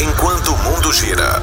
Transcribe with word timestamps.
enquanto 0.00 0.52
o 0.52 0.58
mundo 0.58 0.92
gira. 0.92 1.42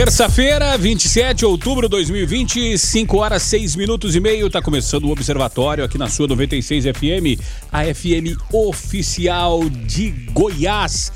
Terça-feira, 0.00 0.78
27 0.78 1.40
de 1.40 1.44
outubro 1.44 1.86
de 1.86 1.90
2020, 1.90 2.78
5 2.78 3.18
horas 3.18 3.42
6 3.42 3.76
minutos 3.76 4.16
e 4.16 4.20
meio. 4.20 4.48
Tá 4.48 4.62
começando 4.62 5.04
o 5.04 5.10
Observatório 5.10 5.84
aqui 5.84 5.98
na 5.98 6.08
sua 6.08 6.26
96 6.26 6.84
FM, 6.84 7.38
a 7.70 7.84
FM 7.84 8.34
oficial 8.50 9.60
de 9.68 10.08
Goiás. 10.32 11.12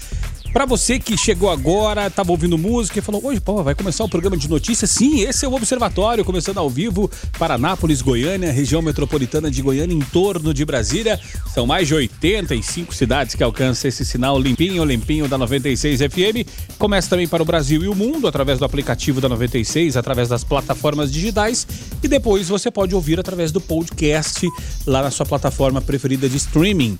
Para 0.55 0.67
você 0.67 1.01
que 1.01 1.19
chegou 1.19 1.51
agora, 1.51 2.07
estava 2.07 2.31
ouvindo 2.31 2.57
música 2.57 3.01
e 3.01 3.03
falou: 3.03 3.27
Hoje, 3.27 3.41
pô, 3.41 3.61
vai 3.65 3.75
começar 3.75 4.05
o 4.05 4.09
programa 4.09 4.37
de 4.37 4.49
notícias? 4.49 4.89
Sim, 4.89 5.23
esse 5.23 5.45
é 5.45 5.49
o 5.49 5.53
Observatório, 5.53 6.25
começando 6.25 6.59
ao 6.59 6.71
vivo 6.71 7.11
para 7.37 7.55
Anápolis, 7.55 8.01
Goiânia, 8.01 8.53
região 8.53 8.81
metropolitana 8.81 9.51
de 9.51 9.61
Goiânia, 9.61 9.97
em 9.97 9.98
torno 9.98 10.55
de 10.55 10.65
Brasília. 10.65 11.19
São 11.53 11.67
mais 11.67 11.89
de 11.89 11.95
85 11.95 12.95
cidades 12.95 13.35
que 13.35 13.43
alcançam 13.43 13.89
esse 13.89 14.05
sinal 14.05 14.39
limpinho, 14.39 14.85
limpinho 14.85 15.27
da 15.27 15.37
96 15.37 15.98
FM. 16.03 16.48
Começa 16.79 17.11
também 17.11 17.27
para 17.27 17.43
o 17.43 17.47
Brasil 17.47 17.83
e 17.83 17.89
o 17.89 17.95
mundo, 17.95 18.28
através 18.28 18.61
do 18.61 18.65
aplicativo 18.65 19.21
da 19.21 19.28
96, 19.28 19.97
através 19.97 20.28
das 20.28 20.45
plataformas 20.45 21.11
digitais. 21.11 21.67
E 22.00 22.06
depois 22.06 22.48
você 22.48 22.71
pode 22.71 22.95
ouvir 22.95 23.19
através 23.19 23.50
do 23.50 23.61
podcast 23.61 24.47
lá 24.87 25.03
na 25.03 25.11
sua 25.11 25.27
plataforma 25.27 25.81
preferida 25.81 26.28
de 26.28 26.37
streaming. 26.37 26.97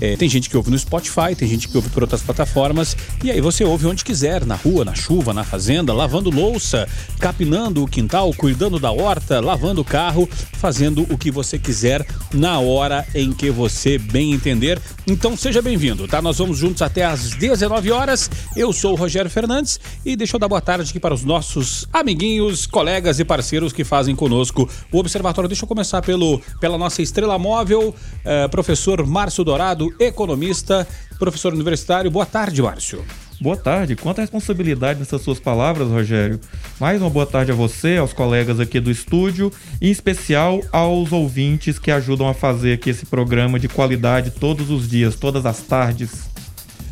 É, 0.00 0.16
tem 0.16 0.28
gente 0.28 0.50
que 0.50 0.56
ouve 0.56 0.70
no 0.70 0.78
Spotify, 0.78 1.34
tem 1.36 1.48
gente 1.48 1.68
que 1.68 1.76
ouve 1.76 1.88
por 1.88 2.02
outras 2.02 2.22
plataformas, 2.22 2.96
e 3.22 3.30
aí 3.30 3.40
você 3.40 3.64
ouve 3.64 3.86
onde 3.86 4.04
quiser, 4.04 4.44
na 4.44 4.56
rua, 4.56 4.84
na 4.84 4.94
chuva, 4.94 5.32
na 5.32 5.44
fazenda, 5.44 5.92
lavando 5.92 6.30
louça, 6.30 6.88
capinando 7.18 7.82
o 7.82 7.86
quintal, 7.86 8.32
cuidando 8.34 8.78
da 8.78 8.90
horta, 8.90 9.40
lavando 9.40 9.80
o 9.80 9.84
carro, 9.84 10.28
fazendo 10.54 11.06
o 11.10 11.18
que 11.18 11.30
você 11.30 11.58
quiser 11.58 12.06
na 12.32 12.58
hora 12.58 13.06
em 13.14 13.32
que 13.32 13.50
você 13.50 13.98
bem 13.98 14.32
entender. 14.32 14.80
Então 15.06 15.36
seja 15.36 15.60
bem-vindo, 15.60 16.08
tá? 16.08 16.20
Nós 16.20 16.38
vamos 16.38 16.58
juntos 16.58 16.82
até 16.82 17.04
às 17.04 17.30
19 17.30 17.90
horas. 17.90 18.30
Eu 18.56 18.72
sou 18.72 18.92
o 18.92 18.96
Rogério 18.96 19.30
Fernandes 19.30 19.78
e 20.04 20.16
deixa 20.16 20.36
eu 20.36 20.40
dar 20.40 20.48
boa 20.48 20.60
tarde 20.60 20.88
aqui 20.88 20.98
para 20.98 21.14
os 21.14 21.24
nossos 21.24 21.86
amiguinhos, 21.92 22.66
colegas 22.66 23.20
e 23.20 23.24
parceiros 23.24 23.72
que 23.72 23.84
fazem 23.84 24.16
conosco 24.16 24.68
o 24.90 24.98
Observatório. 24.98 25.48
Deixa 25.48 25.64
eu 25.64 25.68
começar 25.68 26.02
pelo, 26.02 26.40
pela 26.60 26.78
nossa 26.78 27.02
estrela 27.02 27.38
móvel, 27.38 27.94
eh, 28.24 28.48
professor 28.48 29.06
Márcio 29.06 29.44
Dourado, 29.44 29.83
economista, 29.98 30.86
professor 31.18 31.52
universitário. 31.52 32.10
Boa 32.10 32.26
tarde, 32.26 32.62
Márcio. 32.62 33.04
Boa 33.40 33.56
tarde. 33.56 33.96
Quanta 33.96 34.20
responsabilidade 34.20 34.98
nessas 34.98 35.22
suas 35.22 35.40
palavras, 35.40 35.88
Rogério. 35.88 36.40
Mais 36.78 37.00
uma 37.00 37.10
boa 37.10 37.26
tarde 37.26 37.50
a 37.50 37.54
você, 37.54 37.96
aos 37.96 38.12
colegas 38.12 38.60
aqui 38.60 38.78
do 38.78 38.90
estúdio, 38.90 39.52
e 39.80 39.88
em 39.88 39.90
especial 39.90 40.60
aos 40.72 41.12
ouvintes 41.12 41.78
que 41.78 41.90
ajudam 41.90 42.28
a 42.28 42.34
fazer 42.34 42.74
aqui 42.74 42.90
esse 42.90 43.06
programa 43.06 43.58
de 43.58 43.68
qualidade 43.68 44.30
todos 44.30 44.70
os 44.70 44.88
dias, 44.88 45.16
todas 45.16 45.44
as 45.44 45.60
tardes. 45.60 46.33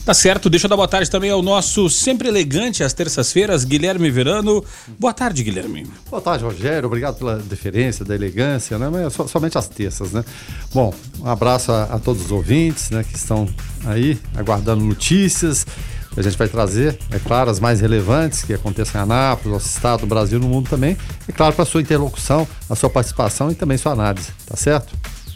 Tá 0.04 0.12
certo, 0.12 0.50
deixa 0.50 0.66
eu 0.66 0.68
dar 0.68 0.74
boa 0.74 0.88
tarde 0.88 1.08
também 1.08 1.30
ao 1.30 1.40
nosso 1.40 1.88
sempre 1.88 2.26
elegante 2.26 2.82
às 2.82 2.92
terças-feiras, 2.92 3.64
Guilherme 3.64 4.10
Verano. 4.10 4.64
Boa 4.98 5.14
tarde, 5.14 5.44
Guilherme. 5.44 5.86
Boa 6.10 6.20
tarde, 6.20 6.42
Rogério. 6.42 6.88
Obrigado 6.88 7.18
pela 7.18 7.36
deferência, 7.36 8.04
da 8.04 8.12
elegância, 8.12 8.76
né? 8.78 8.88
Mas 8.90 9.12
so, 9.12 9.28
somente 9.28 9.56
às 9.56 9.68
terças, 9.68 10.10
né? 10.10 10.24
Bom, 10.74 10.92
um 11.20 11.28
abraço 11.28 11.70
a, 11.70 11.84
a, 11.84 11.98
todos 12.00 12.24
os 12.24 12.32
ouvintes, 12.32 12.90
né? 12.90 13.04
Que 13.04 13.14
estão 13.14 13.48
aí 13.86 14.18
aguardando 14.34 14.84
notícias. 14.84 15.64
A 16.16 16.20
gente 16.20 16.36
vai 16.36 16.48
trazer, 16.48 16.98
é 17.12 17.20
claro, 17.20 17.48
as 17.48 17.60
mais 17.60 17.80
relevantes 17.80 18.42
que 18.42 18.52
acontecem 18.52 19.00
em 19.00 19.04
Anápolis, 19.04 19.52
nosso 19.52 19.68
estado, 19.68 20.04
Brasil, 20.04 20.40
no 20.40 20.48
mundo 20.48 20.68
também. 20.68 20.96
É 21.28 21.32
claro, 21.32 21.54
para 21.54 21.62
a 21.62 21.66
sua 21.66 21.80
interlocução, 21.80 22.46
a 22.68 22.74
sua 22.74 22.90
participação 22.90 23.52
e 23.52 23.54
também 23.54 23.78
sua 23.78 23.92
análise, 23.92 24.30
tá 24.46 24.56
certo? 24.56 24.92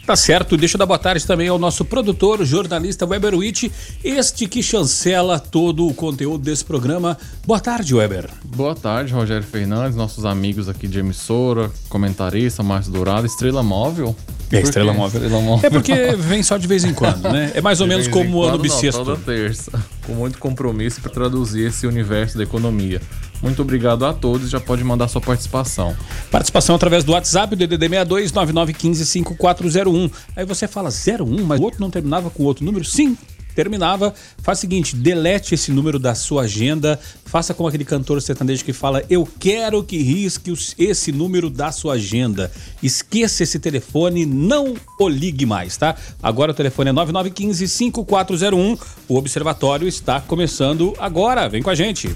Tá 0.07 0.15
certo, 0.15 0.55
deixa 0.55 0.77
eu 0.77 0.79
dar 0.79 0.85
boa 0.85 0.97
tarde 0.97 1.27
também 1.27 1.49
ao 1.49 1.59
nosso 1.59 1.83
produtor, 1.83 2.45
jornalista 2.45 3.05
Weber 3.05 3.35
Witt, 3.35 3.69
este 4.01 4.47
que 4.47 4.63
chancela 4.63 5.37
todo 5.37 5.85
o 5.85 5.93
conteúdo 5.93 6.45
desse 6.45 6.63
programa. 6.63 7.17
Boa 7.45 7.59
tarde, 7.59 7.93
Weber. 7.93 8.29
Boa 8.45 8.73
tarde, 8.73 9.11
Rogério 9.11 9.43
Fernandes, 9.43 9.97
nossos 9.97 10.23
amigos 10.23 10.69
aqui 10.69 10.87
de 10.87 10.99
emissora, 10.99 11.69
comentarista, 11.89 12.63
Márcio 12.63 12.93
Dourado, 12.93 13.27
Estrela 13.27 13.61
Móvel. 13.61 14.15
É, 14.49 14.61
Estrela 14.61 14.93
móvel. 14.93 15.21
Estrela 15.21 15.43
Móvel. 15.43 15.67
É 15.67 15.69
porque 15.69 15.93
vem 16.17 16.41
só 16.41 16.57
de 16.57 16.67
vez 16.67 16.85
em 16.85 16.93
quando, 16.93 17.23
né? 17.23 17.51
É 17.53 17.59
mais 17.59 17.81
ou 17.81 17.87
menos 17.87 18.07
como 18.07 18.37
o 18.37 18.43
ano 18.43 18.57
bissexto. 18.57 19.03
Toda 19.03 19.17
terça, 19.17 19.71
com 20.05 20.13
muito 20.13 20.37
compromisso 20.37 21.01
para 21.01 21.11
traduzir 21.11 21.67
esse 21.67 21.85
universo 21.85 22.37
da 22.37 22.45
economia. 22.45 23.01
Muito 23.41 23.61
obrigado 23.61 24.05
a 24.05 24.13
todos. 24.13 24.49
Já 24.49 24.59
pode 24.59 24.83
mandar 24.83 25.07
sua 25.07 25.21
participação. 25.21 25.95
Participação 26.31 26.75
através 26.75 27.03
do 27.03 27.11
WhatsApp, 27.11 27.55
DDD 27.55 27.87
62 27.87 28.31
9915 28.31 29.05
5401. 29.05 30.09
Aí 30.35 30.45
você 30.45 30.67
fala 30.67 30.89
01, 30.89 31.43
mas 31.43 31.59
o 31.59 31.63
outro 31.63 31.79
não 31.79 31.89
terminava 31.89 32.29
com 32.29 32.43
outro 32.43 32.65
número? 32.65 32.83
Sim, 32.83 33.17
terminava, 33.57 34.13
faz 34.37 34.59
o 34.59 34.61
seguinte, 34.61 34.95
delete 34.95 35.55
esse 35.55 35.71
número 35.71 35.97
da 35.97 36.13
sua 36.13 36.43
agenda, 36.43 36.99
faça 37.25 37.55
como 37.55 37.67
aquele 37.67 37.83
cantor 37.83 38.21
sertanejo 38.21 38.63
que 38.63 38.71
fala, 38.71 39.03
eu 39.09 39.27
quero 39.39 39.83
que 39.83 39.97
risque 39.97 40.53
esse 40.77 41.11
número 41.11 41.49
da 41.49 41.71
sua 41.71 41.95
agenda. 41.95 42.51
Esqueça 42.83 43.41
esse 43.41 43.57
telefone, 43.57 44.27
não 44.27 44.75
o 44.99 45.09
ligue 45.09 45.47
mais, 45.47 45.75
tá? 45.75 45.95
Agora 46.21 46.51
o 46.51 46.53
telefone 46.53 46.91
é 46.91 46.93
9915-5401, 46.93 48.79
o 49.07 49.17
Observatório 49.17 49.87
está 49.87 50.21
começando 50.21 50.93
agora, 50.99 51.49
vem 51.49 51.63
com 51.63 51.71
a 51.71 51.75
gente. 51.75 52.15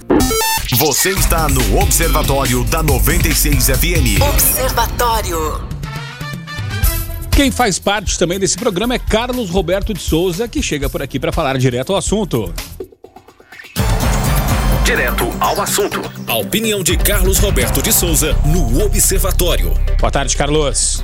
Você 0.78 1.10
está 1.10 1.50
no 1.50 1.80
Observatório 1.80 2.64
da 2.66 2.84
96 2.84 3.66
FM. 3.66 4.22
Observatório. 4.32 5.81
Quem 7.32 7.50
faz 7.50 7.80
parte 7.80 8.20
também 8.20 8.38
desse 8.38 8.58
programa 8.58 8.94
é 8.94 9.00
Carlos 9.00 9.50
Roberto 9.50 9.94
de 9.94 10.02
Souza, 10.02 10.48
que 10.48 10.62
chega 10.62 10.90
por 10.90 11.02
aqui 11.02 11.20
para 11.20 11.32
falar 11.32 11.58
direto 11.58 11.92
ao 11.92 11.98
assunto. 11.98 12.54
Direto 14.84 15.24
ao 15.40 15.60
assunto. 15.62 16.02
A 16.28 16.36
opinião 16.36 16.84
de 16.84 16.98
Carlos 16.98 17.40
Roberto 17.40 17.82
de 17.82 17.94
Souza 17.94 18.36
no 18.46 18.84
Observatório. 18.84 19.74
Boa 20.00 20.12
tarde, 20.12 20.36
Carlos. 20.36 21.04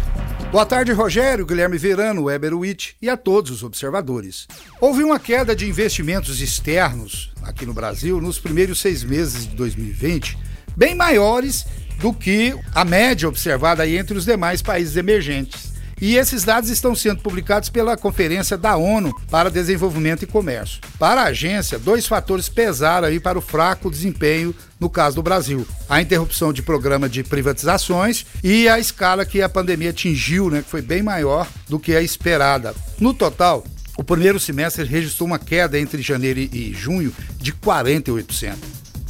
Boa 0.51 0.65
tarde, 0.65 0.91
Rogério, 0.91 1.45
Guilherme 1.45 1.77
Verano, 1.77 2.23
Weber 2.23 2.53
Witt 2.53 2.95
e 3.01 3.09
a 3.09 3.17
todos 3.17 3.51
os 3.51 3.63
observadores. 3.63 4.47
Houve 4.79 5.03
uma 5.03 5.19
queda 5.19 5.55
de 5.55 5.67
investimentos 5.67 6.41
externos 6.41 7.31
aqui 7.41 7.65
no 7.65 7.73
Brasil 7.73 8.21
nos 8.21 8.37
primeiros 8.37 8.79
seis 8.79 9.03
meses 9.03 9.47
de 9.47 9.55
2020, 9.55 10.37
bem 10.75 10.93
maiores 10.93 11.65
do 11.99 12.13
que 12.13 12.55
a 12.75 12.85
média 12.85 13.27
observada 13.27 13.87
entre 13.87 14.17
os 14.17 14.25
demais 14.25 14.61
países 14.61 14.95
emergentes. 14.95 15.76
E 15.99 16.15
esses 16.15 16.43
dados 16.43 16.69
estão 16.69 16.93
sendo 16.93 17.21
publicados 17.21 17.69
pela 17.69 17.97
Conferência 17.97 18.55
da 18.55 18.75
ONU 18.75 19.15
para 19.31 19.49
Desenvolvimento 19.49 20.23
e 20.23 20.27
Comércio. 20.27 20.79
Para 20.99 21.21
a 21.21 21.27
agência, 21.27 21.79
dois 21.79 22.05
fatores 22.05 22.47
pesaram 22.47 23.07
aí 23.07 23.19
para 23.19 23.37
o 23.37 23.41
fraco 23.41 23.89
desempenho 23.89 24.53
no 24.79 24.91
caso 24.91 25.15
do 25.15 25.23
Brasil. 25.23 25.67
A 25.89 25.99
interrupção 25.99 26.53
de 26.53 26.61
programa 26.61 27.09
de 27.09 27.23
privatizações 27.23 28.25
e 28.43 28.69
a 28.69 28.77
escala 28.77 29.25
que 29.25 29.41
a 29.41 29.49
pandemia 29.49 29.89
atingiu, 29.89 30.51
né, 30.51 30.61
que 30.61 30.69
foi 30.69 30.83
bem 30.83 31.01
maior 31.01 31.47
do 31.67 31.79
que 31.79 31.95
a 31.95 32.01
esperada. 32.01 32.75
No 32.99 33.11
total, 33.11 33.63
o 33.97 34.03
primeiro 34.03 34.39
semestre 34.39 34.85
registrou 34.85 35.25
uma 35.25 35.39
queda 35.39 35.79
entre 35.79 36.01
janeiro 36.03 36.39
e 36.39 36.73
junho 36.73 37.11
de 37.39 37.51
48% 37.51 38.55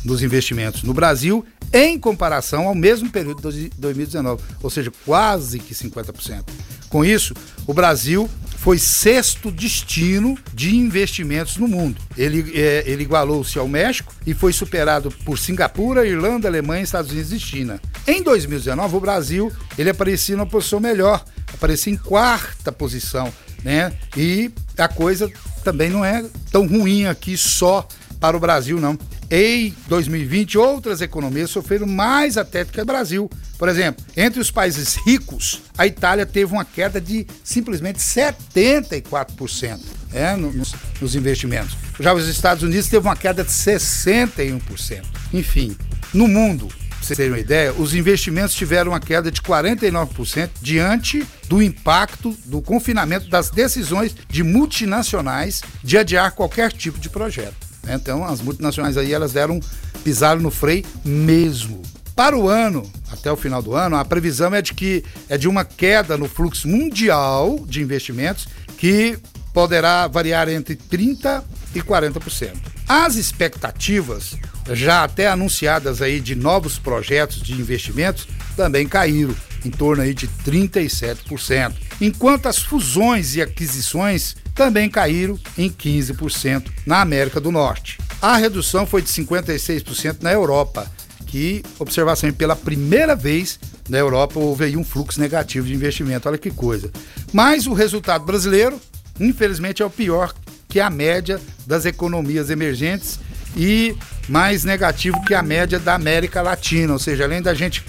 nos 0.04 0.22
investimentos 0.22 0.84
no 0.84 0.94
Brasil 0.94 1.46
em 1.74 2.00
comparação 2.00 2.68
ao 2.68 2.76
mesmo 2.76 3.10
período 3.10 3.52
de 3.52 3.70
2019, 3.78 4.42
ou 4.62 4.70
seja, 4.70 4.92
quase 5.06 5.60
que 5.60 5.74
50%. 5.74 6.44
Com 6.90 7.04
isso, 7.04 7.34
o 7.66 7.74
Brasil 7.74 8.30
foi 8.58 8.78
sexto 8.78 9.52
destino 9.52 10.38
de 10.54 10.76
investimentos 10.76 11.58
no 11.58 11.68
mundo. 11.68 12.02
Ele, 12.18 12.52
é, 12.60 12.84
ele 12.86 13.04
igualou-se 13.04 13.58
ao 13.60 13.68
México 13.68 14.14
e 14.26 14.34
foi 14.34 14.52
superado 14.52 15.12
por 15.24 15.38
Singapura, 15.38 16.08
Irlanda, 16.08 16.48
Alemanha, 16.48 16.84
Estados 16.84 17.12
Unidos 17.12 17.32
e 17.32 17.40
China. 17.40 17.80
Em 18.08 18.24
2019, 18.24 18.96
o 18.96 19.00
Brasil 19.00 19.52
ele 19.78 19.90
aparecia 19.90 20.36
numa 20.36 20.46
posição 20.46 20.80
melhor, 20.80 21.24
aparecia 21.54 21.94
em 21.94 21.98
quarta 21.98 22.72
posição, 22.72 23.32
né? 23.64 23.94
E 24.16 24.52
a 24.78 24.88
coisa 24.88 25.30
também 25.64 25.90
não 25.90 26.04
é 26.04 26.26
tão 26.52 26.66
ruim 26.66 27.06
aqui 27.06 27.38
só 27.38 27.88
para 28.20 28.36
o 28.36 28.40
Brasil, 28.40 28.80
não. 28.80 28.98
Em 29.30 29.76
2020, 29.88 30.58
outras 30.58 31.02
economias 31.02 31.50
sofreram 31.50 31.86
mais 31.86 32.38
até 32.38 32.64
do 32.64 32.72
que 32.72 32.80
o 32.80 32.86
Brasil. 32.86 33.30
Por 33.58 33.68
exemplo, 33.68 34.06
entre 34.16 34.40
os 34.40 34.50
países 34.50 34.96
ricos, 35.06 35.62
a 35.78 35.86
Itália 35.86 36.26
teve 36.26 36.54
uma 36.54 36.64
queda 36.64 37.02
de 37.02 37.28
simplesmente 37.44 38.00
74%. 38.00 39.80
é, 40.14 40.36
nos, 40.36 40.74
nos 41.02 41.16
investimentos. 41.16 41.76
Já 42.00 42.14
os 42.14 42.28
Estados 42.28 42.64
Unidos 42.64 42.88
teve 42.88 43.06
uma 43.06 43.16
queda 43.16 43.44
de 43.44 43.52
61%. 43.52 45.04
Enfim, 45.34 45.76
no 46.14 46.28
mundo, 46.28 46.70
vocês 47.02 47.18
terem 47.18 47.32
uma 47.32 47.40
ideia, 47.40 47.74
os 47.74 47.94
investimentos 47.94 48.56
tiveram 48.56 48.92
uma 48.92 49.00
queda 49.00 49.32
de 49.32 49.42
49% 49.42 50.50
diante 50.62 51.26
do 51.48 51.62
impacto 51.62 52.36
do 52.46 52.62
confinamento 52.62 53.30
das 53.30 53.50
decisões 53.50 54.16
de 54.30 54.44
multinacionais 54.44 55.62
de 55.84 55.98
adiar 55.98 56.32
qualquer 56.32 56.72
tipo 56.72 57.00
de 57.00 57.10
projeto. 57.10 57.67
Né? 57.88 57.96
Então, 57.96 58.24
as 58.24 58.42
multinacionais 58.42 58.98
aí, 58.98 59.14
elas 59.14 59.34
deram, 59.34 59.60
pisaram 60.04 60.42
no 60.42 60.52
freio 60.52 60.86
mesmo. 61.04 61.82
Para 62.16 62.38
o 62.38 62.50
ano, 62.50 62.90
até 63.12 63.32
o 63.32 63.36
final 63.36 63.62
do 63.62 63.76
ano, 63.76 63.96
a 63.96 64.04
previsão 64.04 64.54
é 64.54 64.62
de 64.62 64.74
que 64.74 65.04
é 65.30 65.38
de 65.38 65.48
uma 65.48 65.64
queda 65.64 66.18
no 66.18 66.28
fluxo 66.28 66.68
mundial 66.68 67.64
de 67.68 67.82
investimentos 67.82 68.48
que 68.78 69.18
poderá 69.54 70.08
variar 70.08 70.50
entre 70.50 70.76
30 70.76 71.44
e 71.74 71.82
40%. 71.82 72.56
As 72.88 73.16
expectativas 73.16 74.36
já 74.72 75.04
até 75.04 75.28
anunciadas 75.28 76.02
aí 76.02 76.20
de 76.20 76.36
novos 76.36 76.78
projetos 76.80 77.42
de 77.42 77.54
investimentos 77.54 78.28
também 78.56 78.88
caíram 78.88 79.36
em 79.66 79.70
torno 79.70 80.04
aí 80.04 80.14
de 80.14 80.28
37%, 80.28 81.74
enquanto 82.00 82.48
as 82.48 82.60
fusões 82.60 83.36
e 83.36 83.42
aquisições 83.42 84.36
também 84.58 84.90
caíram 84.90 85.40
em 85.56 85.70
15% 85.70 86.66
na 86.86 87.00
América 87.00 87.40
do 87.40 87.52
Norte. 87.52 88.00
A 88.20 88.36
redução 88.36 88.88
foi 88.88 89.04
de 89.04 89.10
56% 89.10 90.18
na 90.22 90.34
Europa, 90.34 90.92
que 91.28 91.64
observação 91.78 92.32
pela 92.34 92.56
primeira 92.56 93.16
vez 93.16 93.60
na 93.88 94.00
Europa 94.00 94.40
houve 94.40 94.66
aí 94.66 94.76
um 94.76 94.84
fluxo 94.84 95.20
negativo 95.20 95.68
de 95.68 95.76
investimento. 95.76 96.28
Olha 96.28 96.38
que 96.38 96.50
coisa. 96.50 96.92
Mas 97.32 97.68
o 97.68 97.74
resultado 97.74 98.26
brasileiro, 98.26 98.82
infelizmente, 99.20 99.84
é 99.84 99.86
o 99.86 99.90
pior 99.90 100.34
que 100.68 100.80
a 100.80 100.90
média 100.90 101.40
das 101.66 101.86
economias 101.86 102.50
emergentes 102.50 103.20
e 103.56 103.96
mais 104.28 104.64
negativo 104.64 105.24
que 105.24 105.36
a 105.36 105.44
média 105.44 105.80
da 105.80 105.94
América 105.94 106.42
Latina. 106.42 106.94
Ou 106.94 107.00
seja, 107.00 107.26
além 107.26 107.42
da 107.42 107.54
gente 107.54 107.86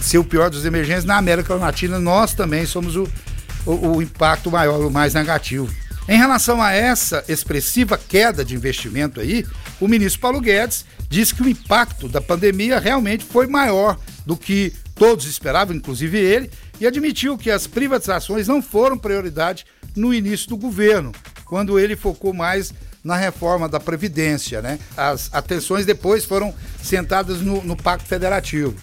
ser 0.00 0.18
o 0.18 0.24
pior 0.24 0.50
dos 0.50 0.64
emergentes, 0.64 1.04
na 1.04 1.16
América 1.16 1.54
Latina 1.54 2.00
nós 2.00 2.34
também 2.34 2.66
somos 2.66 2.96
o, 2.96 3.08
o, 3.64 3.96
o 3.96 4.02
impacto 4.02 4.50
maior, 4.50 4.80
o 4.80 4.90
mais 4.90 5.14
negativo. 5.14 5.79
Em 6.08 6.18
relação 6.18 6.60
a 6.60 6.72
essa 6.72 7.24
expressiva 7.28 7.96
queda 7.96 8.44
de 8.44 8.54
investimento 8.54 9.20
aí, 9.20 9.46
o 9.80 9.86
ministro 9.86 10.20
Paulo 10.20 10.40
Guedes 10.40 10.84
disse 11.08 11.34
que 11.34 11.42
o 11.42 11.48
impacto 11.48 12.08
da 12.08 12.20
pandemia 12.20 12.78
realmente 12.78 13.24
foi 13.24 13.46
maior 13.46 13.98
do 14.26 14.36
que 14.36 14.72
todos 14.94 15.26
esperavam, 15.26 15.74
inclusive 15.74 16.18
ele, 16.18 16.50
e 16.80 16.86
admitiu 16.86 17.38
que 17.38 17.50
as 17.50 17.66
privatizações 17.66 18.48
não 18.48 18.62
foram 18.62 18.98
prioridade 18.98 19.64
no 19.96 20.12
início 20.14 20.48
do 20.48 20.56
governo, 20.56 21.12
quando 21.44 21.78
ele 21.78 21.96
focou 21.96 22.32
mais 22.32 22.72
na 23.02 23.16
reforma 23.16 23.68
da 23.68 23.80
Previdência. 23.80 24.60
Né? 24.60 24.78
As 24.96 25.30
atenções 25.32 25.86
depois 25.86 26.24
foram 26.24 26.54
sentadas 26.82 27.40
no, 27.40 27.62
no 27.62 27.76
Pacto 27.76 28.06
Federativo. 28.06 28.74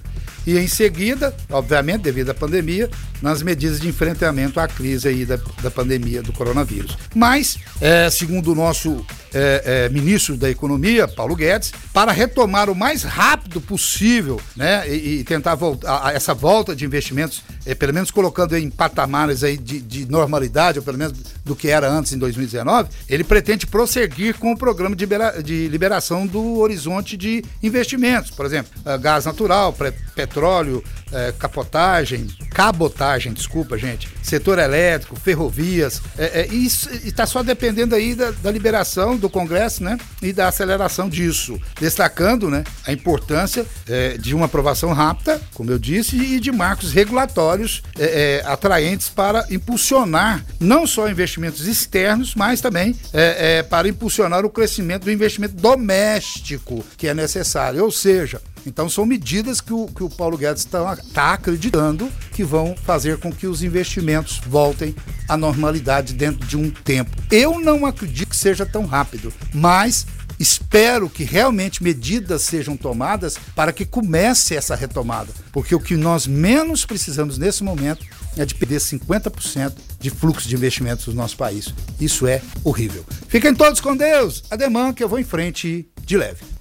E 0.47 0.57
em 0.57 0.65
seguida, 0.65 1.35
obviamente, 1.49 2.03
devido 2.03 2.29
à 2.29 2.33
pandemia, 2.33 2.89
nas 3.21 3.43
medidas 3.43 3.81
de 3.81 3.89
enfrentamento 3.89 4.61
à 4.61 4.67
crise 4.67 5.09
aí 5.09 5.25
da, 5.25 5.37
da 5.61 5.69
pandemia 5.69 6.23
do 6.23 6.31
coronavírus. 6.31 6.97
Mas, 7.13 7.59
é, 7.81 8.09
segundo 8.09 8.53
o 8.53 8.55
nosso 8.55 9.05
é, 9.33 9.85
é, 9.85 9.89
ministro 9.89 10.37
da 10.37 10.49
Economia, 10.49 11.07
Paulo 11.07 11.35
Guedes, 11.35 11.71
para 11.93 12.11
retomar 12.11 12.69
o 12.69 12.75
mais 12.75 13.03
rápido 13.03 13.59
possível, 13.61 14.39
né, 14.55 14.87
e, 14.87 15.19
e 15.19 15.23
tentar 15.23 15.55
voltar 15.55 16.13
essa 16.13 16.33
volta 16.33 16.75
de 16.75 16.85
investimentos, 16.85 17.43
é, 17.65 17.75
pelo 17.75 17.93
menos 17.93 18.11
colocando 18.11 18.55
em 18.57 18.69
patamares 18.69 19.43
aí 19.43 19.57
de, 19.57 19.81
de, 19.81 20.09
normalidade, 20.09 20.79
ou 20.79 20.85
pelo 20.85 20.97
menos 20.97 21.13
do 21.43 21.55
que 21.55 21.69
era 21.69 21.89
antes 21.89 22.13
em 22.13 22.17
2019, 22.17 22.89
ele 23.09 23.23
pretende 23.23 23.65
prosseguir 23.67 24.35
com 24.35 24.51
o 24.51 24.57
programa 24.57 24.95
de, 24.95 25.03
libera, 25.03 25.41
de 25.41 25.67
liberação 25.67 26.25
do 26.25 26.59
horizonte 26.59 27.17
de 27.17 27.43
investimentos, 27.61 28.31
por 28.31 28.45
exemplo, 28.45 28.71
uh, 28.85 28.97
gás 28.99 29.25
natural, 29.25 29.75
petróleo, 30.15 30.83
uh, 31.11 31.33
capotagem, 31.37 32.27
cabotagem, 32.51 33.33
desculpa, 33.33 33.77
gente, 33.77 34.09
setor 34.23 34.59
elétrico, 34.59 35.15
ferrovias, 35.15 36.01
é, 36.17 36.41
é, 36.41 36.47
isso 36.47 36.89
está 37.03 37.25
só 37.25 37.43
dependendo 37.43 37.95
aí 37.95 38.15
da, 38.15 38.31
da, 38.31 38.51
liberação 38.51 39.15
do 39.15 39.29
Congresso, 39.29 39.83
né, 39.83 39.97
e 40.21 40.33
da 40.33 40.47
aceleração 40.47 41.09
disso, 41.09 41.59
destacando, 41.79 42.49
né, 42.49 42.63
a 42.85 42.91
importância 42.91 43.65
é, 43.87 44.17
de 44.17 44.35
uma 44.35 44.45
aprovação 44.45 44.91
rápida, 44.93 45.39
como 45.53 45.71
eu 45.71 45.79
disse, 45.79 46.17
e 46.17 46.39
de 46.39 46.51
marcos 46.51 46.91
regulatórios 46.91 47.83
é, 47.97 48.41
é, 48.43 48.45
atraentes 48.45 49.09
para 49.09 49.45
impulsionar 49.49 50.43
não 50.59 50.87
só 50.87 51.09
investimentos 51.09 51.67
externos, 51.67 52.35
mas 52.35 52.61
também 52.61 52.95
é, 53.13 53.63
para 53.63 53.87
impulsionar 53.87 54.45
o 54.45 54.49
crescimento 54.49 55.05
do 55.05 55.11
investimento 55.11 55.55
doméstico 55.55 56.83
que 56.97 57.07
é 57.07 57.13
necessário, 57.13 57.83
ou 57.83 57.91
seja, 57.91 58.41
então 58.67 58.89
são 58.89 59.05
medidas 59.05 59.61
que 59.61 59.73
o, 59.73 59.87
que 59.87 60.03
o 60.03 60.09
Paulo 60.09 60.37
Guedes 60.37 60.63
está 60.63 60.95
tá 61.13 61.33
acreditando 61.33 62.11
que 62.33 62.43
vão 62.43 62.75
fazer 62.83 63.17
com 63.17 63.31
que 63.31 63.47
os 63.47 63.63
investimentos 63.63 64.41
voltem 64.45 64.95
à 65.27 65.37
normalidade 65.37 66.13
dentro 66.13 66.45
de 66.45 66.57
um 66.57 66.69
tempo. 66.69 67.15
Eu 67.31 67.59
não 67.59 67.85
acredito 67.85 68.29
que 68.29 68.35
seja 68.35 68.65
tão 68.65 68.85
rápido, 68.85 69.33
mas 69.53 70.05
espero 70.39 71.09
que 71.09 71.23
realmente 71.23 71.81
medidas 71.81 72.43
sejam 72.43 72.77
tomadas 72.77 73.37
para 73.55 73.71
que 73.71 73.85
comece 73.85 74.55
essa 74.55 74.75
retomada, 74.75 75.33
porque 75.51 75.73
o 75.73 75.79
que 75.79 75.95
nós 75.95 76.27
menos 76.27 76.85
precisamos 76.85 77.37
nesse 77.37 77.63
momento 77.63 78.05
é 78.35 78.45
de 78.45 78.53
perder 78.53 78.79
50% 78.79 79.73
de 79.99 80.09
fluxo 80.09 80.47
de 80.47 80.55
investimentos 80.55 81.07
no 81.07 81.13
nosso 81.13 81.37
país. 81.37 81.73
Isso 81.99 82.27
é 82.27 82.41
horrível. 82.63 83.03
Fiquem 83.27 83.55
todos 83.55 83.81
com 83.81 83.95
Deus. 83.97 84.43
Ademã 84.51 84.93
que 84.93 85.03
eu 85.03 85.09
vou 85.09 85.19
em 85.19 85.23
frente 85.23 85.87
de 86.05 86.17
leve. 86.17 86.56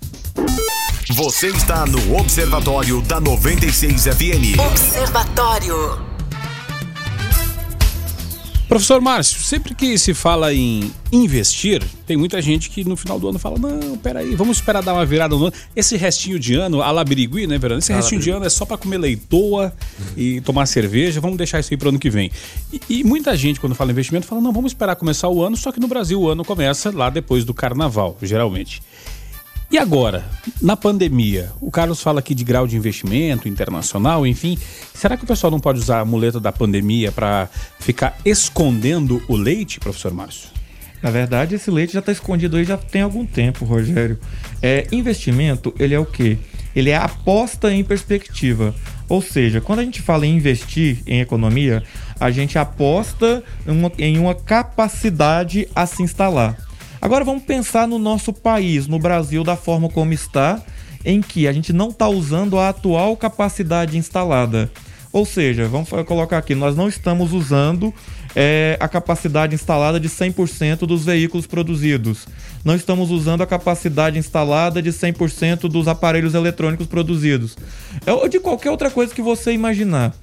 Você 1.10 1.46
está 1.46 1.86
no 1.86 2.16
Observatório 2.18 3.00
da 3.00 3.20
96 3.20 4.06
FM. 4.06 4.58
Observatório. 4.58 6.04
Professor 8.68 9.00
Márcio, 9.00 9.40
sempre 9.40 9.72
que 9.72 9.96
se 9.96 10.12
fala 10.12 10.52
em 10.52 10.90
investir, 11.12 11.80
tem 12.04 12.16
muita 12.16 12.42
gente 12.42 12.68
que 12.68 12.82
no 12.82 12.96
final 12.96 13.20
do 13.20 13.28
ano 13.28 13.38
fala: 13.38 13.56
não, 13.56 13.96
peraí, 13.96 14.34
vamos 14.34 14.56
esperar 14.56 14.82
dar 14.82 14.94
uma 14.94 15.06
virada 15.06 15.36
no 15.36 15.44
ano. 15.44 15.52
Esse 15.76 15.96
restinho 15.96 16.40
de 16.40 16.56
ano, 16.56 16.82
a 16.82 16.90
labirigui, 16.90 17.46
né, 17.46 17.56
Verano? 17.56 17.78
Esse 17.78 17.92
restinho 17.92 18.20
de 18.20 18.30
ano 18.30 18.44
é 18.44 18.50
só 18.50 18.64
para 18.64 18.76
comer 18.76 18.98
leitoa 18.98 19.72
e 20.16 20.40
tomar 20.40 20.66
cerveja, 20.66 21.20
vamos 21.20 21.38
deixar 21.38 21.60
isso 21.60 21.72
aí 21.72 21.76
pro 21.76 21.90
ano 21.90 22.00
que 22.00 22.10
vem. 22.10 22.32
E, 22.72 22.80
e, 22.88 23.04
muita 23.04 23.36
gente, 23.36 23.60
quando 23.60 23.76
fala 23.76 23.92
investimento, 23.92 24.26
fala: 24.26 24.40
não, 24.40 24.52
vamos 24.52 24.72
esperar 24.72 24.96
começar 24.96 25.28
o 25.28 25.40
ano, 25.40 25.56
só 25.56 25.70
que 25.70 25.78
no 25.78 25.86
Brasil 25.86 26.20
o 26.20 26.28
ano 26.28 26.44
começa 26.44 26.90
lá 26.90 27.08
depois 27.08 27.44
do 27.44 27.54
carnaval, 27.54 28.18
geralmente. 28.20 28.82
E 29.68 29.78
agora, 29.78 30.24
na 30.62 30.76
pandemia, 30.76 31.50
o 31.60 31.72
Carlos 31.72 32.00
fala 32.00 32.20
aqui 32.20 32.36
de 32.36 32.44
grau 32.44 32.68
de 32.68 32.76
investimento 32.76 33.48
internacional, 33.48 34.24
enfim. 34.24 34.56
Será 34.94 35.16
que 35.16 35.24
o 35.24 35.26
pessoal 35.26 35.50
não 35.50 35.58
pode 35.58 35.80
usar 35.80 35.98
a 35.98 36.04
muleta 36.04 36.38
da 36.38 36.52
pandemia 36.52 37.10
para 37.10 37.48
ficar 37.80 38.16
escondendo 38.24 39.20
o 39.26 39.34
leite, 39.34 39.80
professor 39.80 40.14
Márcio? 40.14 40.50
Na 41.02 41.10
verdade, 41.10 41.56
esse 41.56 41.68
leite 41.68 41.92
já 41.92 41.98
está 41.98 42.12
escondido 42.12 42.56
aí 42.56 42.64
já 42.64 42.76
tem 42.76 43.02
algum 43.02 43.26
tempo, 43.26 43.64
Rogério. 43.64 44.18
É, 44.62 44.86
investimento, 44.92 45.74
ele 45.80 45.94
é 45.94 45.98
o 45.98 46.06
quê? 46.06 46.38
Ele 46.74 46.90
é 46.90 46.96
aposta 46.96 47.72
em 47.72 47.82
perspectiva. 47.82 48.72
Ou 49.08 49.20
seja, 49.20 49.60
quando 49.60 49.80
a 49.80 49.84
gente 49.84 50.00
fala 50.00 50.26
em 50.26 50.36
investir 50.36 50.98
em 51.06 51.20
economia, 51.20 51.82
a 52.20 52.30
gente 52.30 52.56
aposta 52.56 53.42
em 53.66 53.70
uma, 53.72 53.92
em 53.98 54.18
uma 54.18 54.34
capacidade 54.34 55.68
a 55.74 55.86
se 55.86 56.02
instalar. 56.04 56.56
Agora 57.00 57.24
vamos 57.24 57.42
pensar 57.42 57.86
no 57.86 57.98
nosso 57.98 58.32
país, 58.32 58.86
no 58.86 58.98
Brasil, 58.98 59.44
da 59.44 59.56
forma 59.56 59.88
como 59.88 60.12
está, 60.12 60.62
em 61.04 61.20
que 61.20 61.46
a 61.46 61.52
gente 61.52 61.72
não 61.72 61.90
está 61.90 62.08
usando 62.08 62.58
a 62.58 62.68
atual 62.70 63.16
capacidade 63.16 63.96
instalada. 63.96 64.70
Ou 65.12 65.24
seja, 65.24 65.66
vamos 65.66 65.88
colocar 66.06 66.36
aqui, 66.36 66.54
nós 66.54 66.76
não 66.76 66.88
estamos 66.88 67.32
usando 67.32 67.94
é, 68.34 68.76
a 68.78 68.86
capacidade 68.86 69.54
instalada 69.54 69.98
de 69.98 70.10
100% 70.10 70.80
dos 70.80 71.06
veículos 71.06 71.46
produzidos. 71.46 72.26
Não 72.62 72.74
estamos 72.74 73.10
usando 73.10 73.42
a 73.42 73.46
capacidade 73.46 74.18
instalada 74.18 74.82
de 74.82 74.90
100% 74.90 75.68
dos 75.68 75.88
aparelhos 75.88 76.34
eletrônicos 76.34 76.86
produzidos. 76.86 77.56
É, 78.04 78.12
ou 78.12 78.28
de 78.28 78.38
qualquer 78.38 78.70
outra 78.70 78.90
coisa 78.90 79.14
que 79.14 79.22
você 79.22 79.52
imaginar. 79.52 80.14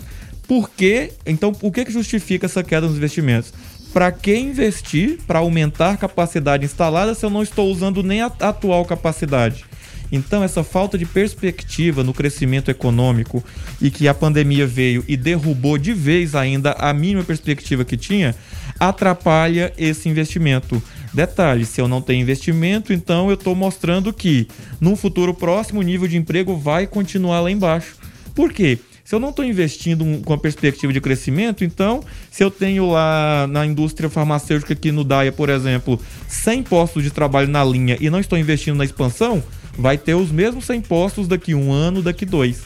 Por 0.47 0.69
que? 0.69 1.11
Então, 1.25 1.53
o 1.61 1.71
que 1.71 1.89
justifica 1.89 2.45
essa 2.45 2.63
queda 2.63 2.85
nos 2.85 2.97
investimentos? 2.97 3.51
Para 3.93 4.11
que 4.11 4.35
investir 4.35 5.19
para 5.27 5.39
aumentar 5.39 5.91
a 5.91 5.97
capacidade 5.97 6.65
instalada 6.65 7.13
se 7.13 7.23
eu 7.23 7.29
não 7.29 7.43
estou 7.43 7.71
usando 7.71 8.01
nem 8.01 8.21
a 8.21 8.25
atual 8.25 8.83
capacidade? 8.85 9.63
Então, 10.11 10.43
essa 10.43 10.63
falta 10.63 10.97
de 10.97 11.05
perspectiva 11.05 12.03
no 12.03 12.13
crescimento 12.13 12.69
econômico 12.69 13.43
e 13.81 13.89
que 13.89 14.07
a 14.07 14.13
pandemia 14.13 14.67
veio 14.67 15.03
e 15.07 15.17
derrubou 15.17 15.77
de 15.77 15.91
vez 15.91 16.35
ainda 16.35 16.73
a 16.73 16.93
mínima 16.93 17.23
perspectiva 17.23 17.83
que 17.83 17.97
tinha, 17.97 18.35
atrapalha 18.79 19.73
esse 19.75 20.07
investimento. 20.07 20.81
Detalhe: 21.11 21.65
se 21.65 21.81
eu 21.81 21.87
não 21.87 21.99
tenho 22.01 22.21
investimento, 22.21 22.93
então 22.93 23.29
eu 23.29 23.35
estou 23.35 23.55
mostrando 23.55 24.13
que 24.13 24.47
no 24.79 24.95
futuro 24.95 25.33
próximo 25.33 25.79
o 25.79 25.83
nível 25.83 26.07
de 26.07 26.17
emprego 26.17 26.55
vai 26.55 26.85
continuar 26.85 27.41
lá 27.41 27.49
embaixo. 27.49 27.95
Por 28.35 28.53
quê? 28.53 28.77
Se 29.03 29.13
eu 29.13 29.19
não 29.19 29.29
estou 29.29 29.43
investindo 29.43 30.03
um, 30.03 30.21
com 30.21 30.33
a 30.33 30.37
perspectiva 30.37 30.93
de 30.93 31.01
crescimento, 31.01 31.63
então, 31.65 32.01
se 32.31 32.41
eu 32.41 32.49
tenho 32.49 32.89
lá 32.89 33.45
na 33.47 33.65
indústria 33.65 34.09
farmacêutica 34.09 34.73
aqui 34.73 34.93
no 34.93 35.03
DAIA, 35.03 35.31
por 35.31 35.49
exemplo, 35.49 35.99
100 36.27 36.63
postos 36.63 37.03
de 37.03 37.11
trabalho 37.11 37.49
na 37.49 37.63
linha 37.65 37.97
e 37.99 38.09
não 38.09 38.19
estou 38.19 38.39
investindo 38.39 38.77
na 38.77 38.85
expansão, 38.85 39.43
vai 39.77 39.97
ter 39.97 40.13
os 40.15 40.31
mesmos 40.31 40.65
100 40.65 40.81
postos 40.81 41.27
daqui 41.27 41.53
um 41.53 41.71
ano, 41.73 42.01
daqui 42.01 42.25
dois. 42.25 42.61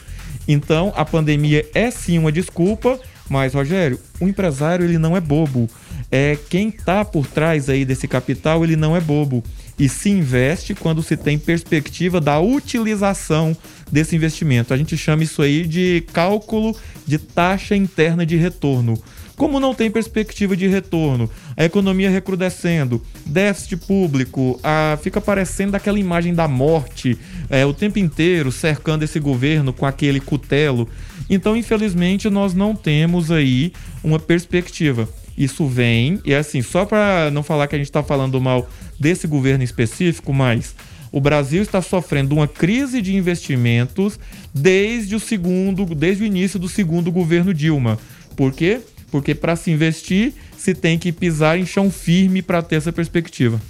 Então, 0.46 0.92
a 0.96 1.04
pandemia 1.04 1.68
é 1.74 1.90
sim 1.90 2.18
uma 2.18 2.30
desculpa, 2.30 3.00
mas, 3.28 3.54
Rogério, 3.54 3.98
o 4.20 4.28
empresário 4.28 4.84
ele 4.84 4.96
não 4.96 5.16
é 5.16 5.20
bobo. 5.20 5.68
É 6.10 6.38
quem 6.48 6.68
está 6.68 7.04
por 7.04 7.26
trás 7.26 7.68
aí 7.68 7.84
desse 7.84 8.06
capital, 8.06 8.62
ele 8.62 8.76
não 8.76 8.96
é 8.96 9.00
bobo 9.00 9.42
e 9.78 9.88
se 9.88 10.10
investe 10.10 10.74
quando 10.74 11.02
se 11.02 11.16
tem 11.16 11.38
perspectiva 11.38 12.20
da 12.20 12.40
utilização 12.40 13.56
desse 13.90 14.14
investimento. 14.14 14.72
A 14.72 14.76
gente 14.76 14.96
chama 14.96 15.22
isso 15.22 15.42
aí 15.42 15.66
de 15.66 16.04
cálculo 16.12 16.76
de 17.06 17.18
taxa 17.18 17.74
interna 17.74 18.24
de 18.24 18.36
retorno. 18.36 19.00
Como 19.38 19.60
não 19.60 19.72
tem 19.72 19.88
perspectiva 19.88 20.56
de 20.56 20.66
retorno, 20.66 21.30
a 21.56 21.64
economia 21.64 22.10
recrudescendo, 22.10 23.00
déficit 23.24 23.76
público, 23.76 24.58
a, 24.64 24.98
fica 25.00 25.20
parecendo 25.20 25.76
aquela 25.76 25.98
imagem 25.98 26.34
da 26.34 26.48
morte 26.48 27.16
é, 27.48 27.64
o 27.64 27.72
tempo 27.72 28.00
inteiro 28.00 28.50
cercando 28.50 29.04
esse 29.04 29.20
governo 29.20 29.72
com 29.72 29.86
aquele 29.86 30.18
cutelo. 30.18 30.88
Então, 31.30 31.56
infelizmente, 31.56 32.28
nós 32.28 32.52
não 32.52 32.74
temos 32.74 33.30
aí 33.30 33.72
uma 34.02 34.18
perspectiva. 34.18 35.08
Isso 35.36 35.68
vem, 35.68 36.20
e 36.24 36.34
assim, 36.34 36.60
só 36.60 36.84
para 36.84 37.30
não 37.30 37.44
falar 37.44 37.68
que 37.68 37.76
a 37.76 37.78
gente 37.78 37.86
está 37.86 38.02
falando 38.02 38.40
mal 38.40 38.68
desse 38.98 39.28
governo 39.28 39.62
específico, 39.62 40.34
mas 40.34 40.74
o 41.10 41.20
Brasil 41.20 41.62
está 41.62 41.80
sofrendo 41.80 42.34
uma 42.34 42.46
crise 42.46 43.00
de 43.00 43.16
investimentos 43.16 44.18
desde 44.54 45.14
o 45.14 45.20
segundo, 45.20 45.84
desde 45.94 46.22
o 46.22 46.26
início 46.26 46.58
do 46.58 46.68
segundo 46.68 47.10
governo 47.10 47.54
Dilma. 47.54 47.98
Por 48.36 48.52
quê? 48.52 48.80
Porque 49.10 49.34
para 49.34 49.56
se 49.56 49.70
investir, 49.70 50.34
se 50.56 50.74
tem 50.74 50.98
que 50.98 51.12
pisar 51.12 51.58
em 51.58 51.64
chão 51.64 51.90
firme 51.90 52.42
para 52.42 52.62
ter 52.62 52.76
essa 52.76 52.92
perspectiva. 52.92 53.60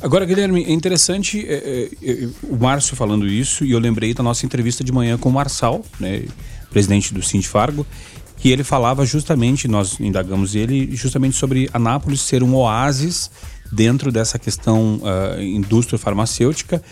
Agora, 0.00 0.24
Guilherme, 0.24 0.64
é 0.64 0.70
interessante 0.70 1.44
é, 1.44 1.88
é, 2.02 2.10
é, 2.10 2.28
o 2.44 2.56
Márcio 2.56 2.94
falando 2.94 3.26
isso, 3.26 3.64
e 3.64 3.72
eu 3.72 3.80
lembrei 3.80 4.14
da 4.14 4.22
nossa 4.22 4.46
entrevista 4.46 4.84
de 4.84 4.92
manhã 4.92 5.18
com 5.18 5.28
o 5.28 5.32
Marçal, 5.32 5.84
né, 5.98 6.22
presidente 6.70 7.12
do 7.12 7.20
Fargo 7.42 7.84
que 8.38 8.50
ele 8.50 8.62
falava 8.62 9.04
justamente, 9.04 9.66
nós 9.66 9.98
indagamos 9.98 10.54
ele, 10.54 10.94
justamente 10.94 11.36
sobre 11.36 11.68
Anápolis 11.72 12.20
ser 12.20 12.42
um 12.42 12.54
oásis 12.54 13.30
dentro 13.70 14.10
dessa 14.10 14.38
questão 14.38 15.00
uh, 15.02 15.40
indústria 15.40 15.98
farmacêutica 15.98 16.82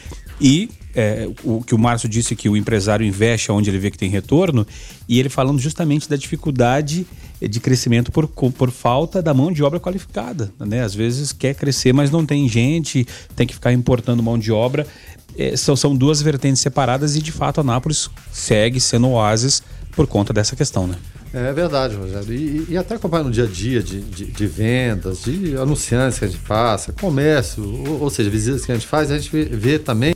e 0.40 0.68
é, 0.95 1.28
o 1.45 1.62
que 1.62 1.75
o 1.75 1.78
Márcio 1.78 2.09
disse 2.09 2.35
que 2.35 2.49
o 2.49 2.56
empresário 2.56 3.06
investe 3.06 3.52
onde 3.52 3.68
ele 3.68 3.78
vê 3.78 3.90
que 3.90 3.99
tem 3.99 4.09
retorno 4.09 4.66
e 5.06 5.18
ele 5.21 5.28
falando 5.28 5.59
justamente 5.59 6.09
da 6.09 6.16
dificuldade 6.16 7.06
de 7.38 7.61
crescimento 7.61 8.11
por, 8.11 8.26
por 8.26 8.71
falta 8.71 9.21
da 9.21 9.35
mão 9.35 9.52
de 9.52 9.62
obra 9.62 9.78
qualificada, 9.78 10.50
né? 10.59 10.83
Às 10.83 10.95
vezes 10.95 11.33
quer 11.33 11.54
crescer, 11.54 11.92
mas 11.92 12.11
não 12.11 12.25
tem 12.25 12.49
gente, 12.49 13.06
tem 13.35 13.47
que 13.47 13.52
ficar 13.52 13.75
importando 13.75 14.23
mão 14.23 14.38
de 14.38 14.50
obra. 14.50 14.87
É, 15.37 15.54
são, 15.54 15.76
são 15.76 15.95
duas 15.95 16.23
vertentes 16.23 16.62
separadas 16.62 17.14
e 17.14 17.21
de 17.21 17.30
fato 17.30 17.61
Anápolis 17.61 18.09
segue 18.33 18.80
sendo 18.80 19.09
oásis 19.09 19.62
por 19.97 20.07
conta 20.07 20.31
dessa 20.31 20.55
questão, 20.55 20.87
né? 20.87 20.97
É 21.33 21.53
verdade, 21.55 21.97
Rogério. 21.97 22.33
E, 22.33 22.67
e 22.69 22.76
até 22.76 22.95
acompanhando 22.97 23.29
no 23.29 23.33
dia 23.33 23.45
a 23.45 23.47
dia 23.47 23.83
de, 23.83 24.00
de, 24.03 24.26
de, 24.26 24.47
vendas, 24.47 25.23
de 25.23 25.57
anunciantes 25.57 26.19
que 26.19 26.26
a 26.26 26.29
gente 26.29 26.41
passa, 26.43 26.93
comércio, 26.93 27.65
ou, 27.65 28.03
ou, 28.03 28.11
seja, 28.11 28.29
visitas 28.29 28.65
que 28.65 28.71
a 28.71 28.75
gente 28.75 28.87
faz, 28.87 29.11
a 29.11 29.19
gente 29.19 29.31
vê, 29.31 29.79
também 29.79 30.15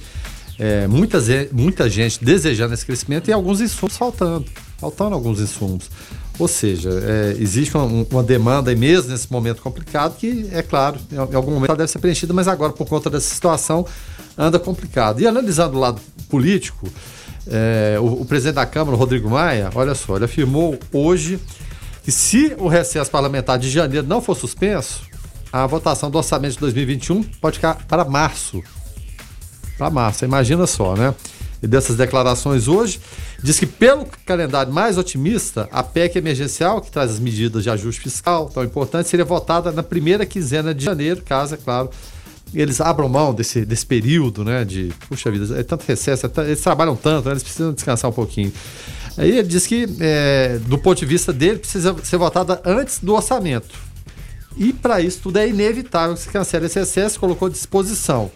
é, 0.59 0.87
muitas, 0.87 1.27
muita 1.51 1.89
gente 1.89 2.23
desejando 2.23 2.75
esse 2.75 2.85
crescimento 2.85 3.29
e 3.29 3.33
alguns 3.33 3.63
insumos 3.63 3.97
faltando. 3.97 4.45
Faltando 4.79 5.15
alguns 5.15 5.41
insumos. 5.41 5.91
Ou 6.39 6.49
seja, 6.49 6.91
é, 6.91 7.37
existe 7.39 7.75
uma, 7.75 7.85
uma, 7.85 8.23
demanda, 8.23 8.75
mesmo 8.75 9.11
nesse 9.11 9.31
momento 9.33 9.63
complicado, 9.63 10.17
que, 10.17 10.49
é 10.53 10.63
claro, 10.63 10.99
em 11.11 11.35
algum 11.35 11.53
momento 11.53 11.71
ela 11.71 11.79
deve 11.79 11.91
ser 11.91 11.99
preenchida, 11.99 12.33
mas 12.35 12.49
agora, 12.49 12.73
por 12.73 12.87
conta 12.87 13.09
dessa 13.09 13.35
situação, 13.35 13.87
anda 14.37 14.59
complicado. 14.59 15.21
E 15.21 15.27
analisando 15.27 15.77
o 15.77 15.81
lado 15.81 16.01
político, 16.29 16.89
é, 17.47 17.97
o, 18.01 18.23
o, 18.23 18.25
presidente 18.25 18.57
da 18.57 18.67
Câmara, 18.67 18.97
Rodrigo 18.97 19.31
Maia, 19.31 19.71
olha 19.75 19.95
só, 19.95 20.17
ele 20.17 20.25
afirmou 20.25 20.79
hoje 20.93 21.41
que 22.03 22.13
se 22.13 22.55
o 22.59 22.69
recesso 22.69 23.11
parlamentar 23.11 23.59
de 23.59 23.71
janeiro 23.71 24.07
não 24.07 24.21
for 24.21 24.37
suspenso, 24.37 25.03
a 25.53 25.67
votação 25.67 26.11
do 26.11 26.19
orçamento 26.19 26.55
de 26.55 26.61
2021 26.61 27.23
pode 27.41 27.57
ficar 27.57 27.87
para 27.87 28.05
março. 28.05 28.63
Para 29.77 29.91
março, 29.91 30.25
imagina 30.25 30.67
só, 30.67 30.95
né? 30.95 31.15
E 31.63 31.67
dessas 31.67 31.97
declarações 31.97 32.69
hoje, 32.69 33.01
diz 33.43 33.59
que 33.59 33.67
pelo 33.67 34.07
calendário 34.25 34.73
mais 34.73 34.97
otimista, 34.97 35.69
a 35.71 35.83
PEC 35.83 36.17
emergencial, 36.17 36.81
que 36.81 36.91
traz 36.91 37.11
as 37.11 37.19
medidas 37.19 37.63
de 37.63 37.71
ajuste 37.71 38.01
fiscal 38.01 38.49
tão 38.49 38.65
importantes, 38.65 39.11
seria 39.11 39.25
votada 39.25 39.71
na 39.71 39.83
primeira 39.83 40.25
quinzena 40.25 40.75
de 40.75 40.83
janeiro, 40.83 41.23
caso, 41.23 41.55
é 41.55 41.59
claro, 41.59 41.91
eles 42.55 42.81
abram 42.81 43.09
mão 43.09 43.33
desse, 43.33 43.65
desse 43.65 43.87
período, 43.87 44.45
né? 44.45 44.65
De, 44.65 44.93
puxa 45.09 45.31
vida, 45.31 45.59
é 45.59 45.63
tanto 45.63 45.85
recesso, 45.87 46.27
é 46.27 46.31
eles 46.43 46.61
trabalham 46.61 46.97
tanto, 46.97 47.27
né, 47.27 47.33
eles 47.33 47.43
precisam 47.43 47.73
descansar 47.73 48.11
um 48.11 48.15
pouquinho. 48.15 48.53
Aí 49.17 49.31
ele 49.31 49.49
diz 49.49 49.67
que, 49.67 49.87
é, 50.01 50.59
do 50.67 50.79
ponto 50.79 50.99
de 50.99 51.07
vista 51.07 51.33
dele, 51.33 51.59
precisa 51.59 51.95
ser 52.03 52.17
votada 52.17 52.61
antes 52.65 52.99
do 53.01 53.15
orçamento. 53.15 53.69
E 54.57 54.73
para 54.73 55.01
isso 55.01 55.21
tudo 55.23 55.39
é 55.39 55.49
inevitável 55.49 56.15
que 56.15 56.23
se 56.23 56.29
cancele 56.29 56.67
esse 56.67 56.79
excesso, 56.79 57.19
colocou 57.19 57.49
à 57.49 57.51
disposição. 57.51 58.31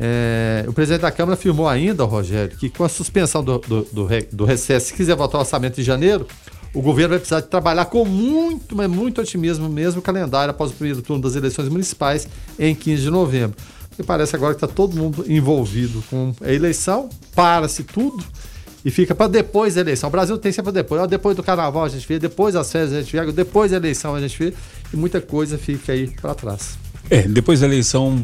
É, 0.00 0.64
o 0.68 0.72
presidente 0.72 1.02
da 1.02 1.10
Câmara 1.10 1.34
afirmou 1.34 1.68
ainda, 1.68 2.04
Rogério, 2.04 2.56
que 2.56 2.70
com 2.70 2.84
a 2.84 2.88
suspensão 2.88 3.42
do, 3.42 3.58
do, 3.58 3.82
do, 3.92 4.08
do 4.32 4.44
recesso, 4.44 4.86
se 4.86 4.94
quiser 4.94 5.16
votar 5.16 5.40
o 5.40 5.40
orçamento 5.40 5.80
em 5.80 5.84
janeiro, 5.84 6.26
o 6.74 6.82
governo 6.82 7.10
vai 7.10 7.18
precisar 7.18 7.40
de 7.40 7.48
trabalhar 7.48 7.86
com 7.86 8.04
muito, 8.04 8.76
mas 8.76 8.88
muito 8.88 9.20
otimismo 9.20 9.68
mesmo 9.68 10.00
o 10.00 10.02
calendário 10.02 10.50
após 10.50 10.70
o 10.70 10.74
primeiro 10.74 11.02
turno 11.02 11.22
das 11.22 11.34
eleições 11.34 11.68
municipais 11.68 12.28
em 12.58 12.74
15 12.74 13.02
de 13.02 13.10
novembro. 13.10 13.56
E 13.98 14.02
parece 14.02 14.36
agora 14.36 14.54
que 14.54 14.64
está 14.64 14.72
todo 14.72 14.96
mundo 14.96 15.24
envolvido 15.28 16.02
com 16.08 16.32
a 16.40 16.52
eleição, 16.52 17.08
para-se 17.34 17.82
tudo 17.82 18.24
e 18.84 18.90
fica 18.90 19.14
para 19.14 19.26
depois 19.26 19.74
da 19.74 19.80
eleição. 19.80 20.08
O 20.08 20.12
Brasil 20.12 20.38
tem 20.38 20.52
sempre 20.52 20.70
depois. 20.72 21.08
Depois 21.08 21.36
do 21.36 21.42
carnaval 21.42 21.84
a 21.84 21.88
gente 21.88 22.06
vê, 22.06 22.18
depois 22.18 22.54
das 22.54 22.70
férias 22.70 22.92
a 22.92 23.00
gente 23.00 23.16
vê, 23.16 23.32
depois 23.32 23.70
da 23.70 23.76
eleição 23.76 24.14
a 24.14 24.20
gente 24.20 24.38
vê, 24.38 24.54
e 24.92 24.96
muita 24.96 25.20
coisa 25.20 25.58
fica 25.58 25.92
aí 25.92 26.08
para 26.08 26.34
trás. 26.34 26.78
É, 27.10 27.22
depois 27.22 27.60
da 27.60 27.66
eleição 27.66 28.22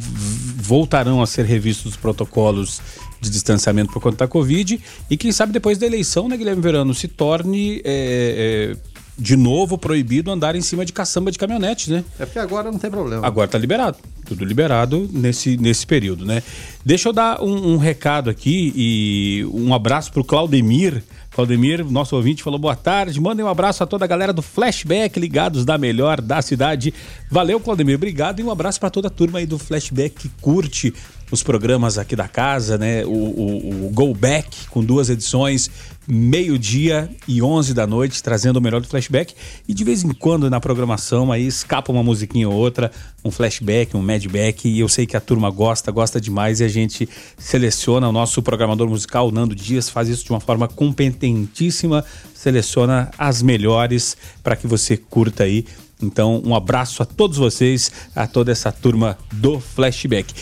voltarão 0.56 1.22
a 1.22 1.26
ser 1.26 1.44
revistos 1.44 1.92
os 1.92 1.96
protocolos 1.96 2.80
de 3.25 3.31
distanciamento 3.31 3.93
por 3.93 4.00
conta 4.00 4.19
da 4.19 4.28
Covid 4.28 4.81
e 5.11 5.16
quem 5.16 5.33
sabe 5.33 5.52
depois 5.52 5.78
da 5.78 5.87
eleição, 5.87 6.28
né, 6.28 6.37
Guilherme 6.37 6.62
Verano, 6.62 6.95
se 6.95 7.09
torne 7.09 7.81
é, 7.85 8.75
é, 8.75 8.76
de 9.19 9.37
novo 9.37 9.78
proibido 9.78 10.31
andar 10.31 10.54
em 10.54 10.61
cima 10.61 10.85
de 10.85 10.93
caçamba 10.93 11.31
de 11.31 11.38
caminhonete, 11.38 11.90
né? 11.90 12.04
É 12.19 12.26
porque 12.26 12.38
agora 12.38 12.71
não 12.71 12.78
tem 12.78 12.90
problema. 12.90 13.26
Agora 13.26 13.49
tá 13.49 13.59
liberado. 13.59 13.99
Tudo 14.25 14.45
liberado 14.45 15.09
nesse, 15.12 15.57
nesse 15.57 15.87
período, 15.87 16.25
né? 16.25 16.43
Deixa 16.85 17.09
eu 17.09 17.12
dar 17.12 17.43
um, 17.43 17.75
um 17.75 17.76
recado 17.76 18.31
aqui 18.31 18.73
e 18.75 19.45
um 19.52 19.73
abraço 19.75 20.12
pro 20.12 20.25
Claudemir, 20.25 21.02
Claudemir, 21.35 21.85
nosso 21.85 22.14
ouvinte, 22.14 22.45
falou 22.45 22.61
boa 22.61 22.76
tarde. 22.76 23.21
Mandem 23.21 23.45
um 23.45 23.49
abraço 23.49 23.83
a 23.83 23.87
toda 23.87 24.04
a 24.04 24.09
galera 24.09 24.33
do 24.33 24.40
Flashback, 24.40 25.19
ligados 25.19 25.64
da 25.64 25.76
melhor 25.76 26.21
da 26.21 26.40
cidade. 26.40 26.95
Valeu, 27.28 27.59
Claudemir, 27.59 27.97
obrigado. 27.97 28.38
E 28.38 28.45
um 28.45 28.52
abraço 28.52 28.78
para 28.78 28.88
toda 28.88 29.09
a 29.09 29.11
turma 29.11 29.40
aí 29.40 29.47
do 29.47 29.59
Flashback 29.59 30.14
que 30.14 30.28
curte 30.40 30.95
os 31.31 31.43
programas 31.43 31.99
aqui 31.99 32.14
da 32.14 32.28
casa, 32.28 32.78
né? 32.78 33.04
O, 33.04 33.09
o, 33.09 33.87
o 33.87 33.90
Go 33.90 34.14
Back, 34.14 34.69
com 34.69 34.85
duas 34.85 35.11
edições, 35.11 35.71
meio-dia 36.07 37.11
e 37.26 37.43
11 37.43 37.75
da 37.75 37.87
noite, 37.87 38.23
trazendo 38.23 38.59
o 38.59 38.61
melhor 38.61 38.81
do 38.81 38.88
flashback. 38.88 39.35
E 39.66 39.75
de 39.75 39.85
vez 39.85 40.04
em 40.04 40.12
quando 40.12 40.49
na 40.50 40.61
programação 40.61 41.33
aí 41.33 41.47
escapa 41.47 41.90
uma 41.90 42.02
musiquinha 42.02 42.49
ou 42.49 42.54
outra, 42.54 42.90
um 43.25 43.31
flashback, 43.31 43.97
um 43.97 44.02
madback. 44.02 44.69
E 44.69 44.81
eu 44.81 44.88
sei 44.88 45.07
que 45.07 45.16
a 45.16 45.21
turma 45.21 45.50
gosta, 45.50 45.90
gosta 45.90 46.21
demais. 46.21 46.61
E 46.61 46.64
a 46.64 46.69
gente 46.69 47.09
seleciona 47.38 48.09
o 48.09 48.12
nosso 48.12 48.43
programador 48.43 48.88
musical, 48.88 49.31
Nando 49.31 49.54
Dias, 49.54 49.88
faz 49.88 50.09
isso 50.09 50.25
de 50.25 50.31
uma 50.31 50.40
forma 50.40 50.69
competentíssima, 50.69 52.04
seleciona 52.35 53.11
as 53.19 53.43
melhores 53.43 54.16
para 54.43 54.57
que 54.57 54.66
você 54.66 54.97
curta 54.97 55.45
aí. 55.45 55.64
Então, 56.02 56.43
um 56.45 56.54
abraço 56.54 57.02
a 57.02 57.07
todos 57.07 57.38
vocês, 57.38 57.90
a 58.14 58.26
toda 58.26 58.52
essa 58.52 58.71
turma 58.71 59.16
do 59.33 59.59
Flashback. 59.59 60.35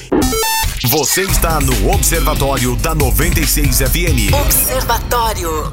Você 0.87 1.23
está 1.23 1.61
no 1.61 1.93
Observatório 1.93 2.75
da 2.75 2.93
96 2.93 3.79
FM. 3.79 4.35
Observatório. 4.35 5.73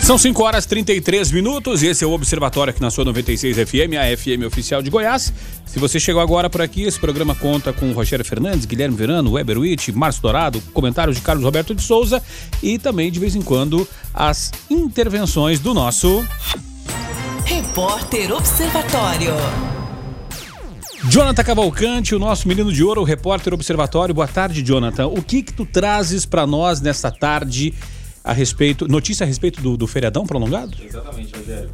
São 0.00 0.16
5 0.16 0.42
horas 0.42 0.64
e 0.64 0.68
33 0.68 1.30
minutos 1.30 1.82
e 1.82 1.88
esse 1.88 2.04
é 2.04 2.06
o 2.06 2.12
Observatório 2.12 2.70
aqui 2.70 2.80
na 2.80 2.90
sua 2.90 3.04
96 3.04 3.56
FM, 3.68 3.98
a 4.00 4.16
FM 4.16 4.46
oficial 4.46 4.80
de 4.80 4.88
Goiás. 4.88 5.30
Se 5.66 5.78
você 5.78 6.00
chegou 6.00 6.22
agora 6.22 6.48
por 6.48 6.62
aqui, 6.62 6.84
esse 6.84 6.98
programa 6.98 7.34
conta 7.34 7.70
com 7.70 7.92
Rogério 7.92 8.24
Fernandes, 8.24 8.64
Guilherme 8.64 8.96
Verano, 8.96 9.32
Weber 9.32 9.58
Witt, 9.58 9.92
Márcio 9.92 10.22
Dourado, 10.22 10.58
comentários 10.72 11.14
de 11.14 11.22
Carlos 11.22 11.44
Roberto 11.44 11.74
de 11.74 11.82
Souza 11.82 12.22
e 12.62 12.78
também, 12.78 13.12
de 13.12 13.20
vez 13.20 13.36
em 13.36 13.42
quando, 13.42 13.86
as 14.14 14.50
intervenções 14.70 15.60
do 15.60 15.74
nosso. 15.74 16.26
Repórter 17.44 18.32
Observatório. 18.32 19.34
Jonathan 21.04 21.44
Cavalcante, 21.44 22.14
o 22.14 22.18
nosso 22.18 22.48
menino 22.48 22.72
de 22.72 22.82
ouro, 22.82 23.02
o 23.02 23.04
repórter 23.04 23.54
Observatório. 23.54 24.14
Boa 24.14 24.26
tarde, 24.26 24.62
Jonathan. 24.62 25.06
O 25.06 25.22
que 25.22 25.42
que 25.42 25.52
tu 25.52 25.64
trazes 25.64 26.26
para 26.26 26.46
nós 26.46 26.80
nesta 26.80 27.10
tarde 27.10 27.72
a 28.24 28.32
respeito. 28.32 28.86
Notícia 28.86 29.24
a 29.24 29.26
respeito 29.26 29.62
do, 29.62 29.76
do 29.76 29.86
feriadão 29.86 30.26
prolongado? 30.26 30.76
Exatamente, 30.84 31.34
Rogério. 31.34 31.70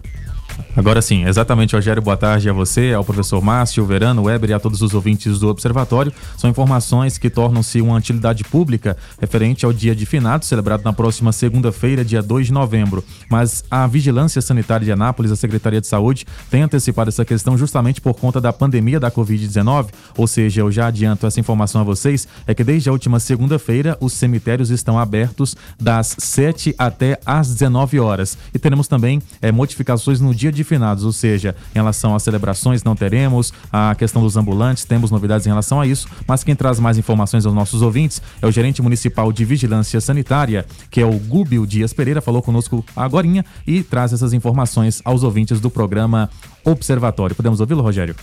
Agora 0.76 1.00
sim, 1.00 1.24
exatamente, 1.24 1.74
Rogério, 1.74 2.02
boa 2.02 2.16
tarde 2.16 2.50
a 2.50 2.52
você, 2.52 2.92
ao 2.92 3.04
professor 3.04 3.40
Márcio, 3.40 3.86
Verano, 3.86 4.24
Weber 4.24 4.50
e 4.50 4.52
a 4.52 4.58
todos 4.58 4.82
os 4.82 4.92
ouvintes 4.92 5.38
do 5.38 5.48
Observatório. 5.48 6.12
São 6.36 6.50
informações 6.50 7.16
que 7.16 7.30
tornam-se 7.30 7.80
uma 7.80 7.96
utilidade 7.96 8.42
pública 8.42 8.96
referente 9.20 9.64
ao 9.64 9.72
dia 9.72 9.94
de 9.94 10.04
finados, 10.04 10.48
celebrado 10.48 10.82
na 10.82 10.92
próxima 10.92 11.32
segunda-feira, 11.32 12.04
dia 12.04 12.20
2 12.20 12.48
de 12.48 12.52
novembro. 12.52 13.04
Mas 13.30 13.62
a 13.70 13.86
Vigilância 13.86 14.42
Sanitária 14.42 14.84
de 14.84 14.90
Anápolis, 14.90 15.30
a 15.30 15.36
Secretaria 15.36 15.80
de 15.80 15.86
Saúde, 15.86 16.26
tem 16.50 16.62
antecipado 16.62 17.08
essa 17.08 17.24
questão 17.24 17.56
justamente 17.56 18.00
por 18.00 18.14
conta 18.14 18.40
da 18.40 18.52
pandemia 18.52 18.98
da 18.98 19.10
Covid-19, 19.10 19.88
ou 20.16 20.26
seja, 20.26 20.60
eu 20.60 20.72
já 20.72 20.88
adianto 20.88 21.26
essa 21.26 21.38
informação 21.38 21.80
a 21.82 21.84
vocês, 21.84 22.26
é 22.46 22.54
que 22.54 22.64
desde 22.64 22.88
a 22.88 22.92
última 22.92 23.20
segunda-feira 23.20 23.96
os 24.00 24.12
cemitérios 24.12 24.70
estão 24.70 24.98
abertos 24.98 25.56
das 25.80 26.16
7 26.18 26.74
até 26.76 27.18
às 27.24 27.48
19 27.54 28.00
horas. 28.00 28.36
E 28.52 28.58
teremos 28.58 28.88
também 28.88 29.22
é, 29.40 29.52
modificações 29.52 30.20
no 30.20 30.34
dia 30.34 30.43
dia 30.44 30.52
de 30.52 30.64
finados, 30.64 31.04
ou 31.04 31.12
seja, 31.12 31.54
em 31.72 31.78
relação 31.78 32.14
às 32.14 32.22
celebrações 32.22 32.84
não 32.84 32.94
teremos, 32.94 33.52
a 33.72 33.94
questão 33.94 34.22
dos 34.22 34.36
ambulantes, 34.36 34.84
temos 34.84 35.10
novidades 35.10 35.46
em 35.46 35.50
relação 35.50 35.80
a 35.80 35.86
isso, 35.86 36.06
mas 36.26 36.44
quem 36.44 36.54
traz 36.54 36.78
mais 36.78 36.98
informações 36.98 37.46
aos 37.46 37.54
nossos 37.54 37.82
ouvintes 37.82 38.20
é 38.40 38.46
o 38.46 38.50
gerente 38.50 38.82
municipal 38.82 39.32
de 39.32 39.44
vigilância 39.44 40.00
sanitária, 40.00 40.66
que 40.90 41.00
é 41.00 41.06
o 41.06 41.18
Gúbio 41.18 41.66
Dias 41.66 41.92
Pereira, 41.92 42.20
falou 42.20 42.42
conosco 42.42 42.84
agora 42.94 43.24
e 43.66 43.82
traz 43.82 44.12
essas 44.12 44.34
informações 44.34 45.00
aos 45.02 45.22
ouvintes 45.22 45.60
do 45.60 45.70
programa 45.70 46.28
Observatório. 46.62 47.34
Podemos 47.34 47.60
ouvi-lo, 47.60 47.82
Rogério? 47.82 48.14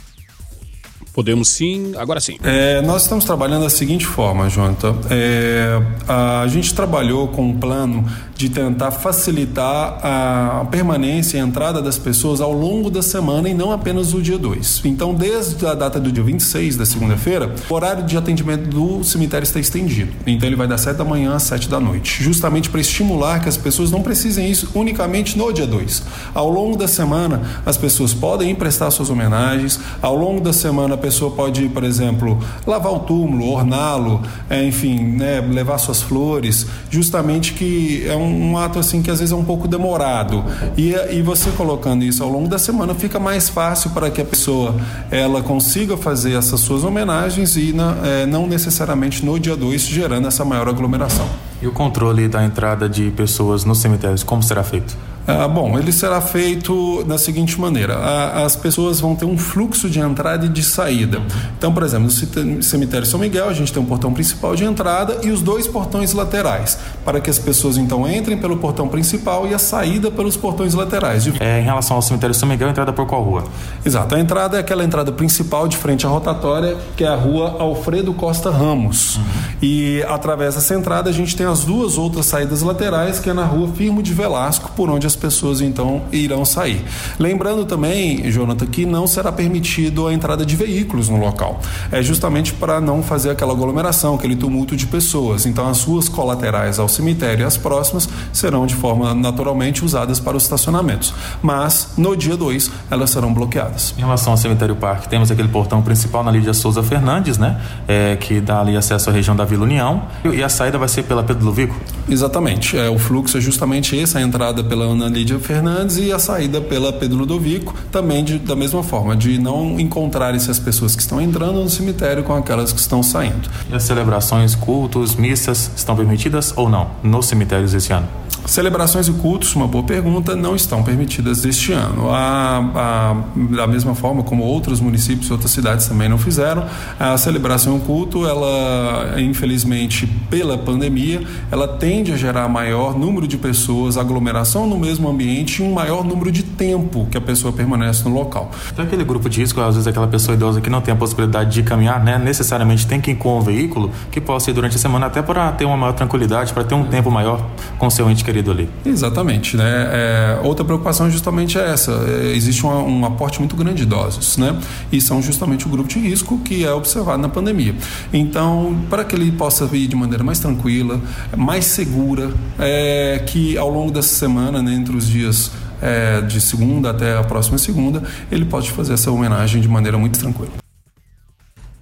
Podemos 1.14 1.50
sim, 1.50 1.94
agora 1.98 2.22
sim. 2.22 2.38
É, 2.42 2.82
nós 2.82 3.04
estamos 3.04 3.26
trabalhando 3.26 3.64
da 3.64 3.70
seguinte 3.70 4.06
forma, 4.06 4.50
Jonathan. 4.50 4.96
É, 5.10 5.82
a 6.08 6.48
gente 6.48 6.74
trabalhou 6.74 7.28
com 7.28 7.50
um 7.50 7.58
plano 7.58 8.06
de 8.42 8.50
tentar 8.50 8.90
facilitar 8.90 10.00
a 10.04 10.66
permanência 10.72 11.38
e 11.38 11.42
a 11.42 11.44
entrada 11.44 11.80
das 11.80 12.00
pessoas 12.00 12.42
ao 12.42 12.52
longo 12.52 12.90
da 12.90 13.04
semana 13.04 13.48
e 13.48 13.54
não 13.54 13.72
apenas 13.72 14.16
o 14.16 14.22
dia 14.22 14.38
2. 14.38 14.82
Então, 14.86 15.14
desde 15.14 15.64
a 15.66 15.76
data 15.76 16.00
do 16.00 16.12
dia 16.12 16.24
26, 16.24 16.76
da 16.76 16.86
segunda-feira, 16.86 17.54
o 17.70 17.74
horário 17.74 18.04
de 18.04 18.18
atendimento 18.18 18.68
do 18.68 19.04
cemitério 19.04 19.44
está 19.44 19.60
estendido. 19.60 20.12
Então, 20.26 20.48
ele 20.48 20.56
vai 20.56 20.68
das 20.68 20.82
7 20.82 20.98
da 20.98 21.06
manhã 21.06 21.36
às 21.36 21.44
7 21.44 21.70
da 21.70 21.80
noite, 21.80 22.24
justamente 22.24 22.70
para 22.70 22.82
estimular 22.82 23.42
que 23.42 23.50
as 23.50 23.58
pessoas 23.58 23.92
não 23.92 24.02
precisem 24.02 24.50
isso 24.50 24.70
unicamente 24.74 25.38
no 25.38 25.52
dia 25.52 25.68
2. 25.68 26.04
Ao 26.34 26.50
longo 26.50 26.76
da 26.76 26.88
semana, 26.88 27.62
as 27.64 27.78
pessoas 27.78 28.12
podem 28.12 28.56
prestar 28.56 28.90
suas 28.90 29.12
homenagens, 29.12 29.80
ao 30.02 30.16
longo 30.16 30.42
da 30.42 30.52
semana, 30.52 30.98
pessoa 31.02 31.32
pode, 31.32 31.68
por 31.70 31.84
exemplo, 31.84 32.40
lavar 32.66 32.94
o 32.94 33.00
túmulo, 33.00 33.52
orná-lo, 33.52 34.22
é, 34.50 34.64
enfim, 34.64 35.00
né, 35.00 35.42
levar 35.42 35.78
suas 35.78 36.02
flores, 36.02 36.68
justamente 36.90 37.54
que 37.54 38.06
é 38.08 38.16
um 38.16 38.32
um, 38.32 38.58
ato 38.58 38.80
assim 38.80 39.02
que 39.02 39.12
às 39.12 39.20
vezes 39.20 39.32
é 39.32 39.36
um 39.36 39.44
pouco 39.44 39.68
demorado. 39.68 40.44
E, 40.78 40.94
e 41.12 41.22
você 41.22 41.52
colocando 41.52 42.04
isso 42.04 42.24
ao 42.24 42.30
longo 42.30 42.48
da 42.48 42.58
semana 42.58 42.94
fica 42.94 43.20
mais 43.20 43.50
fácil 43.50 43.92
para 43.92 44.10
que 44.10 44.22
a 44.22 44.26
pessoa 44.26 44.76
ela 45.10 45.42
consiga 45.42 45.98
fazer 45.98 46.34
essas 46.34 46.60
suas 46.62 46.84
homenagens 46.84 47.56
e 47.56 47.74
na, 47.74 47.96
é, 48.04 48.26
não 48.26 48.48
necessariamente 48.48 49.26
no 49.26 49.40
dia 49.40 49.56
2 49.56 49.82
gerando 49.88 50.28
essa 50.28 50.46
maior 50.46 50.68
aglomeração. 50.68 51.28
E 51.62 51.68
o 51.68 51.72
controle 51.72 52.28
da 52.28 52.44
entrada 52.44 52.90
de 52.90 53.12
pessoas 53.12 53.64
nos 53.66 53.80
cemitérios, 53.80 54.24
como 54.24 54.42
será 54.42 54.64
feito? 54.64 54.98
Ah, 55.28 55.48
bom, 55.48 55.78
ele 55.78 55.92
será 55.92 56.20
feito 56.20 57.04
da 57.04 57.18
seguinte 57.18 57.60
maneira: 57.60 57.96
a, 57.96 58.44
as 58.44 58.56
pessoas 58.56 59.00
vão 59.00 59.16
ter 59.16 59.26
um 59.26 59.38
fluxo 59.38 59.90
de 59.90 60.00
entrada 60.00 60.46
e 60.46 60.50
de 60.50 60.64
saída. 60.64 61.22
Então, 61.58 61.74
por 61.74 61.84
exemplo, 61.84 62.08
no 62.08 62.64
cemitério 62.64 63.06
São 63.06 63.20
Miguel, 63.20 63.48
a 63.48 63.54
gente 63.54 63.72
tem 63.72 63.82
um 63.82 63.86
portão 63.86 64.12
principal 64.14 64.56
de 64.56 64.64
entrada 64.64 65.20
e 65.24 65.30
os 65.30 65.42
dois 65.42 65.68
portões 65.68 66.14
laterais, 66.14 66.78
para 67.06 67.20
que 67.20 67.30
as 67.30 67.38
pessoas 67.38 67.78
então 67.78 68.10
entrem 68.10 68.38
pelo 68.38 68.58
portão 68.58 68.88
principal 68.88 69.48
e 69.48 69.54
a 69.54 69.60
saída 69.60 70.10
pelos 70.10 70.36
portões 70.36 70.74
laterais. 70.74 71.28
É, 71.40 71.60
em 71.60 71.64
relação 71.64 71.96
ao 71.96 72.02
cemitério 72.02 72.34
São 72.34 72.50
Miguel, 72.50 72.68
a 72.68 72.72
entrada 72.72 72.92
por 72.92 73.06
qual 73.06 73.24
rua? 73.24 73.44
Exato, 73.86 74.16
a 74.16 74.20
entrada 74.20 74.58
é 74.58 74.60
aquela 74.60 74.84
entrada 74.84 75.12
principal 75.12 75.68
de 75.68 75.78
frente 75.78 76.06
à 76.06 76.10
rotatória, 76.10 76.78
que 76.98 77.04
é 77.04 77.08
a 77.08 77.16
rua 77.16 77.58
Alfredo 77.60 78.14
Costa 78.14 78.50
Ramos. 78.50 79.18
Uhum. 79.18 79.24
E 79.62 80.04
através 80.08 80.56
dessa 80.56 80.74
entrada 80.74 81.10
a 81.10 81.14
gente 81.14 81.36
tem 81.36 81.46
as 81.46 81.64
duas 81.64 81.98
outras 81.98 82.26
saídas 82.26 82.62
laterais, 82.62 83.20
que 83.20 83.30
é 83.30 83.34
na 83.34 83.46
rua 83.46 83.70
Firmo 83.76 84.02
de 84.02 84.14
Velasco, 84.14 84.72
por 84.76 84.90
onde 84.90 85.11
as 85.12 85.16
pessoas 85.16 85.62
então 85.62 86.04
irão 86.12 86.44
sair. 86.44 86.84
Lembrando 87.20 87.66
também, 87.66 88.30
Jonathan, 88.32 88.66
que 88.66 88.86
não 88.86 89.06
será 89.06 89.32
permitido 89.32 90.08
a 90.08 90.14
entrada 90.14 90.46
de 90.46 90.56
veículos 90.56 91.10
no 91.10 91.18
local. 91.18 91.60
É 91.92 92.02
justamente 92.02 92.54
para 92.54 92.80
não 92.80 93.04
fazer 93.04 93.30
aquela 93.30 93.54
aglomeração, 93.54 94.16
aquele 94.16 94.36
tumulto 94.36 94.76
de 94.76 94.88
pessoas. 94.88 95.46
Então 95.46 95.68
as 95.68 95.84
ruas 95.84 96.08
colaterais 96.08 96.80
ao 96.80 96.88
cemitério 96.88 97.44
e 97.44 97.46
as 97.46 97.58
próximas 97.58 98.08
serão 98.32 98.66
de 98.66 98.76
forma 98.76 99.14
naturalmente 99.14 99.84
usadas 99.84 100.20
para 100.20 100.38
os 100.38 100.44
estacionamentos. 100.44 101.14
Mas 101.42 101.94
no 101.98 102.16
dia 102.16 102.38
2 102.38 102.72
elas 102.90 103.10
serão 103.10 103.34
bloqueadas. 103.34 103.94
Em 103.98 104.02
relação 104.02 104.34
ao 104.34 104.38
cemitério 104.38 104.76
parque, 104.76 105.10
temos 105.10 105.30
aquele 105.30 105.50
portão 105.50 105.82
principal 105.82 106.24
na 106.24 106.32
Lídia 106.32 106.54
Souza 106.54 106.82
Fernandes, 106.82 107.38
né? 107.38 107.60
É, 107.88 108.16
que 108.16 108.40
dá 108.40 108.62
ali 108.62 108.78
acesso 108.78 109.10
à 109.10 109.14
região 109.14 109.36
da 109.36 109.44
Vila 109.44 109.64
União. 109.64 110.04
E 110.24 110.42
a 110.42 110.50
saída 110.50 110.78
vai 110.78 110.88
ser 110.88 111.04
pela 111.04 111.24
Pedro 111.24 111.46
Luvico? 111.46 111.76
Exatamente. 112.10 112.78
É, 112.78 112.90
o 112.90 112.98
fluxo 112.98 113.38
é 113.38 113.42
justamente 113.42 113.96
esse, 113.96 114.18
a 114.18 114.22
entrada 114.22 114.64
pela 114.64 114.86
Ana 114.86 115.08
Lídia 115.08 115.40
Fernandes 115.40 115.98
e 115.98 116.12
a 116.12 116.20
saída 116.20 116.60
pela 116.62 116.92
Pedro 116.92 117.20
Ludovico, 117.20 117.74
também 117.92 118.24
de, 118.24 118.40
da 118.40 118.56
mesma 118.56 118.84
forma, 118.84 119.16
de 119.16 119.38
não 119.38 119.80
encontrarem-se 119.80 120.50
as 120.50 120.60
pessoas 120.60 120.96
que 120.96 121.02
estão 121.02 121.22
entrando 121.22 121.62
no 121.62 121.70
cemitério 121.70 122.24
com 122.24 122.36
aquelas 122.36 122.72
que 122.72 122.80
estão 122.80 123.02
saindo. 123.02 123.50
E 123.70 123.76
as 123.76 123.84
celebrações, 123.84 124.56
cultos, 124.56 125.16
missas 125.16 125.72
estão 125.76 125.96
permitidas 125.96 126.54
ou 126.56 126.70
não 126.70 126.90
nos 127.04 127.28
cemitérios 127.28 127.74
esse 127.74 127.94
ano? 127.94 128.08
Celebrações 128.46 129.08
e 129.08 129.12
cultos, 129.14 129.56
uma 129.56 129.68
boa 129.68 129.84
pergunta, 129.84 130.36
não 130.36 130.56
estão 130.56 130.82
permitidas 130.82 131.46
este 131.46 131.74
ano. 131.74 132.10
A, 132.10 132.58
a, 132.76 133.16
da 133.56 133.68
mesma 133.68 133.94
forma 133.94 134.24
como 134.24 134.44
outros 134.44 134.80
municípios 134.80 135.30
e 135.30 135.32
outras 135.32 135.52
cidades 135.52 135.88
também 135.88 136.10
não 136.10 136.18
fizeram, 136.18 136.66
a 137.00 137.16
celebração 137.18 137.76
e 137.76 137.78
o 137.78 137.82
culto, 137.82 138.28
ela, 138.28 139.16
infelizmente, 139.22 140.08
pela 140.30 140.58
pandemia, 140.58 141.22
ela 141.52 141.68
tende 141.92 142.14
a 142.14 142.16
gerar 142.16 142.48
maior 142.48 142.98
número 142.98 143.28
de 143.28 143.38
pessoas, 143.38 143.98
aglomeração 143.98 144.66
no 144.66 144.80
mesmo 144.80 145.10
ambiente 145.10 145.62
e 145.62 145.66
um 145.66 145.74
maior 145.74 146.06
número 146.06 146.32
de 146.32 146.42
tempo 146.42 147.06
que 147.12 147.18
a 147.18 147.22
pessoa 147.22 147.52
permanece 147.52 148.08
no 148.08 148.16
local. 148.16 148.50
Então, 148.72 148.86
aquele 148.86 149.04
grupo 149.04 149.30
de 149.30 149.42
risco, 149.42 149.60
às 149.60 149.76
vezes 149.76 149.88
aquela 149.88 150.08
pessoa 150.08 150.34
idosa 150.34 150.62
que 150.62 150.70
não 150.70 150.80
tem 150.80 150.94
a 150.94 150.96
possibilidade 150.96 151.52
de 151.52 151.64
caminhar, 151.64 152.02
né, 152.02 152.18
necessariamente 152.18 152.88
tem 152.88 153.02
que 153.02 153.12
ir 153.12 153.16
com 153.16 153.38
um 153.38 153.42
veículo 153.42 153.92
que 154.10 154.22
possa 154.22 154.50
ir 154.50 154.54
durante 154.54 154.78
a 154.78 154.80
semana 154.80 155.08
até 155.08 155.22
para 155.22 155.52
ter 155.52 155.66
uma 155.66 155.76
maior 155.76 155.92
tranquilidade, 155.92 156.54
para 156.54 156.64
ter 156.64 156.76
um 156.76 156.86
tempo 156.86 157.12
maior 157.12 157.46
com 157.78 157.90
seu 157.90 158.10
ente 158.10 158.24
querido 158.24 158.52
ali. 158.52 158.70
Exatamente, 158.86 159.58
né? 159.58 159.90
É, 159.92 160.40
outra 160.44 160.64
preocupação 160.64 161.12
justamente 161.12 161.60
é 161.60 161.74
essa. 161.74 161.92
É, 161.92 162.32
existe 162.34 162.64
uma, 162.64 162.78
um 162.78 163.06
aporte 163.06 163.40
muito 163.40 163.54
grande 163.54 163.76
de 163.76 163.84
idosos, 163.84 164.38
né? 164.38 164.58
E 164.94 165.02
são 165.02 165.22
justamente 165.22 165.68
o 165.68 165.70
grupo 165.70 165.90
de 165.90 166.00
risco 166.00 166.38
que 166.38 166.64
é 166.64 166.72
observado 166.72 167.22
na 167.22 167.28
pandemia. 167.28 167.76
Então, 168.14 168.80
para 168.90 169.04
que 169.04 169.14
ele 169.14 169.30
possa 169.34 169.70
ir 169.74 169.88
de 169.88 169.96
maneira 169.98 170.24
mais 170.24 170.40
tranquila, 170.40 171.02
mais 171.36 171.66
segura, 171.82 172.32
é, 172.60 173.24
que 173.26 173.58
ao 173.58 173.68
longo 173.68 173.92
dessa 173.92 174.14
semana, 174.14 174.62
né, 174.62 174.72
entre 174.72 174.96
os 174.96 175.08
dias 175.08 175.52
é, 175.82 176.22
de 176.22 176.40
segunda 176.40 176.92
até 176.92 177.18
a 177.18 177.24
próxima 177.24 177.58
segunda, 177.58 178.04
ele 178.32 178.46
pode 178.46 178.70
fazer 178.70 178.94
essa 178.94 179.10
homenagem 179.10 179.60
de 179.60 179.68
maneira 179.68 179.98
muito 179.98 180.20
tranquila. 180.20 180.52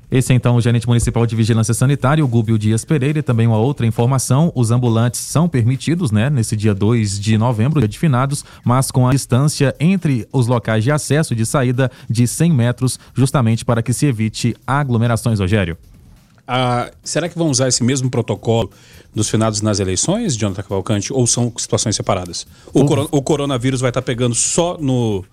Esse 0.09 0.31
é 0.31 0.35
então 0.35 0.55
o 0.55 0.61
gerente 0.61 0.87
municipal 0.87 1.25
de 1.25 1.35
vigilância 1.35 1.73
sanitária, 1.73 2.23
o 2.23 2.27
Gúbio 2.27 2.57
Dias 2.57 2.85
Pereira, 2.85 3.19
e 3.19 3.21
também 3.21 3.45
uma 3.45 3.57
outra 3.57 3.85
informação: 3.85 4.53
os 4.55 4.71
ambulantes 4.71 5.19
são 5.19 5.49
permitidos, 5.49 6.11
né, 6.11 6.29
nesse 6.29 6.55
dia 6.55 6.73
2 6.73 7.19
de 7.19 7.37
novembro, 7.37 7.81
dia 7.81 7.87
de 7.89 7.99
finados, 7.99 8.45
mas 8.63 8.89
com 8.89 9.05
a 9.05 9.11
distância 9.11 9.75
entre 9.81 10.25
os 10.31 10.47
locais 10.47 10.81
de 10.83 10.91
acesso 10.91 11.33
e 11.33 11.35
de 11.35 11.45
saída 11.45 11.91
de 12.09 12.25
100 12.25 12.53
metros, 12.53 12.97
justamente 13.13 13.65
para 13.65 13.83
que 13.83 13.91
se 13.91 14.05
evite 14.05 14.55
aglomerações, 14.65 15.41
Rogério. 15.41 15.77
Ah, 16.51 16.91
será 17.03 17.29
que 17.29 17.37
vão 17.37 17.47
usar 17.47 17.67
esse 17.67 17.83
mesmo 17.83 18.09
protocolo 18.09 18.71
dos 19.13 19.29
finados 19.29 19.61
nas 19.61 19.79
eleições, 19.79 20.35
Jonathan 20.35 20.63
Cavalcante, 20.63 21.13
ou 21.13 21.27
são 21.27 21.53
situações 21.55 21.95
separadas? 21.95 22.47
O, 22.73 22.81
o... 22.81 23.07
o 23.11 23.21
coronavírus 23.21 23.79
vai 23.79 23.91
estar 23.91 24.01
pegando 24.01 24.33
só 24.33 24.75
no 24.79 25.23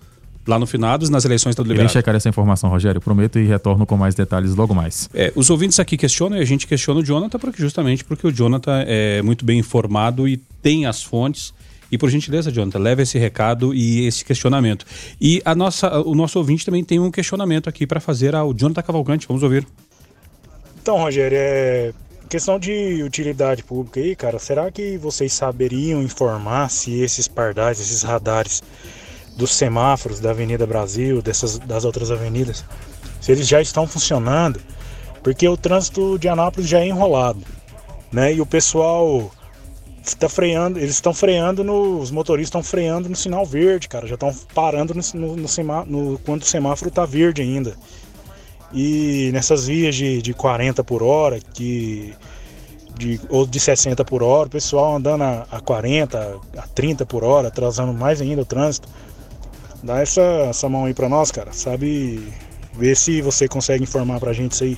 lá 0.45 0.57
no 0.57 0.65
finados, 0.65 1.09
nas 1.09 1.25
eleições 1.25 1.51
está 1.53 1.63
liberado. 1.63 1.83
Irei 1.83 1.91
checar 1.91 2.15
essa 2.15 2.29
informação, 2.29 2.69
Rogério, 2.69 3.01
prometo 3.01 3.37
e 3.37 3.45
retorno 3.45 3.85
com 3.85 3.97
mais 3.97 4.15
detalhes 4.15 4.55
logo 4.55 4.73
mais. 4.73 5.09
É, 5.13 5.33
os 5.35 5.49
ouvintes 5.49 5.79
aqui 5.79 5.97
questionam 5.97 6.37
e 6.37 6.41
a 6.41 6.45
gente 6.45 6.65
questiona 6.65 7.01
o 7.01 7.03
Jonathan 7.03 7.37
porque 7.37 7.61
justamente 7.61 8.05
porque 8.05 8.27
o 8.27 8.31
Jonathan 8.31 8.83
é 8.87 9.21
muito 9.23 9.43
bem 9.43 9.59
informado 9.59 10.27
e 10.27 10.37
tem 10.61 10.85
as 10.85 11.03
fontes. 11.03 11.53
E 11.91 11.97
por 11.97 12.09
gentileza, 12.09 12.51
Jonathan, 12.51 12.79
leve 12.79 13.03
esse 13.03 13.17
recado 13.17 13.73
e 13.73 14.05
esse 14.05 14.23
questionamento. 14.23 14.85
E 15.19 15.41
a 15.43 15.55
nossa, 15.55 15.99
o 16.01 16.13
nosso 16.13 16.37
ouvinte 16.37 16.65
também 16.65 16.83
tem 16.83 16.99
um 16.99 17.09
questionamento 17.09 17.67
aqui 17.67 17.87
para 17.87 17.99
fazer 17.99 18.35
ao 18.35 18.53
Jonathan 18.53 18.81
Cavalcante. 18.83 19.27
Vamos 19.27 19.41
ouvir. 19.41 19.65
Então, 20.87 20.99
Rogério, 20.99 21.37
é 21.37 21.91
questão 22.29 22.57
de 22.57 23.03
utilidade 23.03 23.61
pública 23.61 23.99
aí, 23.99 24.15
cara. 24.15 24.39
Será 24.39 24.71
que 24.71 24.97
vocês 24.97 25.33
saberiam 25.33 26.01
informar 26.01 26.69
se 26.69 27.01
esses 27.01 27.27
pardais, 27.27 27.77
esses 27.81 28.03
radares 28.03 28.63
dos 29.35 29.53
semáforos 29.53 30.21
da 30.21 30.29
Avenida 30.29 30.65
Brasil, 30.65 31.21
dessas 31.21 31.59
das 31.59 31.83
outras 31.83 32.09
avenidas, 32.09 32.63
se 33.19 33.33
eles 33.33 33.45
já 33.45 33.59
estão 33.61 33.85
funcionando, 33.85 34.61
porque 35.21 35.45
o 35.45 35.57
trânsito 35.57 36.17
de 36.17 36.29
Anápolis 36.29 36.69
já 36.69 36.79
é 36.79 36.87
enrolado, 36.87 37.41
né? 38.09 38.33
E 38.33 38.39
o 38.39 38.45
pessoal 38.45 39.29
tá 40.17 40.29
freando, 40.29 40.79
eles 40.79 40.93
estão 40.93 41.13
freando 41.13 41.65
no, 41.65 41.99
os 41.99 42.11
motoristas 42.11 42.47
estão 42.47 42.63
freando 42.63 43.09
no 43.09 43.15
sinal 43.17 43.45
verde, 43.45 43.89
cara, 43.89 44.07
já 44.07 44.13
estão 44.13 44.33
parando 44.55 44.93
no, 44.93 45.01
no, 45.13 45.35
no, 45.35 45.85
no, 45.85 46.19
quando 46.19 46.43
o 46.43 46.45
semáforo 46.45 46.89
tá 46.89 47.05
verde 47.05 47.41
ainda. 47.41 47.75
E 48.79 49.31
nessas 49.33 49.65
vias 49.65 49.95
de, 49.95 50.21
de 50.21 50.35
40 50.35 50.83
por 50.83 51.01
hora, 51.01 51.39
que 51.39 52.13
de, 52.95 53.19
ou 53.27 53.43
de 53.43 53.59
60 53.59 54.05
por 54.05 54.21
hora, 54.21 54.47
o 54.47 54.51
pessoal 54.51 54.97
andando 54.97 55.23
a, 55.23 55.47
a 55.49 55.59
40, 55.59 56.39
a 56.55 56.61
30 56.61 57.03
por 57.03 57.23
hora, 57.23 57.47
atrasando 57.47 57.91
mais 57.91 58.21
ainda 58.21 58.43
o 58.43 58.45
trânsito. 58.45 58.87
Dá 59.81 59.99
essa, 59.99 60.21
essa 60.21 60.69
mão 60.69 60.85
aí 60.85 60.93
pra 60.93 61.09
nós, 61.09 61.31
cara. 61.31 61.51
Sabe, 61.53 62.21
ver 62.77 62.95
se 62.95 63.19
você 63.19 63.47
consegue 63.47 63.83
informar 63.83 64.19
pra 64.19 64.31
gente 64.31 64.51
isso 64.51 64.63
aí. 64.63 64.77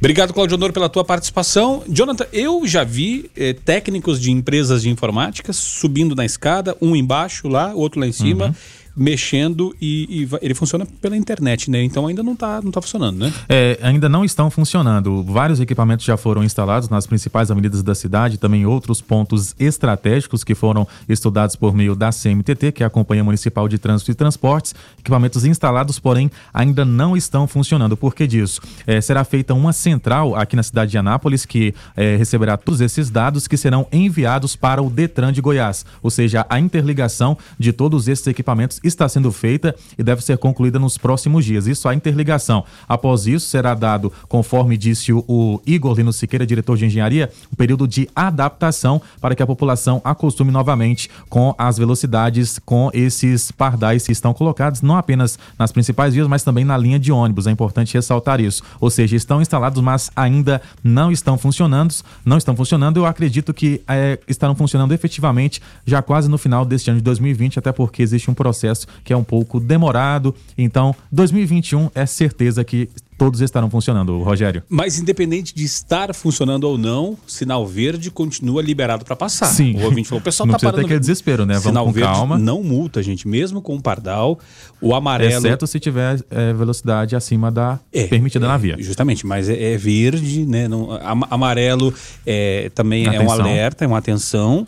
Obrigado, 0.00 0.34
Claudio 0.34 0.56
Honor, 0.56 0.72
pela 0.72 0.88
tua 0.88 1.04
participação. 1.04 1.84
Jonathan, 1.88 2.26
eu 2.32 2.66
já 2.66 2.82
vi 2.82 3.30
eh, 3.36 3.52
técnicos 3.52 4.20
de 4.20 4.32
empresas 4.32 4.82
de 4.82 4.90
informática 4.90 5.52
subindo 5.52 6.16
na 6.16 6.24
escada, 6.24 6.76
um 6.82 6.96
embaixo 6.96 7.46
lá, 7.46 7.72
outro 7.72 8.00
lá 8.00 8.08
em 8.08 8.12
cima. 8.12 8.46
Uhum 8.46 8.85
mexendo 8.96 9.76
e, 9.80 10.22
e, 10.22 10.28
ele 10.40 10.54
funciona 10.54 10.86
pela 11.00 11.16
internet, 11.16 11.70
né? 11.70 11.82
Então 11.82 12.06
ainda 12.06 12.22
não 12.22 12.32
está 12.32 12.62
não 12.62 12.70
tá 12.70 12.80
funcionando, 12.80 13.18
né? 13.18 13.32
É, 13.48 13.78
ainda 13.82 14.08
não 14.08 14.24
estão 14.24 14.50
funcionando. 14.50 15.22
Vários 15.22 15.60
equipamentos 15.60 16.06
já 16.06 16.16
foram 16.16 16.42
instalados 16.42 16.88
nas 16.88 17.06
principais 17.06 17.50
avenidas 17.50 17.82
da 17.82 17.94
cidade, 17.94 18.38
também 18.38 18.64
outros 18.64 19.02
pontos 19.02 19.54
estratégicos 19.58 20.42
que 20.42 20.54
foram 20.54 20.86
estudados 21.08 21.56
por 21.56 21.74
meio 21.74 21.94
da 21.94 22.10
CMTT, 22.10 22.72
que 22.72 22.82
é 22.82 22.86
a 22.86 22.90
Companhia 22.90 23.22
Municipal 23.22 23.68
de 23.68 23.78
Trânsito 23.78 24.10
e 24.10 24.14
Transportes. 24.14 24.74
Equipamentos 24.98 25.44
instalados, 25.44 25.98
porém, 25.98 26.30
ainda 26.52 26.84
não 26.84 27.16
estão 27.16 27.46
funcionando. 27.46 27.96
Por 27.96 28.14
que 28.14 28.26
disso? 28.26 28.60
É, 28.86 29.00
será 29.00 29.24
feita 29.24 29.52
uma 29.52 29.72
central 29.72 30.34
aqui 30.34 30.56
na 30.56 30.62
cidade 30.62 30.92
de 30.92 30.98
Anápolis 30.98 31.44
que 31.44 31.74
é, 31.96 32.16
receberá 32.16 32.56
todos 32.56 32.80
esses 32.80 33.10
dados 33.10 33.46
que 33.46 33.56
serão 33.56 33.86
enviados 33.92 34.56
para 34.56 34.82
o 34.82 34.88
Detran 34.88 35.32
de 35.32 35.40
Goiás, 35.40 35.84
ou 36.02 36.10
seja, 36.10 36.46
a 36.48 36.58
interligação 36.58 37.36
de 37.58 37.72
todos 37.72 38.08
esses 38.08 38.26
equipamentos 38.26 38.80
está 38.88 39.08
sendo 39.08 39.30
feita 39.32 39.74
e 39.98 40.02
deve 40.02 40.22
ser 40.22 40.38
concluída 40.38 40.78
nos 40.78 40.98
próximos 40.98 41.44
dias. 41.44 41.66
Isso 41.66 41.88
a 41.88 41.94
interligação. 41.94 42.64
Após 42.88 43.26
isso, 43.26 43.46
será 43.48 43.74
dado, 43.74 44.12
conforme 44.28 44.76
disse 44.76 45.12
o, 45.12 45.60
Igor 45.66 45.96
Lino 45.96 46.12
Siqueira, 46.12 46.46
diretor 46.46 46.76
de 46.76 46.86
engenharia, 46.86 47.30
um 47.52 47.56
período 47.56 47.86
de 47.86 48.08
adaptação 48.14 49.00
para 49.20 49.34
que 49.34 49.42
a 49.42 49.46
população 49.46 50.00
acostume 50.04 50.50
novamente 50.50 51.10
com 51.28 51.54
as 51.58 51.78
velocidades, 51.78 52.58
com 52.58 52.90
esses 52.92 53.50
pardais 53.50 54.06
que 54.06 54.12
estão 54.12 54.32
colocados 54.32 54.82
não 54.82 54.96
apenas 54.96 55.38
nas 55.58 55.72
principais 55.72 56.14
vias, 56.14 56.26
mas 56.26 56.42
também 56.42 56.64
na 56.64 56.76
linha 56.76 56.98
de 56.98 57.12
ônibus. 57.12 57.46
É 57.46 57.50
importante 57.50 57.94
ressaltar 57.94 58.40
isso. 58.40 58.62
Ou 58.80 58.90
seja, 58.90 59.16
estão 59.16 59.40
instalados, 59.40 59.82
mas 59.82 60.10
ainda 60.14 60.60
não 60.82 61.10
estão 61.10 61.38
funcionando. 61.38 61.94
Não 62.24 62.36
estão 62.36 62.56
funcionando. 62.56 62.98
Eu 62.98 63.06
acredito 63.06 63.52
que 63.54 63.82
é, 63.88 64.18
estarão 64.28 64.54
funcionando 64.54 64.92
efetivamente 64.92 65.60
já 65.84 66.02
quase 66.02 66.28
no 66.28 66.38
final 66.38 66.64
deste 66.64 66.90
ano 66.90 66.98
de 66.98 67.04
2020, 67.04 67.58
até 67.58 67.72
porque 67.72 68.02
existe 68.02 68.30
um 68.30 68.34
processo 68.34 68.75
processo 68.76 68.86
que 69.02 69.12
é 69.12 69.16
um 69.16 69.24
pouco 69.24 69.58
demorado. 69.58 70.34
Então, 70.58 70.94
2021 71.10 71.90
é 71.94 72.04
certeza 72.04 72.62
que 72.62 72.88
todos 73.16 73.40
estarão 73.40 73.70
funcionando, 73.70 74.18
Rogério. 74.22 74.62
Mas 74.68 74.98
independente 74.98 75.54
de 75.54 75.64
estar 75.64 76.14
funcionando 76.14 76.64
ou 76.64 76.76
não, 76.76 77.16
sinal 77.26 77.66
verde 77.66 78.10
continua 78.10 78.60
liberado 78.60 79.06
para 79.06 79.16
passar. 79.16 79.46
Sim. 79.46 79.74
O 79.76 79.84
ouvinte 79.84 80.08
falou, 80.08 80.20
o 80.20 80.24
pessoal 80.24 80.46
não 80.46 80.52
tá 80.52 80.58
parando. 80.58 80.82
Ter 80.82 80.84
aquele 80.84 81.00
desespero, 81.00 81.46
né? 81.46 81.54
Vamos 81.54 81.68
sinal 81.68 81.86
com 81.86 81.92
verde 81.92 82.12
calma. 82.12 82.36
não 82.36 82.62
multa, 82.62 83.02
gente, 83.02 83.26
mesmo 83.26 83.62
com 83.62 83.76
o 83.76 83.80
pardal, 83.80 84.38
o 84.82 84.94
amarelo. 84.94 85.46
Exceto 85.46 85.66
se 85.66 85.80
tiver 85.80 86.22
é, 86.30 86.52
velocidade 86.52 87.16
acima 87.16 87.50
da 87.50 87.78
é, 87.90 88.06
permitida 88.06 88.44
é, 88.44 88.48
na 88.48 88.56
via. 88.58 88.76
Justamente, 88.78 89.26
mas 89.26 89.48
é, 89.48 89.72
é 89.72 89.78
verde, 89.78 90.44
né? 90.44 90.68
Não, 90.68 90.90
amarelo 91.30 91.94
é, 92.26 92.70
também 92.74 93.06
atenção. 93.06 93.22
é 93.22 93.26
um 93.26 93.30
alerta, 93.30 93.84
é 93.84 93.88
uma 93.88 93.98
atenção. 93.98 94.66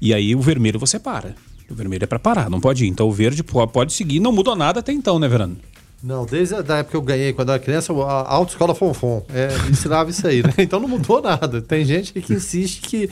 E 0.00 0.14
aí 0.14 0.36
o 0.36 0.40
vermelho 0.40 0.78
você 0.78 1.00
para. 1.00 1.34
O 1.70 1.74
vermelho 1.74 2.04
é 2.04 2.06
para 2.06 2.18
parar, 2.18 2.48
não 2.48 2.60
pode 2.60 2.84
ir. 2.84 2.88
Então 2.88 3.08
o 3.08 3.12
verde 3.12 3.42
pode 3.42 3.92
seguir, 3.92 4.20
não 4.20 4.32
mudou 4.32 4.56
nada 4.56 4.80
até 4.80 4.92
então, 4.92 5.18
né, 5.18 5.28
Verano? 5.28 5.56
Não, 6.00 6.24
desde 6.24 6.54
a 6.54 6.58
época 6.58 6.84
que 6.84 6.96
eu 6.96 7.02
ganhei, 7.02 7.32
quando 7.32 7.48
eu 7.48 7.54
era 7.54 7.62
criança, 7.62 7.92
a 7.92 8.32
autoescola 8.32 8.72
Fonfon 8.72 9.24
é, 9.34 9.48
ensinava 9.68 10.10
isso 10.10 10.24
aí, 10.28 10.44
né? 10.44 10.52
Então 10.68 10.78
não 10.78 10.88
mudou 10.88 11.20
nada. 11.20 11.60
Tem 11.60 11.84
gente 11.84 12.12
que 12.12 12.32
insiste 12.32 12.82
que 12.82 13.10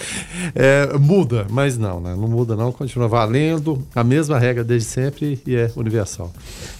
é, 0.54 0.96
muda, 0.96 1.46
mas 1.50 1.76
não, 1.76 2.00
né? 2.00 2.14
Não 2.14 2.28
muda 2.28 2.54
não, 2.54 2.70
continua 2.70 3.08
valendo, 3.08 3.84
a 3.92 4.04
mesma 4.04 4.38
regra 4.38 4.62
desde 4.62 4.88
sempre 4.88 5.40
e 5.44 5.56
é 5.56 5.70
universal. 5.74 6.32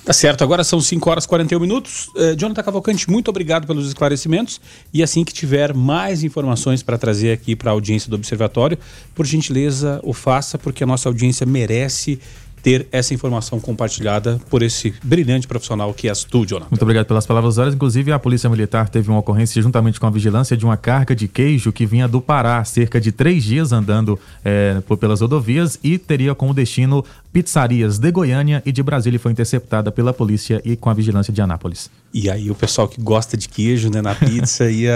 Tá 0.05 0.13
certo, 0.13 0.45
agora 0.45 0.63
são 0.63 0.81
5 0.81 1.11
horas 1.11 1.25
e 1.25 1.29
41 1.29 1.59
minutos. 1.59 2.07
Uh, 2.15 2.37
Jonathan 2.37 2.63
Cavalcante, 2.63 3.11
muito 3.11 3.29
obrigado 3.29 3.67
pelos 3.67 3.89
esclarecimentos 3.89 4.61
e 4.95 5.03
assim 5.03 5.25
que 5.25 5.33
tiver 5.33 5.75
mais 5.75 6.23
informações 6.23 6.85
para 6.85 6.97
trazer 6.97 7.33
aqui 7.33 7.57
para 7.57 7.73
a 7.73 7.73
audiência 7.73 8.09
do 8.09 8.15
Observatório, 8.15 8.79
por 9.13 9.27
gentileza 9.27 9.99
o 10.05 10.13
faça, 10.13 10.57
porque 10.57 10.85
a 10.85 10.87
nossa 10.87 11.09
audiência 11.09 11.45
merece 11.45 12.21
ter 12.67 12.89
essa 12.91 13.15
informação 13.15 13.61
compartilhada 13.61 14.41
por 14.51 14.61
esse 14.61 14.93
brilhante 15.01 15.47
profissional 15.47 15.95
que 15.95 16.09
és 16.09 16.25
tu, 16.25 16.45
Jonathan. 16.45 16.67
Muito 16.69 16.83
obrigado 16.83 17.07
pelas 17.07 17.25
palavras 17.25 17.59
horas. 17.59 17.73
Inclusive, 17.73 18.11
a 18.11 18.19
Polícia 18.19 18.51
Militar 18.51 18.89
teve 18.89 19.09
uma 19.09 19.21
ocorrência 19.21 19.63
juntamente 19.63 20.01
com 20.01 20.07
a 20.09 20.11
vigilância 20.11 20.57
de 20.57 20.65
uma 20.65 20.77
carga 20.77 21.15
de 21.15 21.29
queijo 21.29 21.73
que 21.73 21.87
vinha 21.87 22.09
do 22.09 22.21
Pará, 22.21 22.65
cerca 22.65 23.01
de 23.01 23.13
três 23.13 23.45
dias 23.45 23.71
andando 23.71 24.19
é, 24.45 24.81
por, 24.85 24.97
pelas 24.97 25.21
rodovias 25.21 25.79
e 25.81 25.97
teria 25.97 26.35
como 26.35 26.53
destino 26.53 27.05
pizzarias 27.33 28.01
de 28.01 28.11
Goiânia 28.11 28.61
e 28.67 28.73
de 28.73 28.83
Brasília 28.83 29.15
e 29.15 29.21
foi 29.21 29.31
interceptada 29.31 29.93
pela 29.93 30.13
polícia 30.13 30.61
e 30.65 30.75
com 30.75 30.91
a 30.91 30.95
vigilância 30.95 31.33
de 31.33 31.41
Anápolis. 31.41 31.89
E 32.13 32.29
aí 32.29 32.51
o 32.51 32.55
pessoal 32.57 32.89
que 32.89 33.01
gosta 33.01 33.37
de 33.37 33.49
queijo 33.49 33.91
né, 33.91 34.03
na 34.03 34.17
pizza 34.17 34.67
ia, 34.69 34.93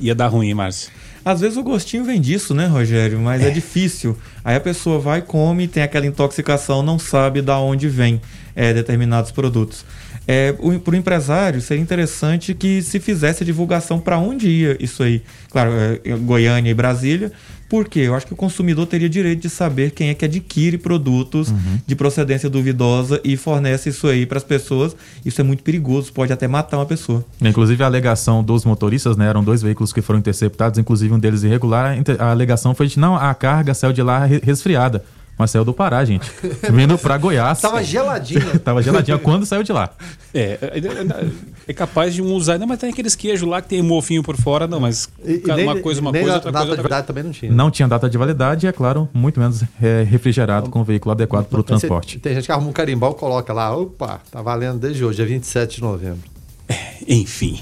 ia 0.00 0.14
dar 0.14 0.26
ruim, 0.26 0.52
Márcio. 0.54 0.90
Às 1.24 1.40
vezes 1.40 1.56
o 1.56 1.62
gostinho 1.62 2.04
vem 2.04 2.20
disso, 2.20 2.54
né, 2.54 2.66
Rogério? 2.66 3.18
Mas 3.18 3.42
é, 3.42 3.48
é 3.48 3.50
difícil. 3.50 4.16
Aí 4.44 4.56
a 4.56 4.60
pessoa 4.60 4.98
vai, 4.98 5.22
come, 5.22 5.66
tem 5.66 5.82
aquela 5.82 6.06
intoxicação, 6.06 6.82
não 6.82 6.98
sabe 6.98 7.40
da 7.40 7.58
onde 7.58 7.88
vem 7.88 8.20
é, 8.54 8.74
determinados 8.74 9.30
produtos. 9.30 9.84
É, 10.26 10.52
para 10.52 10.92
o 10.92 10.96
empresário, 10.96 11.60
seria 11.60 11.82
interessante 11.82 12.54
que 12.54 12.80
se 12.82 12.98
fizesse 12.98 13.42
a 13.42 13.46
divulgação 13.46 14.00
para 14.00 14.18
onde 14.18 14.48
ia 14.48 14.76
isso 14.80 15.02
aí. 15.02 15.22
Claro, 15.50 15.70
é, 15.72 16.16
Goiânia 16.16 16.70
e 16.70 16.74
Brasília, 16.74 17.30
porque 17.74 17.98
eu 17.98 18.14
acho 18.14 18.24
que 18.24 18.32
o 18.32 18.36
consumidor 18.36 18.86
teria 18.86 19.08
direito 19.08 19.42
de 19.42 19.50
saber 19.50 19.90
quem 19.90 20.08
é 20.08 20.14
que 20.14 20.24
adquire 20.24 20.78
produtos 20.78 21.48
uhum. 21.48 21.80
de 21.84 21.96
procedência 21.96 22.48
duvidosa 22.48 23.20
e 23.24 23.36
fornece 23.36 23.88
isso 23.88 24.06
aí 24.06 24.24
para 24.24 24.38
as 24.38 24.44
pessoas. 24.44 24.94
Isso 25.26 25.40
é 25.40 25.44
muito 25.44 25.64
perigoso, 25.64 26.12
pode 26.12 26.32
até 26.32 26.46
matar 26.46 26.78
uma 26.78 26.86
pessoa. 26.86 27.24
Inclusive 27.40 27.82
a 27.82 27.86
alegação 27.86 28.44
dos 28.44 28.64
motoristas, 28.64 29.16
né, 29.16 29.28
eram 29.28 29.42
dois 29.42 29.60
veículos 29.60 29.92
que 29.92 30.00
foram 30.00 30.20
interceptados, 30.20 30.78
inclusive 30.78 31.12
um 31.12 31.18
deles 31.18 31.42
irregular. 31.42 31.98
A 32.20 32.30
alegação 32.30 32.76
foi 32.76 32.86
de 32.86 32.96
não, 32.96 33.16
a 33.16 33.34
carga 33.34 33.74
saiu 33.74 33.92
de 33.92 34.04
lá 34.04 34.24
resfriada. 34.24 35.02
Mas 35.36 35.50
saiu 35.50 35.64
do 35.64 35.74
Pará, 35.74 36.04
gente. 36.04 36.30
Vindo 36.70 36.96
pra 36.96 37.18
Goiás. 37.18 37.60
Tava 37.60 37.82
geladinha. 37.82 38.58
Tava 38.62 38.82
geladinha 38.82 39.18
quando 39.18 39.44
saiu 39.44 39.62
de 39.62 39.72
lá. 39.72 39.90
É, 40.32 40.58
é, 40.60 40.78
é, 40.78 41.30
é 41.66 41.72
capaz 41.72 42.14
de 42.14 42.22
um 42.22 42.32
usar 42.34 42.54
ainda, 42.54 42.66
mas 42.66 42.78
tem 42.78 42.90
aqueles 42.90 43.16
queijos 43.16 43.48
lá 43.48 43.60
que 43.60 43.68
tem 43.68 43.82
mofinho 43.82 44.22
por 44.22 44.36
fora, 44.36 44.66
não, 44.66 44.78
mas 44.78 45.08
e, 45.24 45.62
uma 45.62 45.80
coisa, 45.80 46.00
uma 46.00 46.12
coisa, 46.12 46.34
outra 46.34 46.52
data 46.52 46.66
coisa. 46.66 46.76
Data 46.76 46.76
de 46.76 46.76
validade 46.76 47.06
também 47.06 47.24
não 47.24 47.32
tinha. 47.32 47.52
Não 47.52 47.70
tinha 47.70 47.88
data 47.88 48.08
de 48.08 48.18
validade 48.18 48.66
e, 48.66 48.68
é 48.68 48.72
claro, 48.72 49.08
muito 49.12 49.40
menos 49.40 49.62
é, 49.82 50.02
refrigerado 50.02 50.70
com 50.70 50.80
o 50.80 50.84
veículo 50.84 51.12
adequado 51.12 51.46
para 51.46 51.60
o 51.60 51.62
transporte. 51.62 52.18
Tem 52.18 52.34
gente 52.34 52.46
que 52.46 52.52
arruma 52.52 52.68
um 52.68 52.72
carimbau, 52.72 53.14
coloca 53.14 53.52
lá, 53.52 53.76
opa, 53.76 54.20
tá 54.30 54.42
valendo 54.42 54.78
desde 54.78 55.04
hoje, 55.04 55.16
dia 55.16 55.26
27 55.26 55.76
de 55.76 55.82
novembro. 55.82 56.30
É, 56.68 56.96
enfim. 57.08 57.60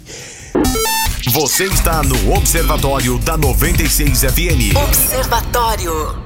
Você 1.31 1.65
está 1.65 2.03
no 2.03 2.35
Observatório 2.35 3.19
da 3.19 3.37
96 3.37 4.21
FM. 4.21 4.77
Observatório. 4.77 6.23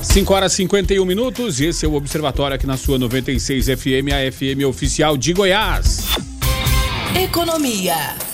5 0.00 0.34
horas 0.34 0.52
e 0.52 0.56
51 0.56 1.04
minutos 1.04 1.60
e 1.60 1.66
esse 1.66 1.84
é 1.84 1.88
o 1.88 1.94
Observatório 1.94 2.54
aqui 2.54 2.66
na 2.66 2.76
sua 2.76 2.98
96 2.98 3.66
FM, 3.66 4.12
a 4.12 4.30
FM 4.30 4.64
oficial 4.68 5.16
de 5.16 5.32
Goiás. 5.32 6.04
Economia. 7.14 8.33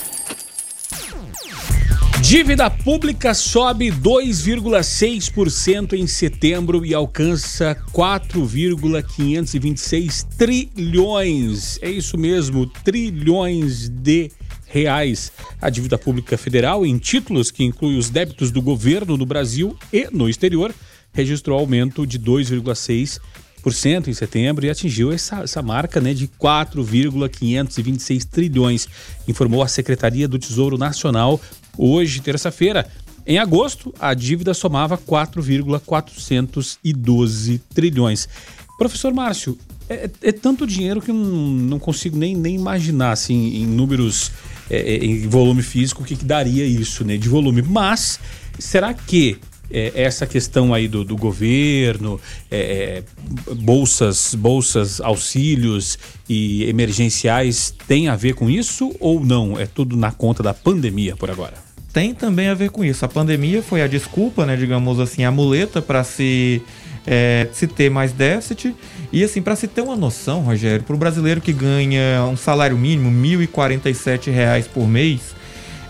Dívida 2.21 2.69
pública 2.69 3.33
sobe 3.33 3.91
2,6% 3.91 5.93
em 5.93 6.05
setembro 6.05 6.85
e 6.85 6.93
alcança 6.93 7.75
4,526 7.91 10.27
trilhões. 10.37 11.79
É 11.81 11.89
isso 11.89 12.19
mesmo, 12.19 12.67
trilhões 12.67 13.89
de 13.89 14.29
reais. 14.67 15.31
A 15.59 15.67
dívida 15.69 15.97
pública 15.97 16.37
federal 16.37 16.85
em 16.85 16.99
títulos 16.99 17.49
que 17.49 17.63
inclui 17.63 17.97
os 17.97 18.11
débitos 18.11 18.51
do 18.51 18.61
governo 18.61 19.17
no 19.17 19.25
Brasil 19.25 19.75
e 19.91 20.07
no 20.11 20.29
exterior 20.29 20.71
registrou 21.11 21.59
aumento 21.59 22.05
de 22.07 22.19
2,6% 22.19 24.07
em 24.07 24.13
setembro 24.13 24.65
e 24.65 24.69
atingiu 24.69 25.11
essa, 25.11 25.41
essa 25.41 25.61
marca 25.61 25.99
né, 25.99 26.13
de 26.13 26.27
4,526 26.27 28.23
trilhões, 28.25 28.87
informou 29.27 29.61
a 29.61 29.67
Secretaria 29.67 30.25
do 30.27 30.39
Tesouro 30.39 30.77
Nacional 30.77 31.39
hoje, 31.77 32.21
terça-feira. 32.21 32.87
Em 33.25 33.37
agosto, 33.37 33.93
a 33.99 34.13
dívida 34.13 34.53
somava 34.53 34.97
4,412 34.97 37.61
trilhões. 37.73 38.29
Professor 38.77 39.13
Márcio, 39.13 39.57
é, 39.87 40.09
é, 40.23 40.31
tanto 40.31 40.65
dinheiro 40.65 41.01
que 41.01 41.11
eu 41.11 41.15
não, 41.15 41.77
consigo 41.77 42.17
nem, 42.17 42.35
nem 42.35 42.55
imaginar 42.55 43.11
assim, 43.11 43.57
em 43.57 43.65
números 43.65 44.31
é, 44.69 44.95
em 44.95 45.27
volume 45.27 45.61
físico, 45.61 46.01
o 46.01 46.05
que, 46.05 46.15
que 46.15 46.25
daria 46.25 46.65
isso, 46.65 47.03
né? 47.03 47.17
De 47.17 47.29
volume. 47.29 47.61
Mas 47.61 48.19
será 48.57 48.93
que 48.93 49.37
é, 49.73 49.91
essa 49.95 50.25
questão 50.25 50.73
aí 50.73 50.87
do, 50.87 51.03
do 51.03 51.15
governo, 51.15 52.19
é, 52.49 53.03
é, 53.49 53.53
bolsas, 53.55 54.35
bolsas, 54.35 55.01
auxílios 55.01 55.97
e 56.27 56.63
emergenciais 56.65 57.73
tem 57.87 58.07
a 58.07 58.15
ver 58.15 58.33
com 58.33 58.49
isso 58.49 58.95
ou 58.99 59.23
não? 59.23 59.59
É 59.59 59.65
tudo 59.65 59.95
na 59.95 60.11
conta 60.11 60.41
da 60.41 60.53
pandemia 60.53 61.15
por 61.15 61.29
agora? 61.29 61.53
Tem 61.93 62.13
também 62.13 62.47
a 62.47 62.53
ver 62.53 62.69
com 62.69 62.85
isso. 62.85 63.03
A 63.03 63.07
pandemia 63.07 63.61
foi 63.61 63.81
a 63.81 63.87
desculpa, 63.87 64.45
né, 64.45 64.55
digamos 64.55 64.99
assim, 64.99 65.23
a 65.23 65.31
muleta 65.31 65.81
para 65.81 66.03
se 66.03 66.61
é, 67.05 67.47
se 67.51 67.67
ter 67.67 67.89
mais 67.89 68.13
déficit. 68.13 68.75
E 69.11 69.23
assim, 69.23 69.41
para 69.41 69.55
se 69.55 69.67
ter 69.67 69.81
uma 69.81 69.95
noção, 69.95 70.41
Rogério, 70.41 70.83
para 70.83 70.95
o 70.95 70.97
brasileiro 70.97 71.41
que 71.41 71.51
ganha 71.51 72.25
um 72.31 72.37
salário 72.37 72.77
mínimo, 72.77 73.09
R$ 73.09 73.47
1.047 73.47 74.69
por 74.73 74.87
mês, 74.87 75.35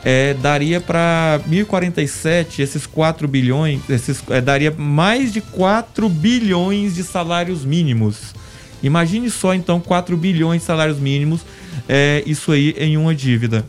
é, 0.04 0.34
daria 0.34 0.82
para 0.82 1.40
1047, 1.46 2.62
esses 2.62 2.86
4 2.86 3.28
bilhões, 3.28 3.82
esses, 3.90 4.24
é, 4.30 4.42
daria 4.42 4.72
mais 4.72 5.32
de 5.32 5.42
4 5.42 6.10
bilhões 6.10 6.96
de 6.96 7.04
salários 7.04 7.64
mínimos. 7.64 8.34
Imagine 8.82 9.30
só 9.30 9.54
então 9.54 9.80
4 9.80 10.18
bilhões 10.18 10.62
de 10.62 10.68
salários 10.68 11.00
mínimos, 11.00 11.42
é, 11.88 12.24
isso 12.26 12.52
aí 12.52 12.76
em 12.78 12.98
uma 12.98 13.14
dívida. 13.14 13.66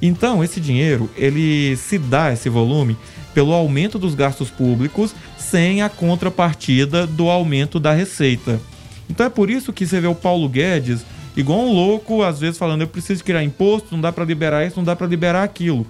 Então, 0.00 0.42
esse 0.42 0.60
dinheiro, 0.60 1.08
ele 1.16 1.76
se 1.76 1.98
dá 1.98 2.32
esse 2.32 2.48
volume 2.48 2.96
pelo 3.34 3.52
aumento 3.52 3.98
dos 3.98 4.14
gastos 4.14 4.48
públicos 4.48 5.14
sem 5.36 5.82
a 5.82 5.88
contrapartida 5.88 7.06
do 7.06 7.28
aumento 7.28 7.78
da 7.78 7.92
receita. 7.92 8.60
Então 9.08 9.26
é 9.26 9.28
por 9.28 9.50
isso 9.50 9.72
que 9.72 9.86
você 9.86 10.00
vê 10.00 10.06
o 10.06 10.14
Paulo 10.14 10.48
Guedes 10.48 11.04
igual 11.36 11.60
um 11.60 11.72
louco, 11.72 12.22
às 12.22 12.40
vezes 12.40 12.58
falando, 12.58 12.82
eu 12.82 12.88
preciso 12.88 13.24
criar 13.24 13.42
imposto, 13.42 13.88
não 13.92 14.00
dá 14.00 14.12
para 14.12 14.24
liberar 14.24 14.66
isso, 14.66 14.76
não 14.76 14.84
dá 14.84 14.94
para 14.94 15.06
liberar 15.06 15.42
aquilo. 15.42 15.86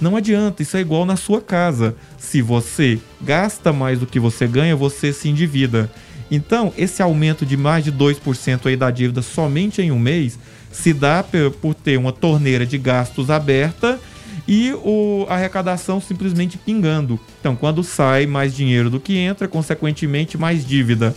Não 0.00 0.14
adianta, 0.14 0.62
isso 0.62 0.76
é 0.76 0.80
igual 0.80 1.04
na 1.04 1.16
sua 1.16 1.40
casa. 1.40 1.96
Se 2.16 2.40
você 2.40 3.00
gasta 3.20 3.72
mais 3.72 3.98
do 3.98 4.06
que 4.06 4.20
você 4.20 4.46
ganha, 4.46 4.76
você 4.76 5.12
se 5.12 5.28
endivida. 5.28 5.90
Então, 6.30 6.72
esse 6.76 7.02
aumento 7.02 7.44
de 7.44 7.56
mais 7.56 7.84
de 7.84 7.92
2% 7.92 8.66
aí 8.66 8.76
da 8.76 8.90
dívida 8.90 9.22
somente 9.22 9.82
em 9.82 9.90
um 9.90 9.98
mês 9.98 10.38
se 10.70 10.92
dá 10.92 11.24
por 11.60 11.74
ter 11.74 11.98
uma 11.98 12.12
torneira 12.12 12.66
de 12.66 12.78
gastos 12.78 13.30
aberta 13.30 13.98
e 14.46 14.72
o, 14.72 15.26
a 15.28 15.34
arrecadação 15.34 16.00
simplesmente 16.00 16.56
pingando. 16.56 17.18
Então, 17.40 17.56
quando 17.56 17.82
sai 17.82 18.26
mais 18.26 18.54
dinheiro 18.54 18.88
do 18.88 19.00
que 19.00 19.16
entra, 19.16 19.48
consequentemente 19.48 20.38
mais 20.38 20.66
dívida. 20.66 21.14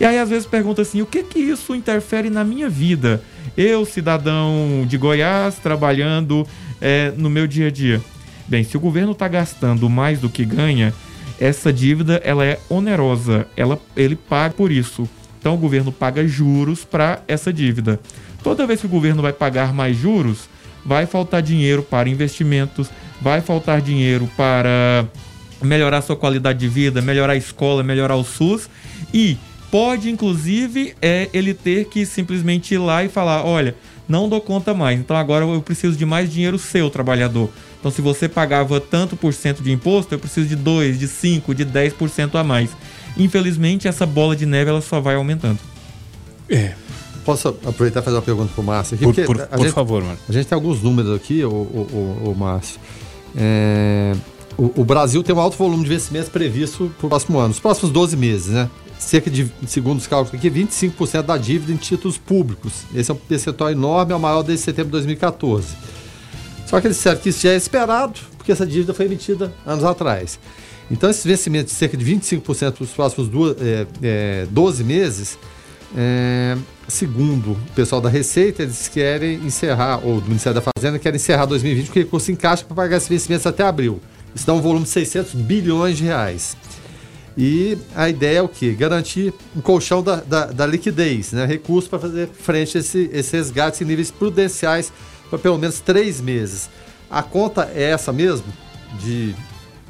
E 0.00 0.04
aí 0.04 0.18
às 0.18 0.30
vezes 0.30 0.46
pergunta 0.46 0.80
assim: 0.80 1.02
o 1.02 1.06
que 1.06 1.22
que 1.22 1.38
isso 1.38 1.74
interfere 1.74 2.30
na 2.30 2.42
minha 2.42 2.68
vida? 2.68 3.22
Eu, 3.56 3.84
cidadão 3.84 4.84
de 4.88 4.96
Goiás, 4.96 5.56
trabalhando 5.56 6.46
é, 6.80 7.12
no 7.16 7.28
meu 7.28 7.46
dia 7.46 7.68
a 7.68 7.70
dia. 7.70 8.00
Bem, 8.48 8.64
se 8.64 8.76
o 8.76 8.80
governo 8.80 9.12
está 9.12 9.28
gastando 9.28 9.88
mais 9.90 10.18
do 10.18 10.30
que 10.30 10.44
ganha, 10.44 10.94
essa 11.38 11.72
dívida 11.72 12.20
ela 12.24 12.44
é 12.44 12.58
onerosa, 12.68 13.46
ela, 13.56 13.78
ele 13.94 14.16
paga 14.16 14.54
por 14.54 14.72
isso. 14.72 15.08
Então 15.38 15.54
o 15.54 15.58
governo 15.58 15.92
paga 15.92 16.26
juros 16.26 16.84
para 16.84 17.22
essa 17.28 17.52
dívida. 17.52 18.00
Toda 18.42 18.66
vez 18.66 18.80
que 18.80 18.86
o 18.86 18.90
governo 18.90 19.22
vai 19.22 19.32
pagar 19.32 19.72
mais 19.72 19.96
juros, 19.96 20.48
vai 20.84 21.06
faltar 21.06 21.42
dinheiro 21.42 21.82
para 21.82 22.08
investimentos, 22.08 22.88
vai 23.20 23.40
faltar 23.40 23.80
dinheiro 23.80 24.28
para 24.36 25.06
melhorar 25.62 26.00
sua 26.00 26.16
qualidade 26.16 26.58
de 26.58 26.68
vida, 26.68 27.02
melhorar 27.02 27.34
a 27.34 27.36
escola, 27.36 27.82
melhorar 27.82 28.16
o 28.16 28.24
SUS 28.24 28.68
e 29.12 29.36
pode 29.70 30.10
inclusive 30.10 30.94
é 31.00 31.28
ele 31.32 31.54
ter 31.54 31.86
que 31.86 32.04
simplesmente 32.04 32.74
ir 32.74 32.78
lá 32.78 33.04
e 33.04 33.08
falar, 33.08 33.44
olha, 33.44 33.74
não 34.08 34.28
dou 34.28 34.40
conta 34.40 34.74
mais, 34.74 34.98
então 34.98 35.16
agora 35.16 35.44
eu 35.44 35.62
preciso 35.62 35.96
de 35.96 36.04
mais 36.04 36.32
dinheiro 36.32 36.58
seu, 36.58 36.90
trabalhador. 36.90 37.50
Então 37.78 37.90
se 37.90 38.02
você 38.02 38.28
pagava 38.28 38.80
tanto 38.80 39.16
por 39.16 39.32
cento 39.32 39.62
de 39.62 39.72
imposto, 39.72 40.14
eu 40.14 40.18
preciso 40.18 40.48
de 40.48 40.56
2, 40.56 40.98
de 40.98 41.08
5, 41.08 41.54
de 41.54 41.64
10% 41.64 42.34
a 42.34 42.44
mais. 42.44 42.70
Infelizmente, 43.16 43.88
essa 43.88 44.06
bola 44.06 44.36
de 44.36 44.46
neve 44.46 44.70
ela 44.70 44.80
só 44.80 45.00
vai 45.00 45.14
aumentando. 45.14 45.58
É. 46.48 46.74
Posso 47.24 47.48
aproveitar 47.48 48.00
e 48.00 48.02
fazer 48.02 48.16
uma 48.16 48.22
pergunta 48.22 48.50
para 48.54 48.62
o 48.62 48.64
Márcio? 48.64 48.94
Aqui, 48.94 49.04
por, 49.04 49.14
por, 49.14 49.46
por 49.46 49.58
gente, 49.58 49.72
favor, 49.72 50.02
mano. 50.02 50.18
A 50.28 50.32
gente 50.32 50.46
tem 50.46 50.56
alguns 50.56 50.82
números 50.82 51.14
aqui, 51.14 51.44
o, 51.44 51.50
o, 51.50 52.22
o, 52.24 52.30
o 52.30 52.34
Márcio. 52.36 52.80
É, 53.36 54.14
o, 54.56 54.80
o, 54.80 54.84
Brasil 54.84 55.22
tem 55.22 55.34
um 55.34 55.38
alto 55.38 55.56
volume 55.56 55.84
de 55.84 55.90
investimentos 55.90 56.28
previsto 56.28 56.90
para 56.98 57.06
o 57.06 57.08
próximo 57.08 57.38
ano, 57.38 57.50
os 57.50 57.60
próximos 57.60 57.92
12 57.92 58.16
meses, 58.16 58.48
né? 58.48 58.70
Cerca 59.00 59.30
de, 59.30 59.50
segundo 59.66 59.98
os 59.98 60.06
cálculos 60.06 60.38
aqui, 60.38 60.50
25% 60.50 61.22
da 61.22 61.36
dívida 61.38 61.72
em 61.72 61.76
títulos 61.76 62.18
públicos. 62.18 62.84
Esse 62.94 63.10
é 63.10 63.14
um 63.14 63.16
percentual 63.16 63.70
enorme, 63.70 64.12
é 64.12 64.16
o 64.16 64.20
maior 64.20 64.42
desde 64.42 64.64
setembro 64.64 64.88
de 64.88 64.92
2014. 64.92 65.68
Só 66.66 66.80
que 66.80 66.86
eles 66.86 66.98
disseram 66.98 67.18
que 67.18 67.30
isso 67.30 67.40
já 67.40 67.52
é 67.52 67.56
esperado, 67.56 68.20
porque 68.36 68.52
essa 68.52 68.66
dívida 68.66 68.92
foi 68.92 69.06
emitida 69.06 69.52
anos 69.66 69.84
atrás. 69.84 70.38
Então, 70.90 71.08
esses 71.08 71.24
vencimentos 71.24 71.72
de 71.72 71.78
cerca 71.78 71.96
de 71.96 72.04
25% 72.04 72.72
para 72.72 72.84
os 72.84 72.90
próximos 72.90 73.28
duas, 73.28 73.56
é, 73.60 73.86
é, 74.02 74.46
12 74.50 74.84
meses, 74.84 75.38
é, 75.96 76.56
segundo 76.86 77.52
o 77.52 77.58
pessoal 77.74 78.00
da 78.00 78.08
Receita, 78.08 78.62
eles 78.62 78.86
querem 78.86 79.36
encerrar, 79.46 80.00
ou 80.04 80.20
do 80.20 80.28
Ministério 80.28 80.60
da 80.60 80.72
Fazenda, 80.76 80.98
querem 80.98 81.16
encerrar 81.16 81.46
2020 81.46 81.86
porque 81.86 82.00
o 82.00 82.02
recurso 82.02 82.30
encaixa 82.30 82.64
para 82.64 82.76
pagar 82.76 82.96
esses 82.98 83.08
vencimentos 83.08 83.46
até 83.46 83.62
abril. 83.64 84.00
Isso 84.34 84.46
dá 84.46 84.52
um 84.52 84.60
volume 84.60 84.84
de 84.84 84.90
600 84.90 85.32
bilhões 85.34 85.96
de 85.96 86.04
reais. 86.04 86.56
E 87.36 87.78
a 87.94 88.08
ideia 88.08 88.38
é 88.38 88.42
o 88.42 88.48
quê? 88.48 88.72
Garantir 88.72 89.32
um 89.56 89.60
colchão 89.60 90.02
da, 90.02 90.16
da, 90.16 90.46
da 90.46 90.66
liquidez, 90.66 91.32
né? 91.32 91.46
recurso 91.46 91.88
para 91.88 91.98
fazer 91.98 92.28
frente 92.28 92.76
a 92.76 92.80
esse, 92.80 93.10
esses 93.12 93.32
resgates 93.32 93.80
em 93.80 93.84
níveis 93.84 94.10
prudenciais 94.10 94.92
por 95.28 95.38
pelo 95.38 95.56
menos 95.56 95.80
três 95.80 96.20
meses. 96.20 96.68
A 97.08 97.22
conta 97.22 97.70
é 97.74 97.90
essa 97.90 98.12
mesmo? 98.12 98.46
De 99.00 99.34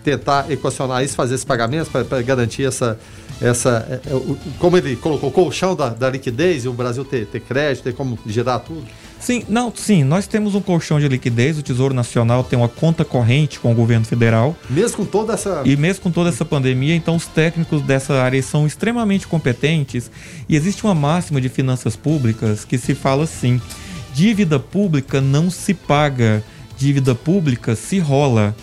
tentar 0.04 0.50
equacionar 0.50 1.02
isso, 1.02 1.14
fazer 1.14 1.34
esses 1.34 1.44
pagamentos 1.44 1.88
para 1.88 2.22
garantir 2.22 2.64
essa. 2.64 2.98
essa 3.40 3.86
é, 3.90 3.94
é, 3.94 4.36
como 4.58 4.76
ele 4.76 4.96
colocou, 4.96 5.30
colchão 5.30 5.74
da, 5.74 5.90
da 5.90 6.10
liquidez 6.10 6.64
e 6.64 6.68
o 6.68 6.72
Brasil 6.72 7.04
ter, 7.04 7.26
ter 7.26 7.40
crédito, 7.40 7.84
ter 7.84 7.94
como 7.94 8.18
girar 8.26 8.60
tudo? 8.60 8.86
Sim, 9.20 9.44
não, 9.48 9.70
sim, 9.74 10.02
nós 10.02 10.26
temos 10.26 10.54
um 10.54 10.62
colchão 10.62 10.98
de 10.98 11.06
liquidez, 11.06 11.58
o 11.58 11.62
Tesouro 11.62 11.92
Nacional 11.92 12.42
tem 12.42 12.58
uma 12.58 12.68
conta 12.68 13.04
corrente 13.04 13.60
com 13.60 13.70
o 13.70 13.74
governo 13.74 14.06
federal. 14.06 14.56
Mesmo 14.68 14.96
com 14.96 15.04
toda 15.04 15.34
essa. 15.34 15.62
E 15.64 15.76
mesmo 15.76 16.04
com 16.04 16.10
toda 16.10 16.30
essa 16.30 16.44
pandemia, 16.44 16.94
então 16.94 17.16
os 17.16 17.26
técnicos 17.26 17.82
dessa 17.82 18.14
área 18.14 18.42
são 18.42 18.66
extremamente 18.66 19.26
competentes. 19.26 20.10
E 20.48 20.56
existe 20.56 20.84
uma 20.84 20.94
máxima 20.94 21.40
de 21.40 21.50
finanças 21.50 21.94
públicas 21.96 22.64
que 22.64 22.78
se 22.78 22.94
fala 22.94 23.24
assim: 23.24 23.60
dívida 24.14 24.58
pública 24.58 25.20
não 25.20 25.50
se 25.50 25.74
paga, 25.74 26.42
dívida 26.78 27.14
pública 27.14 27.76
se 27.76 27.98
rola. 27.98 28.56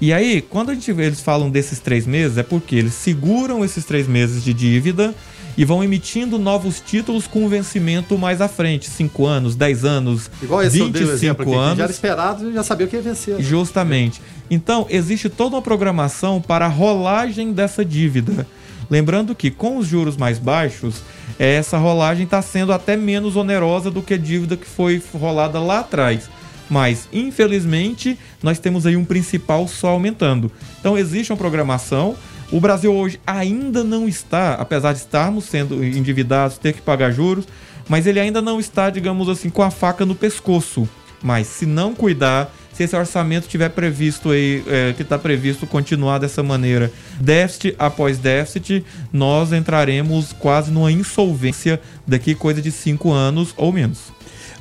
E 0.00 0.12
aí, 0.12 0.40
quando 0.42 0.70
a 0.70 0.74
gente, 0.74 0.90
eles 0.90 1.20
falam 1.20 1.50
desses 1.50 1.80
três 1.80 2.06
meses, 2.06 2.38
é 2.38 2.42
porque 2.42 2.76
eles 2.76 2.94
seguram 2.94 3.64
esses 3.64 3.84
três 3.84 4.06
meses 4.06 4.44
de 4.44 4.52
dívida 4.52 5.14
e 5.56 5.64
vão 5.64 5.82
emitindo 5.82 6.38
novos 6.38 6.80
títulos 6.80 7.26
com 7.26 7.48
vencimento 7.48 8.18
mais 8.18 8.40
à 8.40 8.48
frente, 8.48 8.88
5 8.90 9.26
anos, 9.26 9.56
10 9.56 9.84
anos, 9.84 10.30
Igual 10.42 10.62
esse 10.62 10.82
25 10.82 11.42
aqui, 11.42 11.54
anos. 11.54 11.78
Já 11.78 11.84
era 11.84 11.92
esperado 11.92 12.50
e 12.50 12.54
já 12.54 12.62
sabia 12.62 12.86
o 12.86 12.90
que 12.90 12.96
ia 12.96 13.02
vencer. 13.02 13.36
Né? 13.36 13.42
Justamente. 13.42 14.20
Então, 14.50 14.86
existe 14.90 15.28
toda 15.28 15.56
uma 15.56 15.62
programação 15.62 16.40
para 16.40 16.66
a 16.66 16.68
rolagem 16.68 17.52
dessa 17.52 17.84
dívida. 17.84 18.46
Lembrando 18.90 19.34
que 19.34 19.50
com 19.50 19.78
os 19.78 19.86
juros 19.86 20.16
mais 20.16 20.38
baixos, 20.38 21.02
essa 21.38 21.78
rolagem 21.78 22.24
está 22.24 22.42
sendo 22.42 22.72
até 22.72 22.96
menos 22.96 23.36
onerosa 23.36 23.90
do 23.90 24.02
que 24.02 24.14
a 24.14 24.18
dívida 24.18 24.56
que 24.56 24.66
foi 24.66 25.02
rolada 25.14 25.58
lá 25.58 25.80
atrás. 25.80 26.28
Mas, 26.68 27.08
infelizmente, 27.12 28.18
nós 28.42 28.58
temos 28.58 28.86
aí 28.86 28.96
um 28.96 29.04
principal 29.04 29.68
só 29.68 29.88
aumentando. 29.88 30.50
Então, 30.80 30.96
existe 30.96 31.32
uma 31.32 31.38
programação 31.38 32.16
o 32.54 32.60
Brasil 32.60 32.94
hoje 32.94 33.20
ainda 33.26 33.82
não 33.82 34.06
está, 34.06 34.54
apesar 34.54 34.92
de 34.92 35.00
estarmos 35.00 35.44
sendo 35.44 35.84
endividados, 35.84 36.56
ter 36.56 36.72
que 36.72 36.80
pagar 36.80 37.10
juros, 37.10 37.48
mas 37.88 38.06
ele 38.06 38.20
ainda 38.20 38.40
não 38.40 38.60
está, 38.60 38.90
digamos 38.90 39.28
assim, 39.28 39.50
com 39.50 39.60
a 39.60 39.72
faca 39.72 40.06
no 40.06 40.14
pescoço. 40.14 40.88
Mas 41.20 41.48
se 41.48 41.66
não 41.66 41.96
cuidar, 41.96 42.54
se 42.72 42.84
esse 42.84 42.94
orçamento 42.94 43.48
tiver 43.48 43.70
previsto 43.70 44.30
aí, 44.30 44.62
é, 44.68 44.92
que 44.92 45.02
está 45.02 45.18
previsto 45.18 45.66
continuar 45.66 46.18
dessa 46.18 46.44
maneira, 46.44 46.92
déficit 47.20 47.74
após 47.76 48.18
déficit, 48.18 48.86
nós 49.12 49.52
entraremos 49.52 50.32
quase 50.32 50.70
numa 50.70 50.92
insolvência 50.92 51.80
daqui 52.06 52.36
coisa 52.36 52.62
de 52.62 52.70
cinco 52.70 53.10
anos 53.10 53.52
ou 53.56 53.72
menos. 53.72 54.12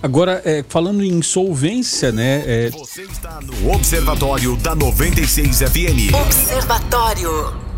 Agora, 0.02 0.42
é, 0.44 0.66
falando 0.68 1.04
em 1.04 1.10
insolvência, 1.10 2.12
né? 2.12 2.44
É... 2.48 2.70
Você 2.72 3.04
está 3.04 3.40
no 3.40 3.72
Observatório 3.72 4.58
da 4.58 4.74
96 4.74 5.60
FM. 5.60 6.12
Observatório. 6.26 7.73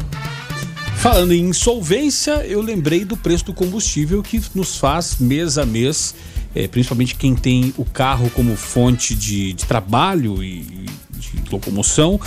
Falando 0.97 1.33
em 1.33 1.49
insolvência, 1.49 2.45
eu 2.47 2.61
lembrei 2.61 3.05
do 3.05 3.15
preço 3.15 3.45
do 3.45 3.53
combustível 3.53 4.23
que 4.23 4.41
nos 4.55 4.77
faz 4.77 5.17
mês 5.19 5.57
a 5.57 5.65
mês, 5.65 6.15
é, 6.55 6.67
principalmente 6.67 7.15
quem 7.15 7.35
tem 7.35 7.73
o 7.77 7.85
carro 7.85 8.29
como 8.31 8.55
fonte 8.55 9.13
de, 9.13 9.53
de 9.53 9.65
trabalho 9.65 10.43
e 10.43 10.61
de 11.13 11.49
locomoção, 11.51 12.19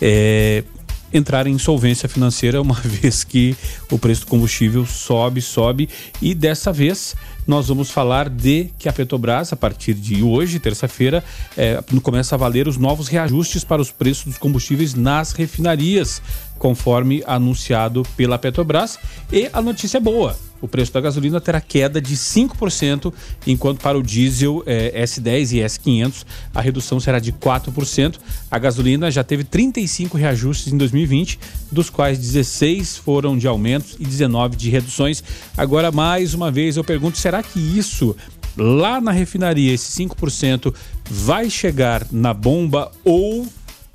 é, 0.00 0.64
entrar 1.12 1.46
em 1.46 1.52
insolvência 1.52 2.08
financeira 2.08 2.60
uma 2.62 2.74
vez 2.74 3.22
que 3.22 3.56
o 3.90 3.98
preço 3.98 4.22
do 4.22 4.28
combustível 4.28 4.86
sobe, 4.86 5.42
sobe. 5.42 5.88
E 6.20 6.34
dessa 6.34 6.72
vez 6.72 7.14
nós 7.46 7.68
vamos 7.68 7.90
falar 7.90 8.28
de 8.28 8.70
que 8.78 8.88
a 8.88 8.92
Petrobras, 8.92 9.52
a 9.52 9.56
partir 9.56 9.94
de 9.94 10.22
hoje, 10.22 10.60
terça-feira, 10.60 11.24
é, 11.56 11.82
começa 12.02 12.34
a 12.34 12.38
valer 12.38 12.68
os 12.68 12.76
novos 12.76 13.08
reajustes 13.08 13.64
para 13.64 13.82
os 13.82 13.90
preços 13.90 14.24
dos 14.24 14.38
combustíveis 14.38 14.94
nas 14.94 15.32
refinarias, 15.32 16.22
conforme 16.62 17.24
anunciado 17.26 18.04
pela 18.16 18.38
Petrobras. 18.38 18.96
E 19.32 19.50
a 19.52 19.60
notícia 19.60 19.96
é 19.96 20.00
boa 20.00 20.38
o 20.60 20.68
preço 20.68 20.92
da 20.92 21.00
gasolina 21.00 21.40
terá 21.40 21.60
queda 21.60 22.00
de 22.00 22.16
5%, 22.16 23.12
enquanto 23.48 23.80
para 23.80 23.98
o 23.98 24.02
diesel 24.02 24.62
é, 24.64 25.04
S10 25.04 25.56
e 25.56 25.58
S500 25.58 26.24
a 26.54 26.60
redução 26.60 27.00
será 27.00 27.18
de 27.18 27.32
4%. 27.32 28.14
A 28.48 28.58
gasolina 28.60 29.10
já 29.10 29.24
teve 29.24 29.42
35 29.42 30.16
reajustes 30.16 30.72
em 30.72 30.76
2020, 30.76 31.36
dos 31.72 31.90
quais 31.90 32.16
16 32.16 32.98
foram 32.98 33.36
de 33.36 33.48
aumentos 33.48 33.96
e 33.98 34.04
19 34.04 34.54
de 34.54 34.70
reduções. 34.70 35.24
Agora, 35.56 35.90
mais 35.90 36.32
uma 36.32 36.48
vez, 36.48 36.76
eu 36.76 36.84
pergunto: 36.84 37.18
será 37.18 37.42
que 37.42 37.58
isso 37.58 38.14
lá 38.56 39.00
na 39.00 39.10
refinaria, 39.10 39.72
esse 39.72 40.04
5%, 40.04 40.72
vai 41.10 41.50
chegar 41.50 42.06
na 42.12 42.32
bomba 42.32 42.92
ou 43.04 43.48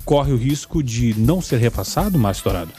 corre 0.08 0.32
o 0.32 0.38
risco 0.38 0.82
de 0.82 1.14
não 1.18 1.42
ser 1.42 1.58
repassado, 1.58 2.18
Márcio 2.18 2.44
Dourado? 2.44 2.72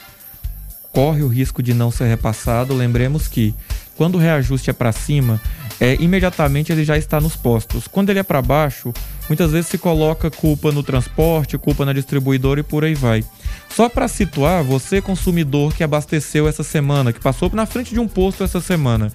corre 0.92 1.22
o 1.22 1.28
risco 1.28 1.62
de 1.62 1.74
não 1.74 1.92
ser 1.92 2.08
repassado. 2.08 2.74
Lembremos 2.74 3.28
que 3.28 3.54
quando 3.96 4.16
o 4.16 4.18
reajuste 4.18 4.70
é 4.70 4.74
para 4.74 4.92
cima, 4.92 5.40
é, 5.80 5.96
imediatamente 6.00 6.72
ele 6.72 6.84
já 6.84 6.98
está 6.98 7.22
nos 7.22 7.36
postos. 7.36 7.88
Quando 7.88 8.10
ele 8.10 8.20
é 8.20 8.24
para 8.24 8.42
baixo, 8.42 8.94
muitas 9.28 9.52
vezes 9.52 9.70
se 9.70 9.78
coloca 9.78 10.32
culpa 10.32 10.72
no 10.72 10.84
transporte, 10.84 11.58
culpa 11.58 11.86
na 11.86 11.94
distribuidora 11.94 12.62
e 12.62 12.64
por 12.64 12.84
aí 12.84 12.96
vai. 12.96 13.24
Só 13.70 13.88
para 13.88 14.08
situar, 14.08 14.64
você 14.64 15.02
consumidor 15.02 15.74
que 15.74 15.84
abasteceu 15.84 16.48
essa 16.48 16.64
semana, 16.64 17.14
que 17.14 17.20
passou 17.20 17.50
na 17.54 17.66
frente 17.66 17.94
de 17.94 18.00
um 18.00 18.08
posto 18.08 18.44
essa 18.44 18.60
semana, 18.60 19.12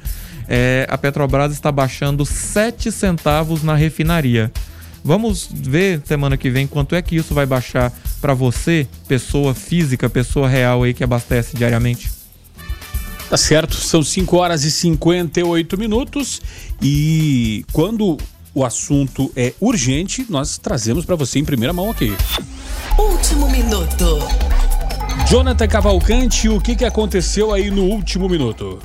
é, 0.49 0.87
a 0.89 0.97
Petrobras 0.97 1.53
está 1.53 1.73
baixando 1.73 2.25
7 2.25 2.93
centavos 2.93 3.63
na 3.63 3.75
refinaria. 3.75 4.53
Vamos 5.05 5.47
ver 5.53 6.01
semana 6.07 6.35
que 6.35 6.49
vem 6.49 6.67
quanto 6.67 6.95
é 6.95 7.03
que 7.03 7.15
isso 7.15 7.35
vai 7.35 7.45
baixar 7.45 7.93
para 8.23 8.33
você, 8.33 8.89
pessoa 9.07 9.55
física, 9.55 10.09
pessoa 10.09 10.49
real 10.49 10.83
aí 10.83 10.95
que 10.95 11.05
abastece 11.05 11.55
diariamente. 11.55 12.11
Tá 13.29 13.37
certo, 13.37 13.75
são 13.75 14.03
5 14.03 14.35
horas 14.35 14.65
e 14.65 14.71
58 14.71 15.77
minutos 15.77 16.41
e 16.81 17.67
quando 17.71 18.17
o 18.55 18.65
assunto 18.65 19.31
é 19.37 19.53
urgente, 19.61 20.25
nós 20.31 20.57
trazemos 20.57 21.05
para 21.05 21.17
você 21.17 21.39
em 21.39 21.45
primeira 21.45 21.75
mão 21.75 21.91
aqui. 21.91 22.17
Último 22.97 23.51
minuto. 23.51 24.21
Jonathan 25.29 25.69
Cavalcante, 25.69 26.49
o 26.49 26.59
que, 26.61 26.77
que 26.77 26.85
aconteceu 26.85 27.53
aí 27.53 27.71
no 27.71 27.85
último 27.85 28.27
minuto? 28.27 28.79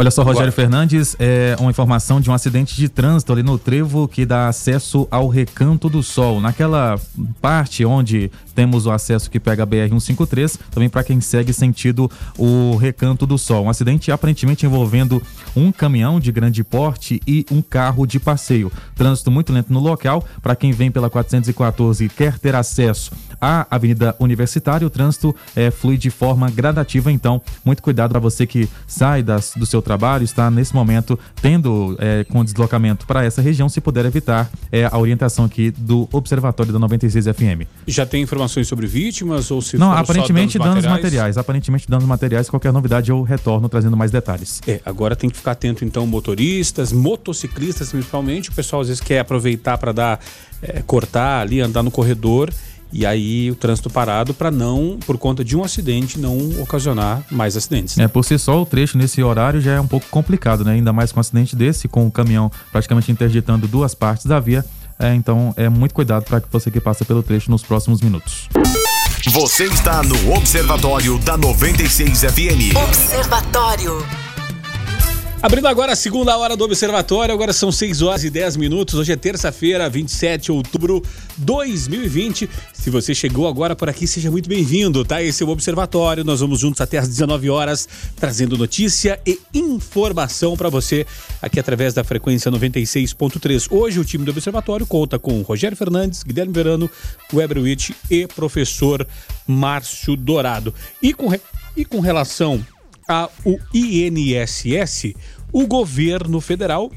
Olha 0.00 0.12
só, 0.12 0.22
Rogério. 0.22 0.52
Fernandes, 0.52 1.16
é 1.18 1.56
uma 1.58 1.70
informação 1.70 2.20
de 2.20 2.30
um 2.30 2.32
acidente 2.32 2.76
de 2.76 2.88
trânsito 2.88 3.32
ali 3.32 3.42
no 3.42 3.58
trevo 3.58 4.06
que 4.06 4.24
dá 4.24 4.46
acesso 4.46 5.08
ao 5.10 5.26
Recanto 5.26 5.88
do 5.88 6.04
Sol. 6.04 6.40
Naquela 6.40 7.00
parte 7.42 7.84
onde 7.84 8.30
temos 8.54 8.86
o 8.86 8.92
acesso 8.92 9.28
que 9.28 9.40
pega 9.40 9.64
a 9.64 9.66
BR-153, 9.66 10.56
também 10.70 10.88
para 10.88 11.02
quem 11.02 11.20
segue 11.20 11.52
sentido 11.52 12.08
o 12.38 12.76
Recanto 12.76 13.26
do 13.26 13.36
Sol. 13.36 13.64
Um 13.64 13.70
acidente 13.70 14.12
aparentemente 14.12 14.64
envolvendo 14.64 15.20
um 15.56 15.72
caminhão 15.72 16.20
de 16.20 16.30
grande 16.30 16.62
porte 16.62 17.20
e 17.26 17.44
um 17.50 17.60
carro 17.60 18.06
de 18.06 18.20
passeio. 18.20 18.70
Trânsito 18.94 19.32
muito 19.32 19.52
lento 19.52 19.72
no 19.72 19.80
local. 19.80 20.24
Para 20.40 20.54
quem 20.54 20.70
vem 20.70 20.92
pela 20.92 21.10
414 21.10 22.04
e 22.04 22.08
quer 22.08 22.38
ter 22.38 22.54
acesso 22.54 23.10
à 23.40 23.66
Avenida 23.68 24.14
Universitária, 24.20 24.86
o 24.86 24.90
trânsito 24.90 25.34
é, 25.56 25.72
flui 25.72 25.96
de 25.96 26.10
forma 26.10 26.48
gradativa. 26.50 27.10
Então, 27.10 27.42
muito 27.64 27.82
cuidado 27.82 28.10
para 28.10 28.20
você 28.20 28.46
que 28.46 28.68
sai 28.86 29.24
das, 29.24 29.54
do 29.56 29.66
seu 29.66 29.82
trabalho, 29.88 30.22
está 30.22 30.50
nesse 30.50 30.74
momento 30.74 31.18
tendo 31.40 31.96
é, 31.98 32.24
com 32.24 32.44
deslocamento 32.44 33.06
para 33.06 33.24
essa 33.24 33.40
região, 33.40 33.68
se 33.70 33.80
puder 33.80 34.04
evitar 34.04 34.50
é, 34.70 34.84
a 34.84 34.98
orientação 34.98 35.46
aqui 35.46 35.70
do 35.70 36.06
Observatório 36.12 36.72
da 36.72 36.78
96 36.78 37.24
FM. 37.24 37.66
Já 37.86 38.04
tem 38.04 38.22
informações 38.22 38.68
sobre 38.68 38.86
vítimas 38.86 39.50
ou 39.50 39.62
se 39.62 39.78
Não, 39.78 39.90
aparentemente 39.90 40.58
danos, 40.58 40.74
danos 40.74 40.84
materiais? 40.84 41.04
materiais? 41.04 41.38
Aparentemente 41.38 41.88
danos 41.88 42.04
materiais. 42.04 42.50
Qualquer 42.50 42.70
novidade 42.70 43.10
eu 43.10 43.22
retorno 43.22 43.66
trazendo 43.68 43.96
mais 43.96 44.10
detalhes. 44.10 44.60
É, 44.66 44.80
agora 44.84 45.16
tem 45.16 45.30
que 45.30 45.36
ficar 45.36 45.52
atento 45.52 45.84
então 45.84 46.06
motoristas, 46.06 46.92
motociclistas 46.92 47.90
principalmente. 47.90 48.50
O 48.50 48.52
pessoal 48.52 48.82
às 48.82 48.88
vezes 48.88 49.02
quer 49.02 49.20
aproveitar 49.20 49.78
para 49.78 49.92
dar 49.92 50.20
é, 50.60 50.82
cortar 50.82 51.40
ali, 51.40 51.60
andar 51.60 51.82
no 51.82 51.90
corredor 51.90 52.52
e 52.92 53.04
aí 53.04 53.50
o 53.50 53.54
trânsito 53.54 53.90
parado 53.90 54.32
para 54.32 54.50
não, 54.50 54.98
por 55.04 55.18
conta 55.18 55.44
de 55.44 55.56
um 55.56 55.64
acidente, 55.64 56.18
não 56.18 56.36
ocasionar 56.60 57.22
mais 57.30 57.56
acidentes. 57.56 57.98
É, 57.98 58.08
por 58.08 58.24
si 58.24 58.38
só 58.38 58.62
o 58.62 58.66
trecho 58.66 58.96
nesse 58.96 59.22
horário 59.22 59.60
já 59.60 59.72
é 59.72 59.80
um 59.80 59.86
pouco 59.86 60.06
complicado, 60.10 60.64
né? 60.64 60.72
Ainda 60.72 60.92
mais 60.92 61.12
com 61.12 61.18
um 61.18 61.22
acidente 61.22 61.54
desse, 61.54 61.88
com 61.88 62.06
o 62.06 62.10
caminhão 62.10 62.50
praticamente 62.72 63.10
interditando 63.12 63.68
duas 63.68 63.94
partes 63.94 64.26
da 64.26 64.40
via. 64.40 64.64
É, 64.98 65.14
então 65.14 65.54
é 65.56 65.68
muito 65.68 65.94
cuidado 65.94 66.24
para 66.24 66.40
que 66.40 66.48
você 66.50 66.70
que 66.70 66.80
passa 66.80 67.04
pelo 67.04 67.22
trecho 67.22 67.50
nos 67.50 67.62
próximos 67.62 68.00
minutos. 68.00 68.48
Você 69.30 69.64
está 69.64 70.02
no 70.02 70.32
Observatório 70.34 71.18
da 71.18 71.36
96 71.36 72.20
FM. 72.20 72.76
Observatório. 72.76 74.27
Abrindo 75.40 75.68
agora 75.68 75.92
a 75.92 75.96
segunda 75.96 76.36
hora 76.36 76.56
do 76.56 76.64
Observatório, 76.64 77.32
agora 77.32 77.52
são 77.52 77.70
6 77.70 78.02
horas 78.02 78.24
e 78.24 78.30
10 78.30 78.56
minutos. 78.56 78.96
Hoje 78.96 79.12
é 79.12 79.16
terça-feira, 79.16 79.88
27 79.88 80.46
de 80.46 80.52
outubro 80.52 81.00
de 81.36 81.44
2020. 81.44 82.50
Se 82.72 82.90
você 82.90 83.14
chegou 83.14 83.46
agora 83.46 83.76
por 83.76 83.88
aqui, 83.88 84.04
seja 84.04 84.32
muito 84.32 84.48
bem-vindo, 84.48 85.04
tá? 85.04 85.22
Esse 85.22 85.44
é 85.44 85.46
o 85.46 85.50
Observatório. 85.50 86.24
Nós 86.24 86.40
vamos 86.40 86.58
juntos 86.58 86.80
até 86.80 86.98
às 86.98 87.06
19 87.06 87.48
horas, 87.50 87.88
trazendo 88.16 88.58
notícia 88.58 89.20
e 89.24 89.38
informação 89.54 90.56
para 90.56 90.68
você 90.68 91.06
aqui 91.40 91.60
através 91.60 91.94
da 91.94 92.02
frequência 92.02 92.50
96.3. 92.50 93.68
Hoje 93.70 94.00
o 94.00 94.04
time 94.04 94.24
do 94.24 94.32
Observatório 94.32 94.84
conta 94.88 95.20
com 95.20 95.40
Rogério 95.42 95.76
Fernandes, 95.76 96.24
Guilherme 96.24 96.52
Verano, 96.52 96.90
Weber 97.32 97.58
Witt 97.58 97.94
e 98.10 98.26
professor 98.26 99.06
Márcio 99.46 100.16
Dourado. 100.16 100.74
E 101.00 101.14
com, 101.14 101.32
e 101.76 101.84
com 101.84 102.00
relação 102.00 102.60
ao 103.08 103.32
INSS, 103.72 105.14
o 105.50 105.66
governo 105.66 106.42
federal 106.42 106.92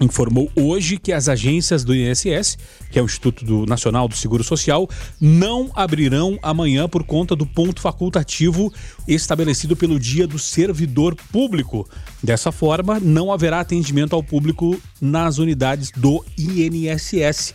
informou 0.00 0.50
hoje 0.54 0.98
que 0.98 1.12
as 1.12 1.28
agências 1.28 1.84
do 1.84 1.94
INSS, 1.94 2.56
que 2.90 2.98
é 2.98 3.02
o 3.02 3.04
Instituto 3.04 3.66
Nacional 3.66 4.08
do 4.08 4.16
Seguro 4.16 4.44
Social, 4.44 4.88
não 5.20 5.70
abrirão 5.74 6.38
amanhã 6.42 6.88
por 6.88 7.04
conta 7.04 7.36
do 7.36 7.46
ponto 7.46 7.80
facultativo 7.80 8.72
estabelecido 9.06 9.76
pelo 9.76 9.98
Dia 9.98 10.26
do 10.26 10.38
Servidor 10.38 11.14
Público. 11.30 11.88
Dessa 12.22 12.52
forma, 12.52 12.98
não 13.00 13.32
haverá 13.32 13.60
atendimento 13.60 14.14
ao 14.14 14.22
público 14.22 14.80
nas 15.00 15.38
unidades 15.38 15.90
do 15.90 16.24
INSS. 16.38 17.54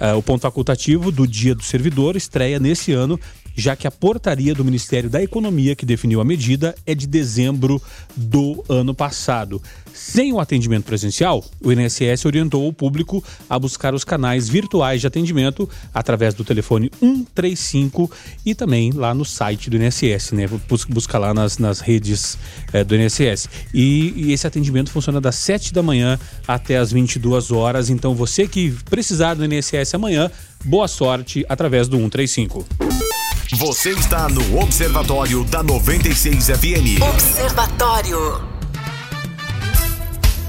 Uh, 0.00 0.16
o 0.16 0.22
ponto 0.22 0.40
facultativo 0.40 1.12
do 1.12 1.26
Dia 1.26 1.54
do 1.54 1.62
Servidor 1.62 2.16
estreia 2.16 2.58
nesse 2.58 2.90
ano 2.90 3.20
já 3.56 3.76
que 3.76 3.86
a 3.86 3.90
portaria 3.90 4.54
do 4.54 4.64
Ministério 4.64 5.10
da 5.10 5.22
Economia 5.22 5.76
que 5.76 5.86
definiu 5.86 6.20
a 6.20 6.24
medida 6.24 6.74
é 6.86 6.94
de 6.94 7.06
dezembro 7.06 7.80
do 8.16 8.64
ano 8.68 8.94
passado. 8.94 9.60
Sem 9.92 10.32
o 10.32 10.40
atendimento 10.40 10.84
presencial, 10.84 11.44
o 11.62 11.72
INSS 11.72 12.24
orientou 12.24 12.66
o 12.66 12.72
público 12.72 13.22
a 13.48 13.58
buscar 13.58 13.94
os 13.94 14.04
canais 14.04 14.48
virtuais 14.48 15.00
de 15.00 15.06
atendimento 15.06 15.68
através 15.92 16.32
do 16.32 16.44
telefone 16.44 16.90
135 17.00 18.10
e 18.46 18.54
também 18.54 18.92
lá 18.92 19.12
no 19.12 19.24
site 19.24 19.68
do 19.68 19.76
INSS, 19.76 20.32
né? 20.32 20.48
Busca 20.88 21.18
lá 21.18 21.34
nas, 21.34 21.58
nas 21.58 21.80
redes 21.80 22.38
é, 22.72 22.82
do 22.82 22.96
INSS. 22.96 23.48
E, 23.74 24.14
e, 24.16 24.32
esse 24.32 24.46
atendimento 24.46 24.90
funciona 24.90 25.20
das 25.20 25.34
7 25.36 25.72
da 25.72 25.82
manhã 25.82 26.18
até 26.46 26.76
as 26.76 26.92
22 26.92 27.50
horas. 27.50 27.90
Então, 27.90 28.14
você 28.14 28.46
que 28.46 28.70
precisar 28.88 29.34
do 29.34 29.44
INSS 29.44 29.94
amanhã, 29.94 30.30
boa 30.64 30.88
sorte 30.88 31.44
através 31.48 31.88
do 31.88 31.96
135. 31.96 33.19
Você 33.52 33.90
está 33.90 34.28
no 34.28 34.60
Observatório 34.60 35.42
da 35.42 35.60
96 35.60 36.50
FM. 36.50 37.02
Observatório. 37.02 38.48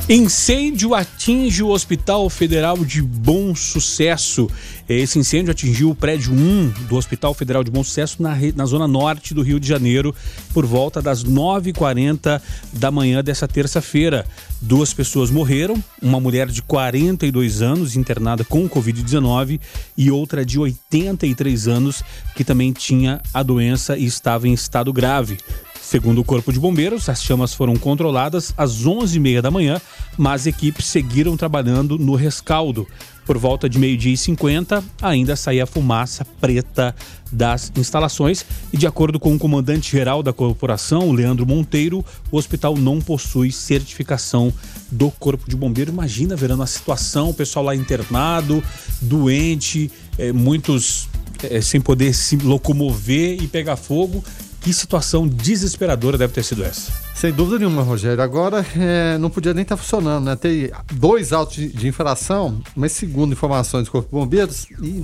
Incêndio 0.07 0.93
atinge 0.93 1.63
o 1.63 1.69
Hospital 1.69 2.29
Federal 2.29 2.77
de 2.85 3.01
Bom 3.01 3.55
Sucesso. 3.55 4.47
Esse 4.87 5.17
incêndio 5.17 5.51
atingiu 5.51 5.89
o 5.89 5.95
prédio 5.95 6.31
1 6.31 6.69
do 6.87 6.95
Hospital 6.95 7.33
Federal 7.33 7.63
de 7.63 7.71
Bom 7.71 7.83
Sucesso 7.83 8.21
na, 8.21 8.37
na 8.55 8.65
zona 8.67 8.87
norte 8.87 9.33
do 9.33 9.41
Rio 9.41 9.59
de 9.59 9.67
Janeiro 9.67 10.13
por 10.53 10.67
volta 10.67 11.01
das 11.01 11.23
9h40 11.23 12.39
da 12.73 12.91
manhã 12.91 13.23
dessa 13.23 13.47
terça-feira. 13.47 14.27
Duas 14.63 14.93
pessoas 14.93 15.31
morreram, 15.31 15.83
uma 15.99 16.19
mulher 16.19 16.47
de 16.47 16.61
42 16.61 17.63
anos 17.63 17.95
internada 17.95 18.43
com 18.43 18.69
Covid-19 18.69 19.59
e 19.97 20.11
outra 20.11 20.45
de 20.45 20.59
83 20.59 21.67
anos 21.67 22.03
que 22.35 22.43
também 22.43 22.71
tinha 22.71 23.19
a 23.33 23.41
doença 23.41 23.97
e 23.97 24.05
estava 24.05 24.47
em 24.47 24.53
estado 24.53 24.93
grave. 24.93 25.39
Segundo 25.81 26.21
o 26.21 26.23
Corpo 26.23 26.53
de 26.53 26.59
Bombeiros, 26.59 27.09
as 27.09 27.23
chamas 27.23 27.55
foram 27.55 27.75
controladas 27.75 28.53
às 28.55 28.85
11h30 28.85 29.41
da 29.41 29.49
manhã, 29.49 29.81
mas 30.15 30.45
equipes 30.45 30.85
seguiram 30.85 31.35
trabalhando 31.35 31.97
no 31.97 32.13
rescaldo. 32.13 32.87
Por 33.25 33.37
volta 33.37 33.69
de 33.69 33.77
meio-dia 33.77 34.13
e 34.13 34.17
50, 34.17 34.83
ainda 35.01 35.35
saía 35.35 35.65
fumaça 35.65 36.25
preta 36.39 36.95
das 37.31 37.71
instalações 37.77 38.45
e, 38.73 38.77
de 38.77 38.85
acordo 38.85 39.19
com 39.19 39.33
o 39.33 39.39
comandante-geral 39.39 40.21
da 40.21 40.33
corporação, 40.33 41.11
Leandro 41.11 41.45
Monteiro, 41.45 42.03
o 42.31 42.37
hospital 42.37 42.75
não 42.75 42.99
possui 42.99 43.51
certificação 43.51 44.51
do 44.91 45.09
Corpo 45.11 45.49
de 45.49 45.55
Bombeiro. 45.55 45.91
Imagina, 45.91 46.35
verando 46.35 46.63
a 46.63 46.67
situação, 46.67 47.29
o 47.29 47.33
pessoal 47.33 47.65
lá 47.65 47.75
internado, 47.75 48.61
doente, 49.01 49.89
eh, 50.17 50.33
muitos 50.33 51.07
eh, 51.43 51.61
sem 51.61 51.79
poder 51.79 52.13
se 52.13 52.35
locomover 52.37 53.41
e 53.41 53.47
pegar 53.47 53.75
fogo. 53.75 54.23
Que 54.61 54.71
situação 54.71 55.27
desesperadora 55.27 56.19
deve 56.19 56.33
ter 56.33 56.43
sido 56.43 56.63
essa? 56.63 56.91
Sem 57.15 57.31
dúvida 57.31 57.57
nenhuma, 57.57 57.81
Rogério. 57.81 58.21
Agora 58.21 58.63
é, 58.77 59.17
não 59.17 59.27
podia 59.27 59.55
nem 59.55 59.63
estar 59.63 59.75
funcionando, 59.75 60.25
né? 60.25 60.35
Tem 60.35 60.69
dois 60.93 61.33
autos 61.33 61.55
de, 61.55 61.87
infração, 61.87 62.61
mas 62.75 62.91
segundo 62.91 63.33
informações 63.33 63.85
do 63.85 63.91
Corpo 63.91 64.07
de 64.07 64.13
Bombeiros, 64.13 64.67
e 64.79 65.03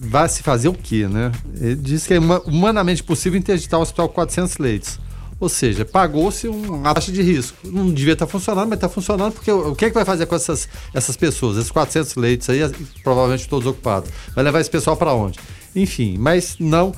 vai 0.00 0.26
se 0.26 0.42
fazer 0.42 0.68
o 0.68 0.72
quê, 0.72 1.06
né? 1.06 1.30
Ele 1.60 1.76
diz 1.76 2.06
que 2.06 2.14
é 2.14 2.18
humanamente 2.18 3.04
possível 3.04 3.38
interditar 3.38 3.78
o 3.78 3.82
hospital 3.82 4.08
com 4.08 4.14
400 4.14 4.56
leitos. 4.56 4.98
Ou 5.38 5.50
seja, 5.50 5.84
pagou-se 5.84 6.48
uma 6.48 6.94
taxa 6.94 7.12
de 7.12 7.22
risco. 7.22 7.56
Não 7.64 7.92
devia 7.92 8.14
estar 8.14 8.26
funcionando, 8.26 8.70
mas 8.70 8.78
está 8.78 8.88
funcionando 8.88 9.34
porque 9.34 9.52
o 9.52 9.74
que 9.74 9.84
é 9.84 9.88
que 9.88 9.94
vai 9.94 10.04
fazer 10.04 10.24
com 10.24 10.34
essas, 10.34 10.66
essas 10.94 11.14
pessoas? 11.14 11.58
Esses 11.58 11.70
400 11.70 12.16
leitos 12.16 12.48
aí, 12.48 12.60
provavelmente 13.04 13.46
todos 13.48 13.68
ocupados. 13.68 14.10
Vai 14.34 14.42
levar 14.42 14.60
esse 14.60 14.70
pessoal 14.70 14.96
para 14.96 15.12
onde? 15.12 15.38
Enfim, 15.76 16.16
mas 16.18 16.56
não 16.58 16.92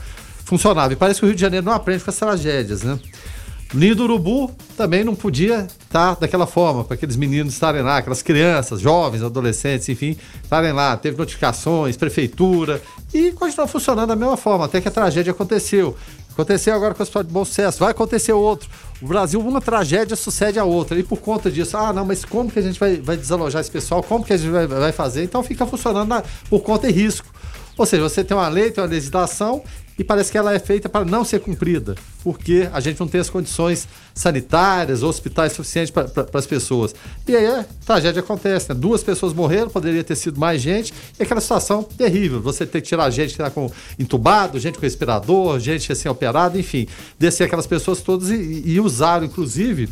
funcionava. 0.51 0.93
E 0.93 0.97
parece 0.97 1.21
que 1.21 1.25
o 1.25 1.29
Rio 1.29 1.37
de 1.37 1.41
Janeiro 1.41 1.65
não 1.65 1.73
aprende 1.73 2.05
com 2.05 2.11
as 2.11 2.17
tragédias, 2.17 2.83
né? 2.83 2.99
Ninho 3.73 4.03
Urubu 4.03 4.51
também 4.77 5.05
não 5.05 5.15
podia 5.15 5.69
estar 5.81 6.17
daquela 6.17 6.45
forma, 6.45 6.83
para 6.83 6.95
aqueles 6.95 7.15
meninos 7.15 7.53
estarem 7.53 7.83
lá, 7.83 7.99
aquelas 7.99 8.21
crianças, 8.21 8.81
jovens, 8.81 9.23
adolescentes, 9.23 9.89
enfim, 9.89 10.17
estarem 10.43 10.73
lá. 10.73 10.97
Teve 10.97 11.17
notificações, 11.17 11.97
prefeitura, 11.97 12.83
e 13.15 13.31
continuou 13.31 13.69
funcionando 13.69 14.09
da 14.09 14.17
mesma 14.17 14.37
forma, 14.37 14.65
até 14.65 14.81
que 14.81 14.89
a 14.89 14.91
tragédia 14.91 15.31
aconteceu. 15.31 15.97
Aconteceu 16.33 16.75
agora 16.75 16.95
com 16.95 17.01
o 17.01 17.03
Hospital 17.03 17.23
de 17.23 17.33
Bom 17.33 17.45
Sucesso, 17.45 17.79
vai 17.79 17.93
acontecer 17.93 18.33
outro. 18.33 18.69
O 19.01 19.07
Brasil, 19.07 19.39
uma 19.41 19.61
tragédia 19.61 20.17
sucede 20.17 20.59
a 20.59 20.65
outra. 20.65 20.99
E 20.99 21.03
por 21.05 21.19
conta 21.19 21.49
disso, 21.51 21.77
ah, 21.77 21.93
não, 21.93 22.05
mas 22.05 22.25
como 22.25 22.51
que 22.51 22.59
a 22.59 22.63
gente 22.63 22.79
vai, 22.79 22.97
vai 22.97 23.17
desalojar 23.17 23.61
esse 23.61 23.71
pessoal? 23.71 24.03
Como 24.03 24.25
que 24.25 24.33
a 24.33 24.37
gente 24.37 24.51
vai, 24.51 24.67
vai 24.67 24.93
fazer? 24.93 25.23
Então 25.23 25.43
fica 25.45 25.65
funcionando 25.65 26.09
na, 26.09 26.25
por 26.49 26.61
conta 26.61 26.89
e 26.89 26.93
risco. 26.93 27.27
Ou 27.77 27.87
seja, 27.87 28.03
você 28.03 28.25
tem 28.25 28.37
uma 28.37 28.49
lei, 28.49 28.71
tem 28.71 28.83
uma 28.83 28.91
legislação 28.91 29.63
e 30.01 30.05
parece 30.05 30.33
que 30.33 30.39
ela 30.39 30.55
é 30.55 30.59
feita 30.59 30.89
para 30.89 31.05
não 31.05 31.23
ser 31.27 31.41
cumprida, 31.41 31.95
porque 32.25 32.67
a 32.73 32.81
gente 32.81 32.99
não 32.99 33.07
tem 33.07 33.21
as 33.21 33.29
condições 33.29 33.87
sanitárias, 34.15 35.03
hospitais 35.03 35.53
suficientes 35.53 35.91
para 35.91 36.27
as 36.33 36.47
pessoas. 36.47 36.95
E 37.29 37.37
aí 37.37 37.47
a 37.47 37.67
tragédia 37.85 38.21
acontece, 38.21 38.71
né? 38.71 38.75
Duas 38.75 39.05
pessoas 39.05 39.35
morreram, 39.35 39.69
poderia 39.69 40.03
ter 40.03 40.17
sido 40.17 40.41
mais 40.41 40.63
gente, 40.63 40.95
e 41.19 41.23
aquela 41.23 41.43
situação 41.43 41.83
terrível. 41.83 42.41
Você 42.41 42.65
tem 42.65 42.81
que 42.81 42.89
tirar 42.89 43.11
gente 43.11 43.37
que 43.37 43.43
está 43.43 43.51
com 43.51 43.71
entubado, 43.99 44.59
gente 44.59 44.79
com 44.79 44.81
respirador, 44.81 45.61
gente 45.61 45.93
assim 45.93 46.09
operada, 46.09 46.59
enfim, 46.59 46.89
descer 47.19 47.45
aquelas 47.45 47.67
pessoas 47.67 48.01
todas 48.01 48.31
e, 48.31 48.63
e 48.65 48.81
usaram, 48.81 49.27
inclusive, 49.27 49.87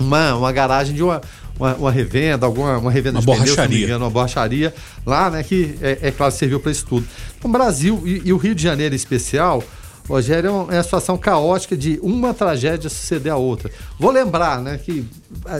uma, 0.00 0.34
uma 0.34 0.50
garagem 0.50 0.96
de 0.96 1.02
uma, 1.04 1.20
uma, 1.58 1.74
uma, 1.74 1.90
revenda, 1.90 2.46
alguma 2.46 2.78
uma 2.78 2.90
revenda 2.90 3.18
uma 3.18 3.20
de 3.20 3.26
borracharia. 3.26 3.84
engano, 3.84 4.04
uma 4.04 4.10
borracharia 4.10 4.74
lá, 5.04 5.30
né, 5.30 5.42
que 5.42 5.76
é, 5.82 5.98
é 6.02 6.10
claro 6.10 6.32
serviu 6.32 6.60
para 6.60 6.70
isso 6.70 6.86
tudo. 6.86 7.06
Então, 7.36 7.50
o 7.50 7.52
Brasil 7.52 8.00
e, 8.04 8.22
e, 8.26 8.32
o 8.32 8.36
Rio 8.36 8.54
de 8.54 8.62
Janeiro 8.62 8.94
em 8.94 8.96
especial, 8.96 9.62
Rogério, 10.08 10.48
é 10.48 10.50
uma, 10.50 10.72
é 10.72 10.76
uma 10.76 10.82
situação 10.82 11.18
caótica 11.18 11.76
de 11.76 11.98
uma 12.02 12.32
tragédia 12.32 12.88
suceder 12.88 13.32
a 13.32 13.36
outra. 13.36 13.70
Vou 13.98 14.10
lembrar, 14.10 14.62
né, 14.62 14.78
que 14.78 15.04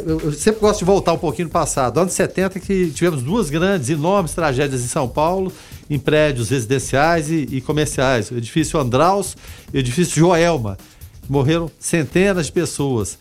eu, 0.06 0.20
eu 0.20 0.32
sempre 0.32 0.60
gosto 0.60 0.78
de 0.78 0.84
voltar 0.86 1.12
um 1.12 1.18
pouquinho 1.18 1.48
no 1.48 1.52
passado. 1.52 2.00
Anos 2.00 2.14
70 2.14 2.58
que 2.60 2.90
tivemos 2.90 3.22
duas 3.22 3.50
grandes, 3.50 3.90
enormes 3.90 4.32
tragédias 4.32 4.82
em 4.82 4.88
São 4.88 5.08
Paulo, 5.08 5.52
em 5.90 5.98
prédios 5.98 6.48
residenciais 6.48 7.30
e, 7.30 7.46
e 7.50 7.60
comerciais. 7.60 8.30
O 8.30 8.36
edifício 8.36 8.78
Andraus 8.80 9.36
e 9.72 9.76
o 9.76 9.80
edifício 9.80 10.14
Joelma. 10.14 10.78
Morreram 11.28 11.70
centenas 11.78 12.46
de 12.46 12.52
pessoas. 12.52 13.18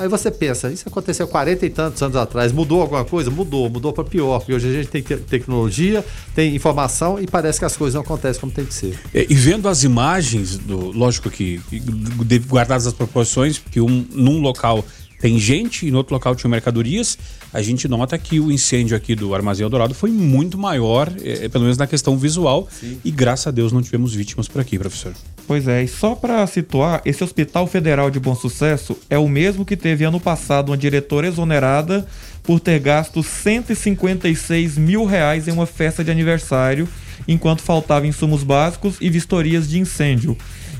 Aí 0.00 0.08
você 0.08 0.30
pensa, 0.30 0.72
isso 0.72 0.88
aconteceu 0.88 1.28
40 1.28 1.66
e 1.66 1.68
tantos 1.68 2.02
anos 2.02 2.16
atrás, 2.16 2.52
mudou 2.52 2.80
alguma 2.80 3.04
coisa? 3.04 3.30
Mudou, 3.30 3.68
mudou 3.68 3.92
para 3.92 4.02
pior, 4.02 4.38
porque 4.38 4.54
hoje 4.54 4.66
a 4.66 4.72
gente 4.72 4.88
tem 4.88 5.02
tecnologia, 5.02 6.02
tem 6.34 6.56
informação 6.56 7.20
e 7.20 7.26
parece 7.26 7.58
que 7.58 7.66
as 7.66 7.76
coisas 7.76 7.96
não 7.96 8.00
acontecem 8.00 8.40
como 8.40 8.50
tem 8.50 8.64
que 8.64 8.72
ser. 8.72 8.98
É, 9.12 9.26
e 9.28 9.34
vendo 9.34 9.68
as 9.68 9.84
imagens, 9.84 10.56
do, 10.56 10.90
lógico 10.90 11.28
que 11.28 11.60
guardadas 12.48 12.86
as 12.86 12.94
proporções, 12.94 13.58
porque 13.58 13.78
um, 13.78 14.06
num 14.10 14.40
local 14.40 14.82
tem 15.20 15.38
gente 15.38 15.86
e 15.86 15.90
no 15.90 15.98
outro 15.98 16.14
local 16.14 16.34
tinha 16.34 16.50
mercadorias, 16.50 17.18
a 17.52 17.60
gente 17.60 17.86
nota 17.86 18.16
que 18.16 18.40
o 18.40 18.50
incêndio 18.50 18.96
aqui 18.96 19.14
do 19.14 19.34
Armazém 19.34 19.64
Eldorado 19.64 19.94
foi 19.94 20.10
muito 20.10 20.56
maior, 20.56 21.12
é, 21.22 21.46
pelo 21.48 21.64
menos 21.64 21.76
na 21.76 21.86
questão 21.86 22.16
visual, 22.16 22.66
Sim. 22.70 22.98
e 23.04 23.10
graças 23.10 23.46
a 23.46 23.50
Deus 23.50 23.70
não 23.70 23.82
tivemos 23.82 24.14
vítimas 24.14 24.48
por 24.48 24.60
aqui, 24.60 24.78
professor. 24.78 25.12
Pois 25.46 25.68
é, 25.68 25.82
e 25.82 25.88
só 25.88 26.14
para 26.14 26.46
situar, 26.46 27.02
esse 27.04 27.22
Hospital 27.22 27.66
Federal 27.66 28.10
de 28.10 28.18
Bom 28.18 28.34
Sucesso 28.34 28.96
é 29.10 29.18
o 29.18 29.28
mesmo 29.28 29.64
que 29.64 29.76
teve 29.76 30.04
ano 30.04 30.18
passado 30.18 30.70
uma 30.70 30.76
diretora 30.76 31.26
exonerada 31.26 32.06
por 32.42 32.58
ter 32.58 32.78
gasto 32.78 33.22
156 33.22 34.78
mil 34.78 35.04
reais 35.04 35.46
em 35.46 35.52
uma 35.52 35.66
festa 35.66 36.02
de 36.02 36.10
aniversário, 36.10 36.88
enquanto 37.28 37.60
faltavam 37.60 38.08
insumos 38.08 38.42
básicos 38.42 38.96
e 39.00 39.10
vistorias 39.10 39.68
de 39.68 39.78
incêndio. 39.78 40.36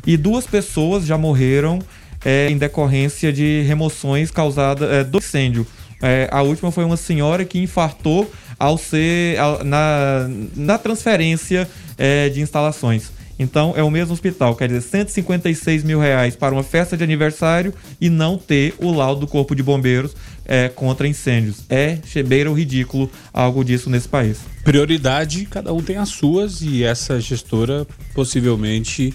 E 0.07 0.17
duas 0.17 0.47
pessoas 0.47 1.05
já 1.05 1.19
morreram 1.19 1.81
é, 2.25 2.51
em 2.51 2.59
decorrência 2.59 3.33
de 3.33 3.63
remoções 3.63 4.31
causadas 4.31 4.91
é, 4.91 5.05
do 5.05 5.19
incêndio. 5.19 5.67
É, 6.03 6.29
a 6.31 6.43
última 6.43 6.71
foi 6.71 6.85
uma 6.85 6.97
senhora 6.97 7.45
que 7.45 7.59
infartou 7.59 8.31
ao 8.59 8.79
ser 8.79 9.39
ao, 9.39 9.65
na, 9.65 10.29
na 10.57 10.79
transferência 10.79 11.69
é, 11.99 12.29
de 12.29 12.41
instalações. 12.41 13.11
Então 13.39 13.73
é 13.75 13.83
o 13.83 13.91
mesmo 13.91 14.13
hospital, 14.13 14.55
quer 14.55 14.69
dizer, 14.69 14.83
156 14.83 15.83
mil 15.83 15.99
reais 15.99 16.37
para 16.37 16.55
uma 16.55 16.63
festa 16.63 16.95
de 16.95 17.03
aniversário 17.03 17.73
e 17.99 18.11
não 18.11 18.37
ter 18.37 18.75
o 18.79 18.93
laudo 18.93 19.23
do 19.23 19.27
Corpo 19.27 19.55
de 19.55 19.63
Bombeiros 19.63 20.15
é, 20.45 20.69
contra 20.69 21.09
incêndios. 21.09 21.65
É 21.71 21.97
chebeira 22.05 22.51
o 22.51 22.55
ridículo 22.55 23.11
algo 23.33 23.65
disso 23.65 23.89
nesse 23.89 24.07
país. 24.07 24.41
Prioridade, 24.63 25.47
cada 25.47 25.73
um 25.73 25.83
tem 25.83 25.97
as 25.97 26.11
suas 26.11 26.61
e 26.61 26.85
essa 26.85 27.19
gestora 27.19 27.87
possivelmente 28.13 29.15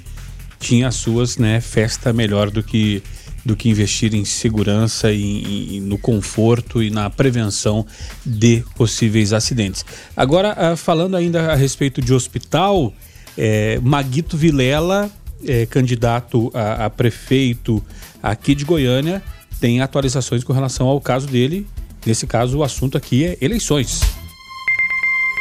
tinha 0.59 0.87
as 0.87 0.95
suas, 0.95 1.37
né? 1.37 1.59
Festa 1.61 2.11
melhor 2.13 2.49
do 2.49 2.63
que 2.63 3.01
do 3.45 3.55
que 3.55 3.69
investir 3.69 4.15
em 4.15 4.25
segurança 4.25 5.11
e, 5.11 5.75
e, 5.75 5.79
no 5.79 5.99
conforto 5.99 6.81
e 6.81 6.89
na 6.89 7.11
prevenção 7.11 7.85
de 8.25 8.63
possíveis 8.75 9.33
acidentes. 9.33 9.85
Agora, 10.17 10.55
ah, 10.57 10.75
falando 10.75 11.15
ainda 11.15 11.51
a 11.51 11.55
respeito 11.55 12.01
de 12.01 12.11
hospital, 12.11 12.91
é, 13.37 13.79
Maguito 13.83 14.35
Vilela, 14.35 15.11
é, 15.45 15.67
candidato 15.67 16.49
a, 16.55 16.85
a 16.85 16.89
prefeito 16.89 17.85
aqui 18.23 18.55
de 18.55 18.65
Goiânia, 18.65 19.21
tem 19.59 19.79
atualizações 19.79 20.43
com 20.43 20.51
relação 20.51 20.87
ao 20.87 20.99
caso 20.99 21.27
dele. 21.27 21.67
Nesse 22.03 22.25
caso, 22.25 22.57
o 22.57 22.63
assunto 22.63 22.97
aqui 22.97 23.25
é 23.25 23.37
eleições. 23.39 24.01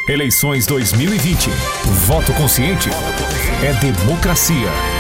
Eleições 0.08 0.66
2020. 0.66 1.48
Voto 2.06 2.32
consciente 2.34 2.90
é 3.62 3.72
democracia. 3.80 4.93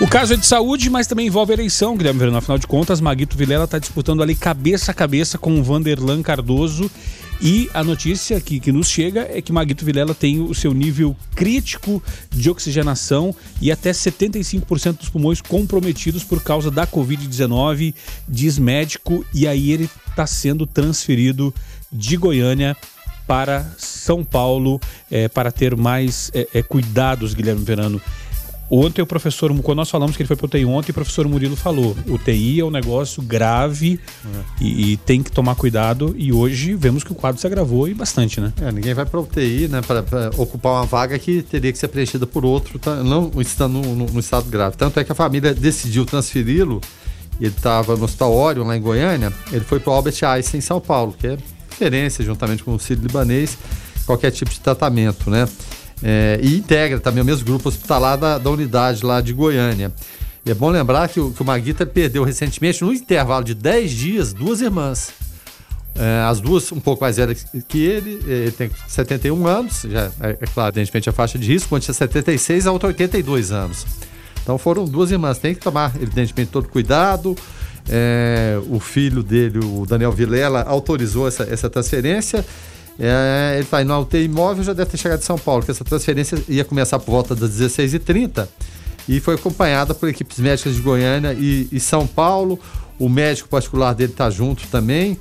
O 0.00 0.06
caso 0.08 0.34
é 0.34 0.36
de 0.36 0.46
saúde, 0.46 0.90
mas 0.90 1.06
também 1.06 1.26
envolve 1.26 1.52
eleição, 1.52 1.96
Guilherme 1.96 2.18
Verano. 2.18 2.38
Afinal 2.38 2.58
de 2.58 2.66
contas, 2.66 3.00
Maguito 3.00 3.36
Vilela 3.36 3.64
está 3.64 3.78
disputando 3.78 4.22
ali 4.22 4.34
cabeça 4.34 4.90
a 4.90 4.94
cabeça 4.94 5.38
com 5.38 5.58
o 5.58 5.62
Vanderlan 5.62 6.22
Cardoso. 6.22 6.90
E 7.40 7.68
a 7.74 7.82
notícia 7.82 8.40
que, 8.40 8.60
que 8.60 8.70
nos 8.70 8.88
chega 8.88 9.28
é 9.28 9.42
que 9.42 9.52
Maguito 9.52 9.84
Vilela 9.84 10.14
tem 10.14 10.40
o 10.40 10.54
seu 10.54 10.72
nível 10.72 11.16
crítico 11.34 12.00
de 12.30 12.48
oxigenação 12.48 13.34
e 13.60 13.72
até 13.72 13.90
75% 13.90 14.98
dos 14.98 15.08
pulmões 15.08 15.40
comprometidos 15.40 16.22
por 16.22 16.40
causa 16.40 16.70
da 16.70 16.86
Covid-19, 16.86 17.94
diz 18.28 18.58
médico, 18.58 19.26
e 19.34 19.48
aí 19.48 19.72
ele 19.72 19.90
está 20.08 20.24
sendo 20.24 20.68
transferido 20.68 21.52
de 21.92 22.16
Goiânia 22.16 22.76
para 23.26 23.66
São 23.76 24.24
Paulo 24.24 24.80
é, 25.10 25.26
para 25.26 25.50
ter 25.50 25.76
mais 25.76 26.30
é, 26.32 26.46
é, 26.54 26.62
cuidados, 26.62 27.34
Guilherme 27.34 27.64
Verano. 27.64 28.00
Ontem 28.70 29.02
o 29.02 29.06
professor, 29.06 29.54
quando 29.60 29.78
nós 29.78 29.90
falamos 29.90 30.16
que 30.16 30.22
ele 30.22 30.26
foi 30.26 30.36
para 30.36 30.46
UTI 30.46 30.64
ontem, 30.64 30.92
o 30.92 30.94
professor 30.94 31.28
Murilo 31.28 31.56
falou: 31.56 31.96
UTI 32.06 32.60
é 32.60 32.64
um 32.64 32.70
negócio 32.70 33.22
grave 33.22 34.00
é. 34.24 34.64
e, 34.64 34.92
e, 34.92 34.96
tem 34.96 35.22
que 35.22 35.30
tomar 35.30 35.54
cuidado. 35.54 36.14
E 36.16 36.32
hoje 36.32 36.74
vemos 36.74 37.04
que 37.04 37.12
o 37.12 37.14
quadro 37.14 37.40
se 37.40 37.46
agravou 37.46 37.86
e 37.86 37.94
bastante, 37.94 38.40
né? 38.40 38.52
É, 38.60 38.72
ninguém 38.72 38.94
vai 38.94 39.04
para 39.04 39.20
UTI, 39.20 39.68
né? 39.68 39.82
Para 39.82 40.30
ocupar 40.38 40.72
uma 40.72 40.86
vaga 40.86 41.18
que 41.18 41.42
teria 41.42 41.70
que 41.70 41.78
ser 41.78 41.88
preenchida 41.88 42.26
por 42.26 42.44
outro, 42.44 42.78
tá, 42.78 42.96
não 42.96 43.30
estando 43.38 43.74
no, 43.74 43.94
no, 43.94 44.06
no, 44.06 44.20
estado 44.20 44.48
grave. 44.48 44.76
Tanto 44.76 44.98
é 44.98 45.04
que 45.04 45.12
a 45.12 45.14
família 45.14 45.52
decidiu 45.52 46.06
transferi-lo. 46.06 46.80
Ele 47.40 47.50
estava 47.50 47.96
no 47.96 48.04
Hospital 48.04 48.32
Orion, 48.32 48.64
lá 48.64 48.76
em 48.76 48.80
Goiânia. 48.80 49.32
Ele 49.50 49.64
foi 49.64 49.80
para 49.80 49.90
o 49.90 49.94
Albert 49.94 50.16
Einstein, 50.22 50.58
em 50.58 50.62
São 50.62 50.80
Paulo, 50.80 51.14
que 51.18 51.26
é 51.26 51.36
referência, 51.70 52.24
juntamente 52.24 52.62
com 52.62 52.74
o 52.74 52.78
Círio 52.78 53.02
Libanês, 53.02 53.58
qualquer 54.06 54.30
tipo 54.30 54.50
de 54.50 54.60
tratamento, 54.60 55.28
né? 55.28 55.48
É, 56.02 56.40
e 56.42 56.56
integra 56.56 56.98
também 56.98 57.22
o 57.22 57.24
mesmo 57.24 57.44
grupo 57.44 57.68
hospitalar 57.68 58.18
da, 58.18 58.38
da 58.38 58.50
unidade 58.50 59.04
lá 59.04 59.20
de 59.20 59.32
Goiânia. 59.32 59.92
E 60.44 60.50
é 60.50 60.54
bom 60.54 60.70
lembrar 60.70 61.08
que 61.08 61.20
o, 61.20 61.30
que 61.30 61.40
o 61.40 61.44
Maguita 61.44 61.86
perdeu 61.86 62.24
recentemente, 62.24 62.82
no 62.82 62.92
intervalo 62.92 63.44
de 63.44 63.54
10 63.54 63.90
dias, 63.90 64.32
duas 64.32 64.60
irmãs. 64.60 65.12
É, 65.94 66.24
as 66.26 66.40
duas 66.40 66.72
um 66.72 66.80
pouco 66.80 67.02
mais 67.02 67.18
velhas 67.18 67.46
que 67.68 67.84
ele, 67.84 68.18
ele 68.26 68.50
tem 68.50 68.70
71 68.88 69.46
anos, 69.46 69.82
já, 69.88 70.10
é, 70.20 70.38
é 70.40 70.46
claro, 70.46 70.70
evidentemente 70.70 71.08
a 71.08 71.12
faixa 71.12 71.38
de 71.38 71.46
risco, 71.46 71.68
quando 71.68 71.82
tinha 71.82 71.94
76, 71.94 72.66
a 72.66 72.72
outra 72.72 72.88
82 72.88 73.52
anos. 73.52 73.86
Então 74.42 74.58
foram 74.58 74.84
duas 74.84 75.10
irmãs, 75.10 75.38
tem 75.38 75.54
que 75.54 75.60
tomar, 75.60 75.92
evidentemente, 76.00 76.50
todo 76.50 76.68
cuidado. 76.68 77.36
É, 77.88 78.58
o 78.68 78.80
filho 78.80 79.22
dele, 79.22 79.58
o 79.58 79.84
Daniel 79.86 80.12
Vilela, 80.12 80.62
autorizou 80.62 81.28
essa, 81.28 81.44
essa 81.44 81.68
transferência. 81.68 82.44
É, 83.04 83.54
ele 83.54 83.64
está 83.64 83.82
indo 83.82 83.92
ao 83.92 84.02
UTI 84.02 84.24
imóvel, 84.26 84.62
já 84.62 84.72
deve 84.72 84.92
ter 84.92 84.96
chegado 84.96 85.18
de 85.18 85.24
São 85.24 85.36
Paulo, 85.36 85.64
que 85.64 85.72
essa 85.72 85.84
transferência 85.84 86.40
ia 86.48 86.64
começar 86.64 87.00
por 87.00 87.10
volta 87.10 87.34
das 87.34 87.50
16h30 87.50 88.46
e 89.08 89.18
foi 89.18 89.34
acompanhada 89.34 89.92
por 89.92 90.08
equipes 90.08 90.38
médicas 90.38 90.76
de 90.76 90.80
Goiânia 90.80 91.32
e, 91.32 91.66
e 91.72 91.80
São 91.80 92.06
Paulo. 92.06 92.60
O 93.00 93.08
médico 93.08 93.48
particular 93.48 93.92
dele 93.92 94.12
está 94.12 94.30
junto 94.30 94.68
também. 94.68 95.18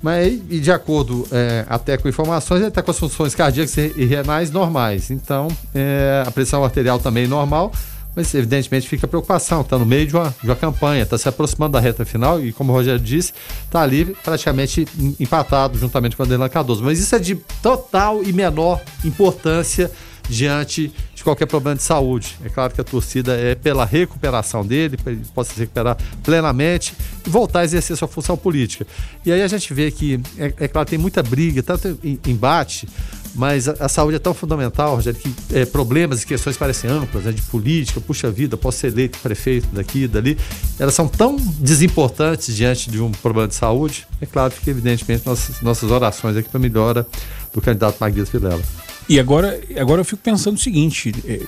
Mas, 0.00 0.40
e 0.48 0.60
de 0.60 0.70
acordo 0.70 1.26
é, 1.32 1.64
até 1.68 1.96
com 1.96 2.08
informações, 2.08 2.60
ele 2.60 2.68
está 2.68 2.80
com 2.82 2.92
as 2.92 2.98
funções 2.98 3.34
cardíacas 3.34 3.76
e 3.76 4.04
renais 4.04 4.50
normais. 4.52 5.10
Então, 5.10 5.48
é, 5.74 6.22
a 6.24 6.30
pressão 6.30 6.62
arterial 6.62 7.00
também 7.00 7.26
normal, 7.26 7.72
mas 8.16 8.34
evidentemente 8.34 8.88
fica 8.88 9.04
a 9.04 9.08
preocupação, 9.08 9.60
está 9.60 9.78
no 9.78 9.84
meio 9.84 10.06
de 10.06 10.16
uma, 10.16 10.34
de 10.42 10.48
uma 10.48 10.56
campanha, 10.56 11.02
está 11.02 11.18
se 11.18 11.28
aproximando 11.28 11.74
da 11.74 11.80
reta 11.80 12.02
final 12.02 12.42
e, 12.42 12.50
como 12.50 12.72
o 12.72 12.74
Rogério 12.74 12.98
disse, 12.98 13.34
está 13.62 13.82
ali 13.82 14.06
praticamente 14.24 14.88
empatado 15.20 15.78
juntamente 15.78 16.16
com 16.16 16.22
o 16.22 16.26
Adelano 16.26 16.50
Cardoso. 16.50 16.82
Mas 16.82 16.98
isso 16.98 17.14
é 17.14 17.18
de 17.18 17.34
total 17.62 18.24
e 18.24 18.32
menor 18.32 18.80
importância 19.04 19.92
diante 20.28 20.92
de 21.14 21.22
qualquer 21.22 21.46
problema 21.46 21.76
de 21.76 21.82
saúde. 21.82 22.36
É 22.42 22.48
claro 22.48 22.72
que 22.72 22.80
a 22.80 22.84
torcida 22.84 23.36
é 23.36 23.54
pela 23.54 23.84
recuperação 23.84 24.64
dele, 24.64 24.96
para 24.96 25.12
ele 25.12 25.22
possa 25.34 25.52
se 25.52 25.60
recuperar 25.60 25.96
plenamente 26.22 26.94
e 27.26 27.30
voltar 27.30 27.60
a 27.60 27.64
exercer 27.64 27.96
sua 27.96 28.08
função 28.08 28.36
política. 28.36 28.86
E 29.24 29.30
aí 29.30 29.42
a 29.42 29.48
gente 29.48 29.72
vê 29.72 29.90
que, 29.90 30.20
é, 30.38 30.52
é 30.58 30.68
claro, 30.68 30.88
tem 30.88 30.98
muita 30.98 31.22
briga, 31.22 31.62
tanto 31.62 31.98
embate, 32.26 32.88
mas 33.36 33.68
a, 33.68 33.72
a, 33.80 33.88
saúde 33.88 34.16
é 34.16 34.18
tão 34.18 34.32
fundamental, 34.32 34.96
Rogério, 34.96 35.20
que 35.20 35.34
é, 35.52 35.64
problemas 35.64 36.22
e 36.22 36.26
questões 36.26 36.56
parecem 36.56 36.90
amplas, 36.90 37.24
né, 37.24 37.32
de 37.32 37.42
política, 37.42 38.00
puxa 38.00 38.30
vida, 38.30 38.56
posso 38.56 38.78
ser 38.78 38.88
eleito 38.88 39.18
prefeito 39.18 39.68
daqui, 39.72 40.08
dali, 40.08 40.38
elas 40.78 40.94
são 40.94 41.06
tão 41.06 41.36
desimportantes 41.36 42.56
diante 42.56 42.90
de 42.90 43.00
um 43.00 43.12
problema 43.12 43.46
de 43.46 43.54
saúde, 43.54 44.06
é 44.20 44.26
claro 44.26 44.52
que, 44.52 44.70
evidentemente, 44.70 45.26
nossas, 45.26 45.60
nossas 45.60 45.90
orações 45.90 46.36
aqui 46.36 46.48
para 46.48 46.58
melhora 46.58 47.06
do 47.52 47.60
candidato 47.60 47.98
Maguito 48.00 48.30
Vilela. 48.30 48.62
E 49.08 49.20
agora, 49.20 49.60
agora 49.78 50.00
eu 50.00 50.04
fico 50.04 50.22
pensando 50.22 50.56
o 50.56 50.60
seguinte: 50.60 51.14
é, 51.24 51.40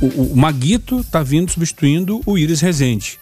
o, 0.00 0.32
o 0.32 0.36
Maguito 0.36 1.00
está 1.00 1.22
vindo 1.22 1.50
substituindo 1.50 2.20
o 2.26 2.36
Iris 2.36 2.60
Rezende, 2.60 3.18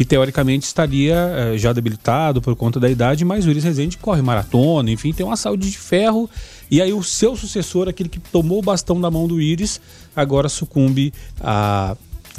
que 0.00 0.04
teoricamente 0.06 0.66
estaria 0.66 1.14
é, 1.14 1.58
já 1.58 1.74
debilitado 1.74 2.40
por 2.40 2.56
conta 2.56 2.80
da 2.80 2.88
idade, 2.88 3.22
mas 3.22 3.44
o 3.44 3.50
Iris 3.50 3.64
Rezende 3.64 3.98
corre 3.98 4.22
maratona, 4.22 4.90
enfim, 4.90 5.12
tem 5.12 5.26
uma 5.26 5.36
saúde 5.36 5.70
de 5.70 5.76
ferro. 5.76 6.26
E 6.70 6.80
aí 6.80 6.90
o 6.90 7.02
seu 7.02 7.36
sucessor, 7.36 7.86
aquele 7.86 8.08
que 8.08 8.18
tomou 8.18 8.60
o 8.60 8.62
bastão 8.62 8.98
da 8.98 9.10
mão 9.10 9.28
do 9.28 9.42
Iris, 9.42 9.78
agora 10.16 10.48
sucumbe 10.48 11.12
a 11.38 11.94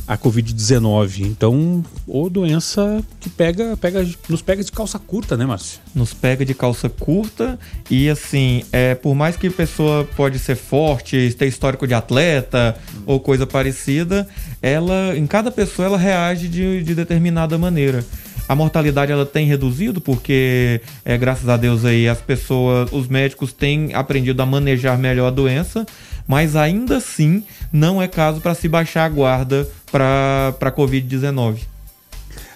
a 0.08 0.18
Covid-19. 0.18 1.22
Então, 1.22 1.84
ou 2.08 2.30
doença 2.30 3.04
que 3.20 3.30
pega, 3.30 3.78
pega, 3.78 4.08
nos 4.30 4.42
pega 4.42 4.64
de 4.64 4.72
calça 4.72 5.00
curta, 5.00 5.38
né, 5.38 5.46
Márcio? 5.46 5.80
Nos 5.94 6.14
pega 6.14 6.46
de 6.46 6.54
calça 6.54 6.90
curta 6.90 7.60
e 7.90 8.10
assim, 8.10 8.64
é, 8.72 8.96
por 8.96 9.16
mais 9.16 9.36
que 9.36 9.48
a 9.48 9.52
pessoa 9.52 10.08
pode 10.16 10.40
ser 10.40 10.56
forte, 10.56 11.34
ter 11.38 11.48
histórico 11.48 11.88
de 11.88 11.94
atleta 11.94 12.76
hum. 12.96 13.04
ou 13.06 13.20
coisa 13.20 13.46
parecida, 13.48 14.28
ela, 14.62 15.18
em 15.18 15.26
cada 15.26 15.52
pessoa, 15.52 15.86
ela 15.88 15.98
reage 15.98 16.48
de, 16.48 16.84
de 16.84 16.96
determinada 16.96 17.58
maneira. 17.58 18.04
A 18.52 18.56
mortalidade 18.56 19.14
ela 19.14 19.26
tem 19.26 19.46
reduzido 19.46 20.02
porque, 20.02 20.82
é, 21.06 21.18
graças 21.18 21.48
a 21.48 21.56
Deus 21.56 21.86
aí, 21.86 22.06
as 22.10 22.20
pessoas, 22.20 22.92
os 22.92 23.08
médicos 23.08 23.54
têm 23.54 23.94
aprendido 23.94 24.42
a 24.42 24.46
manejar 24.46 24.98
melhor 24.98 25.28
a 25.28 25.30
doença, 25.30 25.86
mas 26.28 26.54
ainda 26.54 26.98
assim 26.98 27.46
não 27.72 28.02
é 28.02 28.10
caso 28.10 28.42
para 28.42 28.54
se 28.54 28.68
baixar 28.68 29.06
a 29.06 29.10
guarda 29.10 29.66
para 29.90 30.54
a 30.60 30.70
Covid-19. 30.70 31.60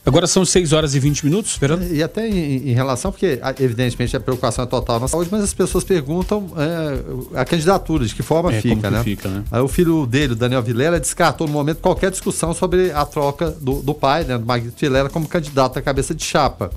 Agora 0.06 0.28
são 0.28 0.46
6 0.46 0.72
horas 0.72 0.94
e 0.94 1.00
20 1.00 1.26
minutos, 1.26 1.52
esperando. 1.52 1.84
E 1.92 2.04
até 2.04 2.28
em, 2.28 2.70
em, 2.70 2.74
relação, 2.74 3.12
porque 3.12 3.40
evidentemente 3.60 4.16
a 4.16 4.20
preocupação 4.20 4.64
é 4.64 4.68
total 4.68 5.00
na 5.00 5.08
saúde, 5.08 5.30
mas 5.32 5.44
as 5.44 5.54
pessoas 5.54 5.84
perguntam 5.84 6.48
é, 6.56 7.40
a 7.42 7.44
candidatura, 7.44 8.06
de 8.06 8.14
que 8.14 8.22
forma 8.22 8.54
é, 8.54 8.62
fica, 8.62 8.92
né? 8.92 9.04
fica, 9.04 9.28
né? 9.28 9.44
Aí 9.52 9.62
o 9.62 9.68
filho 9.68 10.06
dele, 10.06 10.34
o 10.34 10.36
Daniel 10.36 10.62
Vilela, 10.62 11.00
descartou 11.00 11.48
no 11.48 11.54
momento 11.54 11.80
qualquer 11.80 12.12
discussão 12.12 12.54
sobre 12.54 12.92
a 12.92 13.04
troca 13.04 13.50
do, 13.50 13.82
do 13.82 13.96
pai, 13.96 14.24
né, 14.24 14.38
do 14.38 14.46
Maguito 14.46 14.76
Vilela, 14.80 15.10
como 15.10 15.28
candidato 15.28 15.80
à 15.80 15.82
cabeça 15.82 16.14
de 16.14 16.24
chapa. 16.24 16.70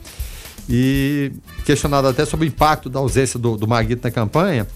E 0.66 1.30
questionado 1.66 2.08
até 2.08 2.24
sobre 2.24 2.46
o 2.46 2.48
impacto 2.48 2.88
da 2.88 2.98
ausência 2.98 3.38
do, 3.38 3.58
do 3.58 3.68
Maguito 3.68 4.02
na 4.04 4.10
campanha, 4.10 4.66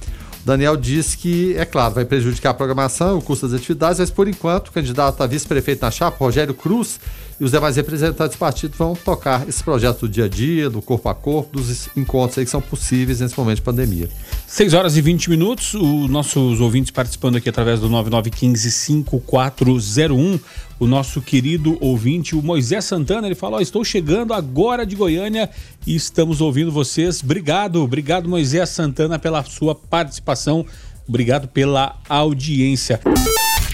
Daniel 0.44 0.76
disse 0.76 1.16
que, 1.16 1.56
é 1.56 1.64
claro, 1.64 1.94
vai 1.94 2.04
prejudicar 2.04 2.50
a 2.50 2.54
programação, 2.54 3.18
o 3.18 3.22
custo 3.22 3.46
das 3.46 3.58
atividades, 3.60 4.00
mas 4.00 4.10
por 4.10 4.26
enquanto 4.26 4.68
o 4.68 4.72
candidato 4.72 5.22
a 5.22 5.26
vice-prefeito 5.26 5.82
na 5.82 5.90
chapa, 5.90 6.16
Rogério 6.18 6.52
Cruz, 6.52 6.98
e 7.42 7.44
os 7.44 7.50
demais 7.50 7.74
representantes 7.74 8.36
do 8.36 8.38
partido 8.38 8.76
vão 8.78 8.94
tocar 8.94 9.48
esse 9.48 9.64
projeto 9.64 10.02
do 10.02 10.08
dia 10.08 10.26
a 10.26 10.28
dia, 10.28 10.70
do 10.70 10.80
corpo 10.80 11.08
a 11.08 11.14
corpo, 11.14 11.58
dos 11.58 11.88
encontros 11.96 12.38
aí 12.38 12.44
que 12.44 12.50
são 12.52 12.60
possíveis 12.60 13.18
nesse 13.18 13.36
momento 13.36 13.56
de 13.56 13.62
pandemia. 13.62 14.08
6 14.46 14.74
horas 14.74 14.96
e 14.96 15.00
20 15.00 15.28
minutos, 15.28 15.74
os 15.74 16.08
nossos 16.08 16.60
ouvintes 16.60 16.92
participando 16.92 17.34
aqui 17.34 17.48
através 17.48 17.80
do 17.80 17.90
9915-5401. 17.90 20.38
O 20.78 20.86
nosso 20.86 21.20
querido 21.20 21.76
ouvinte, 21.80 22.36
o 22.36 22.42
Moisés 22.42 22.84
Santana, 22.84 23.26
ele 23.26 23.34
falou: 23.34 23.58
oh, 23.58 23.60
Estou 23.60 23.84
chegando 23.84 24.32
agora 24.32 24.86
de 24.86 24.94
Goiânia 24.94 25.50
e 25.84 25.96
estamos 25.96 26.40
ouvindo 26.40 26.70
vocês. 26.70 27.24
Obrigado, 27.24 27.82
obrigado, 27.82 28.28
Moisés 28.28 28.68
Santana, 28.68 29.18
pela 29.18 29.42
sua 29.42 29.74
participação. 29.74 30.64
Obrigado 31.08 31.48
pela 31.48 31.98
audiência. 32.08 33.00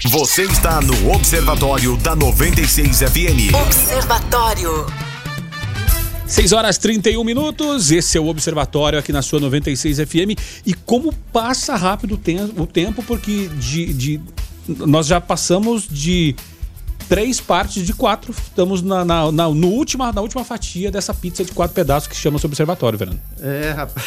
Você 0.05 0.43
está 0.43 0.79
no 0.79 1.11
Observatório 1.11 1.97
da 1.97 2.15
96 2.15 2.99
FM. 2.99 3.53
Observatório. 3.53 4.85
6 6.25 6.53
horas 6.53 6.77
31 6.77 7.21
minutos, 7.23 7.91
esse 7.91 8.17
é 8.17 8.21
o 8.21 8.27
Observatório 8.27 8.97
aqui 8.97 9.11
na 9.11 9.21
sua 9.21 9.41
96 9.41 9.97
FM. 9.97 10.39
E 10.65 10.73
como 10.73 11.13
passa 11.33 11.75
rápido 11.75 12.13
o 12.55 12.65
tempo, 12.65 13.03
porque 13.03 13.49
de, 13.49 13.93
de 13.93 14.21
nós 14.67 15.05
já 15.05 15.19
passamos 15.19 15.85
de 15.85 16.33
três 17.09 17.41
partes 17.41 17.85
de 17.85 17.93
quatro. 17.93 18.31
Estamos 18.31 18.81
na, 18.81 19.03
na, 19.03 19.29
na, 19.33 19.49
no 19.49 19.67
última, 19.67 20.13
na 20.13 20.21
última 20.21 20.45
fatia 20.45 20.89
dessa 20.89 21.13
pizza 21.13 21.43
de 21.43 21.51
quatro 21.51 21.75
pedaços 21.75 22.07
que 22.07 22.15
chama-se 22.15 22.45
Observatório, 22.45 22.97
Fernando. 22.97 23.19
É, 23.41 23.71
rapaz. 23.71 24.05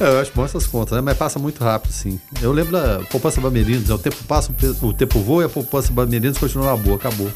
Eu 0.00 0.20
acho 0.20 0.32
bom 0.34 0.44
essas 0.44 0.66
contas, 0.66 0.96
né? 0.96 1.00
Mas 1.00 1.16
passa 1.16 1.38
muito 1.38 1.62
rápido, 1.62 1.92
sim. 1.92 2.20
Eu 2.40 2.52
lembro 2.52 2.72
da 2.72 3.00
poupança 3.10 3.40
Bamerinos, 3.40 3.88
o 3.90 3.98
tempo 3.98 4.16
passa, 4.24 4.52
o 4.82 4.92
tempo 4.92 5.20
voa 5.20 5.42
e 5.42 5.46
a 5.46 5.48
poupança 5.48 5.92
Bamerinos 5.92 6.38
continua 6.38 6.66
na 6.66 6.76
boa, 6.76 6.96
acabou. 6.96 7.30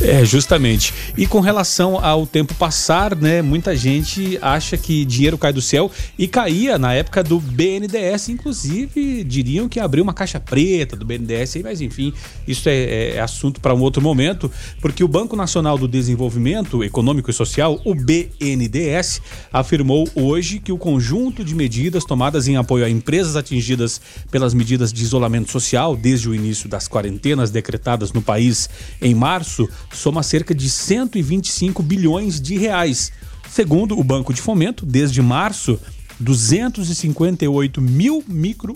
É, 0.00 0.24
justamente. 0.24 0.92
E 1.16 1.26
com 1.26 1.40
relação 1.40 2.04
ao 2.04 2.26
tempo 2.26 2.54
passar, 2.54 3.16
né, 3.16 3.40
muita 3.40 3.74
gente 3.74 4.38
acha 4.42 4.76
que 4.76 5.04
dinheiro 5.04 5.38
cai 5.38 5.52
do 5.52 5.62
céu 5.62 5.90
e 6.18 6.28
caía 6.28 6.78
na 6.78 6.92
época 6.92 7.22
do 7.22 7.40
BNDES, 7.40 8.28
inclusive 8.28 9.24
diriam 9.24 9.68
que 9.68 9.80
abriu 9.80 10.04
uma 10.04 10.12
caixa 10.12 10.38
preta 10.38 10.96
do 10.96 11.04
BNDES, 11.04 11.56
mas 11.62 11.80
enfim, 11.80 12.12
isso 12.46 12.68
é, 12.68 13.14
é 13.16 13.20
assunto 13.20 13.60
para 13.60 13.74
um 13.74 13.80
outro 13.80 14.02
momento, 14.02 14.50
porque 14.80 15.02
o 15.02 15.08
Banco 15.08 15.34
Nacional 15.34 15.78
do 15.78 15.88
Desenvolvimento 15.88 16.84
Econômico 16.84 17.30
e 17.30 17.34
Social, 17.34 17.80
o 17.84 17.94
BNDES, 17.94 19.22
afirmou 19.50 20.08
hoje 20.14 20.58
que 20.58 20.72
o 20.72 20.78
conjunto 20.78 21.42
de 21.42 21.54
medidas 21.54 22.04
tomadas 22.04 22.46
em 22.48 22.56
apoio 22.56 22.84
a 22.84 22.90
empresas 22.90 23.34
atingidas 23.34 24.00
pelas 24.30 24.52
medidas 24.52 24.92
de 24.92 25.02
isolamento 25.02 25.50
social 25.50 25.96
desde 25.96 26.28
o 26.28 26.34
início 26.34 26.68
das 26.68 26.86
quarentenas 26.86 27.50
decretadas 27.50 28.12
no 28.12 28.20
país 28.20 28.68
em 29.00 29.14
março 29.14 29.68
soma 29.92 30.22
cerca 30.22 30.54
de 30.54 30.68
125 30.68 31.82
bilhões 31.82 32.40
de 32.40 32.56
reais. 32.56 33.12
Segundo 33.48 33.98
o 33.98 34.04
Banco 34.04 34.34
de 34.34 34.40
Fomento, 34.40 34.84
desde 34.84 35.22
março, 35.22 35.78
258 36.20 37.80
mil 37.80 38.22
micro, 38.26 38.74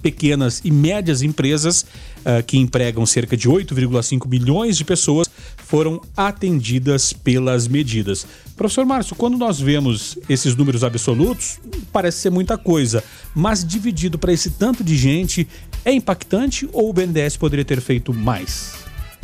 pequenas 0.00 0.60
e 0.64 0.70
médias 0.70 1.22
empresas, 1.22 1.82
uh, 2.18 2.42
que 2.44 2.58
empregam 2.58 3.06
cerca 3.06 3.36
de 3.36 3.48
8,5 3.48 4.28
milhões 4.28 4.76
de 4.76 4.84
pessoas, 4.84 5.30
foram 5.56 6.00
atendidas 6.16 7.12
pelas 7.12 7.68
medidas. 7.68 8.26
Professor 8.56 8.84
Márcio, 8.84 9.14
quando 9.16 9.38
nós 9.38 9.60
vemos 9.60 10.18
esses 10.28 10.56
números 10.56 10.82
absolutos, 10.82 11.58
parece 11.92 12.18
ser 12.18 12.30
muita 12.30 12.58
coisa, 12.58 13.02
mas 13.34 13.64
dividido 13.64 14.18
para 14.18 14.32
esse 14.32 14.50
tanto 14.50 14.82
de 14.82 14.96
gente, 14.96 15.46
é 15.84 15.92
impactante 15.92 16.68
ou 16.72 16.90
o 16.90 16.92
BNDES 16.92 17.36
poderia 17.36 17.64
ter 17.64 17.80
feito 17.80 18.12
mais? 18.12 18.81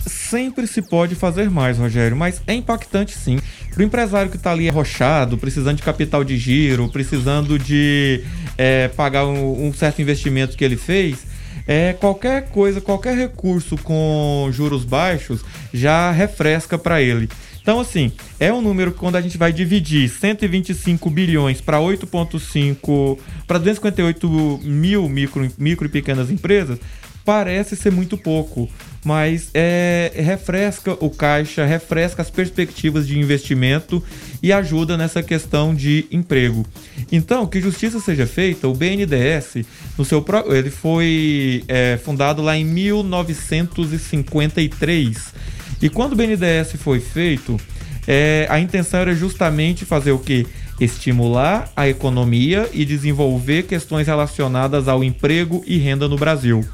Sempre 0.08 0.66
se 0.66 0.82
pode 0.82 1.14
fazer 1.14 1.50
mais, 1.50 1.78
Rogério, 1.78 2.16
mas 2.16 2.42
é 2.46 2.54
impactante 2.54 3.16
sim. 3.16 3.38
Para 3.70 3.80
o 3.80 3.84
empresário 3.84 4.30
que 4.30 4.36
está 4.36 4.52
ali 4.52 4.68
arrochado, 4.68 5.38
precisando 5.38 5.76
de 5.76 5.82
capital 5.82 6.24
de 6.24 6.36
giro, 6.36 6.88
precisando 6.88 7.58
de 7.58 8.24
é, 8.56 8.88
pagar 8.88 9.26
um, 9.26 9.68
um 9.68 9.72
certo 9.72 10.02
investimento 10.02 10.56
que 10.56 10.64
ele 10.64 10.76
fez, 10.76 11.26
é, 11.66 11.92
qualquer 11.92 12.48
coisa, 12.48 12.80
qualquer 12.80 13.16
recurso 13.16 13.76
com 13.76 14.48
juros 14.50 14.84
baixos 14.84 15.44
já 15.72 16.10
refresca 16.10 16.78
para 16.78 17.02
ele. 17.02 17.28
Então, 17.60 17.80
assim, 17.80 18.10
é 18.40 18.50
um 18.50 18.62
número 18.62 18.92
que 18.92 18.98
quando 18.98 19.16
a 19.16 19.20
gente 19.20 19.36
vai 19.36 19.52
dividir 19.52 20.08
125 20.08 21.10
bilhões 21.10 21.60
para 21.60 21.78
8,5 21.78 23.18
para 23.46 23.58
258 23.58 24.60
mil 24.64 25.06
micro, 25.06 25.46
micro 25.58 25.86
e 25.86 25.90
pequenas 25.90 26.30
empresas, 26.30 26.78
parece 27.26 27.76
ser 27.76 27.92
muito 27.92 28.16
pouco, 28.16 28.70
mas 29.04 29.50
é, 29.54 30.10
refresca 30.14 30.96
o 31.00 31.08
caixa, 31.08 31.64
refresca 31.64 32.20
as 32.22 32.30
perspectivas 32.30 33.06
de 33.06 33.16
investimento 33.18 34.02
e 34.42 34.52
ajuda 34.52 34.96
nessa 34.96 35.22
questão 35.22 35.74
de 35.74 36.06
emprego. 36.10 36.66
Então, 37.10 37.46
que 37.46 37.58
justiça 37.60 37.98
seja 38.00 38.26
feita, 38.26 38.68
o 38.68 38.74
BNDES, 38.74 39.64
no 39.96 40.04
seu 40.04 40.22
ele 40.50 40.70
foi 40.70 41.64
é, 41.68 41.98
fundado 42.02 42.42
lá 42.42 42.56
em 42.56 42.64
1953 42.64 45.32
e 45.80 45.88
quando 45.88 46.12
o 46.12 46.16
BNDES 46.16 46.72
foi 46.76 47.00
feito, 47.00 47.58
é, 48.06 48.46
a 48.50 48.58
intenção 48.58 49.00
era 49.00 49.14
justamente 49.14 49.84
fazer 49.84 50.12
o 50.12 50.18
que? 50.18 50.46
Estimular 50.80 51.70
a 51.76 51.88
economia 51.88 52.68
e 52.72 52.84
desenvolver 52.84 53.64
questões 53.64 54.06
relacionadas 54.06 54.88
ao 54.88 55.04
emprego 55.04 55.62
e 55.66 55.78
renda 55.78 56.08
no 56.08 56.16
Brasil. 56.16 56.64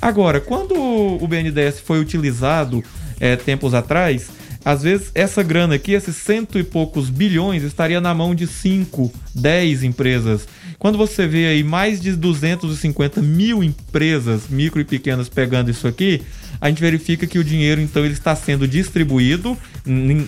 Agora, 0.00 0.40
quando 0.40 0.74
o 0.74 1.26
BNDES 1.26 1.80
foi 1.80 2.00
utilizado 2.00 2.82
é, 3.20 3.36
tempos 3.36 3.74
atrás, 3.74 4.28
às 4.64 4.82
vezes 4.82 5.10
essa 5.14 5.42
grana 5.42 5.74
aqui, 5.74 5.92
esses 5.92 6.16
cento 6.16 6.58
e 6.58 6.62
poucos 6.62 7.10
bilhões, 7.10 7.62
estaria 7.62 8.00
na 8.00 8.14
mão 8.14 8.34
de 8.34 8.46
5, 8.46 9.12
10 9.34 9.82
empresas. 9.82 10.46
Quando 10.78 10.98
você 10.98 11.26
vê 11.26 11.46
aí 11.46 11.64
mais 11.64 12.00
de 12.00 12.14
250 12.14 13.20
mil 13.20 13.64
empresas, 13.64 14.42
micro 14.48 14.80
e 14.80 14.84
pequenas, 14.84 15.28
pegando 15.28 15.70
isso 15.70 15.88
aqui, 15.88 16.22
a 16.60 16.68
gente 16.68 16.80
verifica 16.80 17.26
que 17.26 17.38
o 17.38 17.44
dinheiro, 17.44 17.80
então, 17.80 18.04
ele 18.04 18.14
está 18.14 18.34
sendo 18.34 18.66
distribuído. 18.66 19.56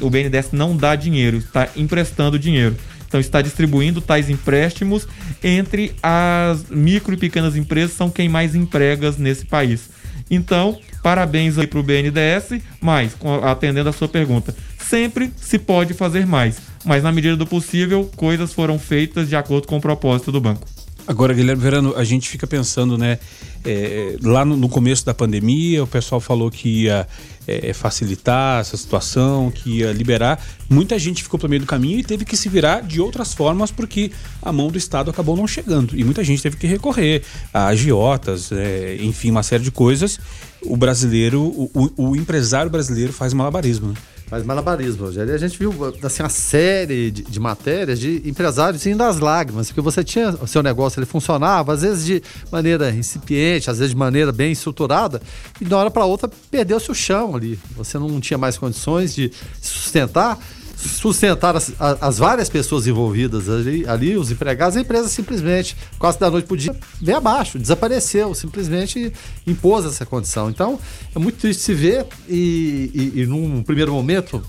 O 0.01 0.11
BNDES 0.11 0.51
não 0.53 0.77
dá 0.77 0.95
dinheiro, 0.95 1.39
está 1.39 1.69
emprestando 1.77 2.39
dinheiro. 2.39 2.77
Então 3.11 3.19
está 3.19 3.43
distribuindo 3.43 4.01
tais 4.01 4.31
empréstimos 4.31 5.09
entre 5.43 5.93
as 6.01 6.67
micro 6.71 7.13
e 7.13 7.17
pequenas 7.17 7.57
empresas, 7.57 7.97
são 7.97 8.09
quem 8.09 8.29
mais 8.29 8.55
empregas 8.55 9.17
nesse 9.17 9.45
país. 9.45 9.91
Então, 10.31 10.79
parabéns 11.03 11.59
aí 11.59 11.67
para 11.67 11.81
o 11.81 11.83
BNDES, 11.83 12.63
mas 12.81 13.17
atendendo 13.43 13.89
a 13.89 13.93
sua 13.93 14.07
pergunta, 14.07 14.55
sempre 14.79 15.33
se 15.37 15.59
pode 15.59 15.93
fazer 15.93 16.25
mais, 16.25 16.59
mas 16.85 17.03
na 17.03 17.11
medida 17.11 17.37
do 17.37 17.45
possível, 17.45 18.09
coisas 18.15 18.53
foram 18.53 18.79
feitas 18.79 19.29
de 19.29 19.35
acordo 19.35 19.67
com 19.67 19.79
o 19.79 19.81
propósito 19.81 20.31
do 20.31 20.41
banco. 20.41 20.69
Agora, 21.05 21.35
Guilherme 21.35 21.61
Verano, 21.61 21.95
a 21.97 22.05
gente 22.05 22.29
fica 22.29 22.47
pensando, 22.47 22.97
né? 22.97 23.19
É, 23.65 24.17
lá 24.23 24.45
no, 24.45 24.57
no, 24.57 24.69
começo 24.69 25.05
da 25.05 25.13
pandemia, 25.13 25.83
o 25.83 25.87
pessoal 25.87 26.21
falou 26.21 26.49
que 26.49 26.85
ia 26.85 27.09
é, 27.47 27.73
facilitar 27.73 28.61
essa 28.61 28.77
situação, 28.77 29.51
que 29.51 29.79
ia 29.79 29.93
liberar. 29.93 30.43
Muita 30.69 30.99
gente 30.99 31.23
ficou 31.23 31.39
pelo 31.39 31.51
meio 31.51 31.61
do 31.61 31.67
caminho 31.67 31.99
e 31.99 32.05
teve 32.05 32.25
que 32.25 32.37
se 32.37 32.49
virar 32.49 32.81
de 32.83 33.01
outras 33.01 33.35
formas 33.35 33.71
porque 33.71 34.13
a 34.43 34.53
mão 34.53 34.69
do 34.69 34.79
Estado 34.79 35.11
acabou 35.11 35.37
não 35.37 35.47
chegando. 35.47 35.99
E 35.99 36.05
muita 36.05 36.23
gente 36.23 36.43
teve 36.43 36.57
que 36.57 36.67
recorrer 36.67 37.23
a 37.53 37.67
agiotas, 37.67 38.53
é, 38.53 38.97
enfim, 39.01 39.31
uma 39.31 39.43
série 39.43 39.65
de 39.65 39.71
coisas. 39.71 40.19
O 40.63 40.77
brasileiro, 40.77 41.43
o, 41.43 41.71
o, 41.97 42.11
o 42.11 42.17
empresário 42.17 42.71
brasileiro 42.71 43.13
faz 43.13 43.33
malabarismo. 43.33 43.89
Né? 43.89 43.95
Faz 44.31 44.45
malabarismo, 44.45 45.07
Rogério. 45.07 45.35
A 45.35 45.39
gente 45.39 45.59
viu 45.59 45.75
assim, 46.05 46.23
uma 46.23 46.29
série 46.29 47.11
de, 47.11 47.23
de, 47.23 47.41
matérias 47.41 47.99
de 47.99 48.23
empresários 48.25 48.87
indo 48.87 49.03
às 49.03 49.19
lágrimas, 49.19 49.67
porque 49.67 49.81
você 49.81 50.05
tinha 50.05 50.31
o 50.41 50.47
seu 50.47 50.63
negócio, 50.63 51.01
ele 51.01 51.07
funcionava, 51.07 51.73
às 51.73 51.83
vezes 51.83 52.07
de 52.07 52.23
maneira 52.49 52.93
incipiente, 52.93 53.69
às 53.69 53.79
vezes 53.79 53.91
de 53.91 53.99
maneira 53.99 54.31
bem 54.31 54.53
estruturada, 54.53 55.21
e 55.61 55.65
de 55.65 55.75
uma 55.75 55.81
hora 55.81 55.91
para 55.91 56.05
outra 56.05 56.31
perdeu-se 56.49 56.89
o 56.93 56.95
chão 56.95 57.35
ali. 57.35 57.59
Você 57.77 57.99
não 57.99 58.21
tinha 58.21 58.39
mais 58.39 58.57
condições 58.57 59.13
de 59.13 59.33
sustentar 59.61 60.39
sustentar 60.81 61.57
as, 61.57 61.73
as, 61.79 62.19
várias 62.19 62.49
pessoas 62.49 62.87
envolvidas 62.87 63.49
ali, 63.49 63.87
ali, 63.87 64.17
os 64.17 64.31
empregados, 64.31 64.77
a 64.77 64.81
empresa 64.81 65.09
simplesmente, 65.09 65.77
quase 65.99 66.19
da 66.19 66.31
noite 66.31 66.47
para 66.47 66.55
o 66.55 66.57
dia, 66.57 66.75
veio 67.01 67.19
abaixo, 67.19 67.59
desapareceu, 67.59 68.35
simplesmente 68.35 69.13
impôs 69.47 69.85
essa 69.85 70.07
condição. 70.07 70.49
Então, 70.49 70.79
é 71.15 71.19
muito 71.19 71.39
triste 71.39 71.63
se 71.63 71.75
ver 71.75 72.07
e, 72.29 73.13
e, 73.15 73.21
e 73.21 73.27
num 73.27 73.63
primeiro 73.63 73.93
momento, 73.93 74.43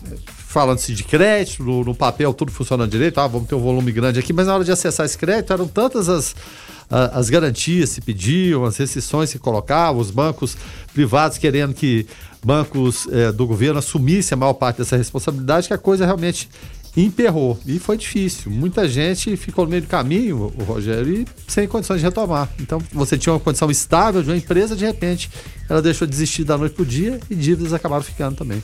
falando-se 0.51 0.93
de 0.93 1.03
crédito, 1.05 1.63
no, 1.63 1.83
no, 1.83 1.95
papel 1.95 2.33
tudo 2.33 2.51
funcionando 2.51 2.91
direito, 2.91 3.19
ah, 3.19 3.27
vamos 3.27 3.47
ter 3.47 3.55
um 3.55 3.61
volume 3.61 3.89
grande 3.89 4.19
aqui, 4.19 4.33
mas 4.33 4.47
na 4.47 4.55
hora 4.55 4.65
de 4.65 4.71
acessar 4.71 5.05
esse 5.05 5.17
crédito 5.17 5.53
eram 5.53 5.65
tantas 5.65 6.09
as, 6.09 6.35
as 6.89 7.29
garantias 7.29 7.91
se 7.91 8.01
pediam, 8.01 8.65
as 8.65 8.75
restrições 8.75 9.29
se 9.29 9.39
colocavam, 9.39 10.01
os 10.01 10.11
bancos 10.11 10.57
privados 10.93 11.37
querendo 11.37 11.73
que 11.73 12.05
bancos 12.43 13.07
é, 13.11 13.31
do 13.31 13.47
governo 13.47 13.79
assumissem 13.79 14.35
a 14.35 14.39
maior 14.39 14.53
parte 14.53 14.79
dessa 14.79 14.97
responsabilidade, 14.97 15.69
que 15.69 15.73
a 15.73 15.77
coisa 15.77 16.05
realmente 16.05 16.49
emperrou. 16.97 17.57
E 17.65 17.79
foi 17.79 17.95
difícil. 17.97 18.51
Muita 18.51 18.89
gente 18.89 19.37
ficou 19.37 19.63
no 19.63 19.71
meio 19.71 19.83
do 19.83 19.87
caminho, 19.87 20.51
o 20.59 20.63
Rogério, 20.63 21.21
e 21.21 21.25
sem 21.47 21.65
condições 21.65 21.99
de 21.99 22.05
retomar. 22.05 22.49
Então, 22.59 22.81
você 22.91 23.17
tinha 23.17 23.31
uma 23.31 23.39
condição 23.39 23.71
estável 23.71 24.21
de 24.21 24.29
uma 24.29 24.35
empresa, 24.35 24.75
de 24.75 24.85
repente, 24.85 25.29
ela 25.69 25.81
deixou 25.81 26.05
de 26.05 26.13
existir 26.13 26.43
da 26.43 26.57
noite 26.57 26.73
para 26.73 26.83
o 26.83 26.85
dia 26.85 27.21
e 27.29 27.35
dívidas 27.35 27.71
acabaram 27.71 28.03
ficando 28.03 28.35
também. 28.35 28.61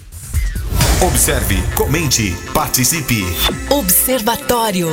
Observe, 1.02 1.56
comente, 1.76 2.36
participe. 2.54 3.24
Observatório. 3.70 4.88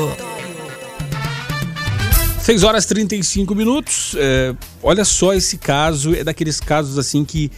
6 2.40 2.62
horas 2.62 2.84
35 2.84 3.54
minutos. 3.54 4.14
É, 4.18 4.54
olha 4.82 5.04
só 5.04 5.32
esse 5.32 5.56
caso, 5.56 6.14
é 6.14 6.22
daqueles 6.22 6.60
casos 6.60 6.98
assim 6.98 7.24
que 7.24 7.50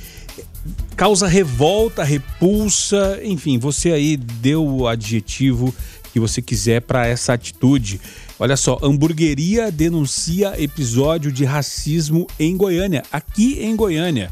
causa 0.97 1.27
revolta, 1.27 2.05
repulsa, 2.05 3.19
enfim, 3.23 3.59
você 3.59 3.93
aí 3.93 4.17
deu 4.17 4.65
o 4.65 4.87
adjetivo 4.87 5.75
que 6.13 6.21
você 6.21 6.41
quiser 6.41 6.83
para 6.83 7.07
essa 7.07 7.33
atitude. 7.33 8.01
Olha 8.39 8.57
só, 8.57 8.79
hamburgueria 8.83 9.73
denuncia 9.73 10.55
episódio 10.63 11.33
de 11.33 11.45
racismo 11.45 12.27
em 12.39 12.57
Goiânia, 12.57 13.03
aqui 13.11 13.59
em 13.61 13.75
Goiânia. 13.75 14.31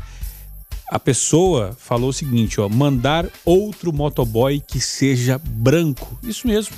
A 0.89 0.99
pessoa 0.99 1.75
falou 1.79 2.11
o 2.11 2.13
seguinte, 2.13 2.61
ó, 2.61 2.69
mandar 2.69 3.27
outro 3.45 3.93
motoboy 3.93 4.61
que 4.61 4.81
seja 4.81 5.39
branco. 5.39 6.19
Isso 6.23 6.47
mesmo. 6.47 6.75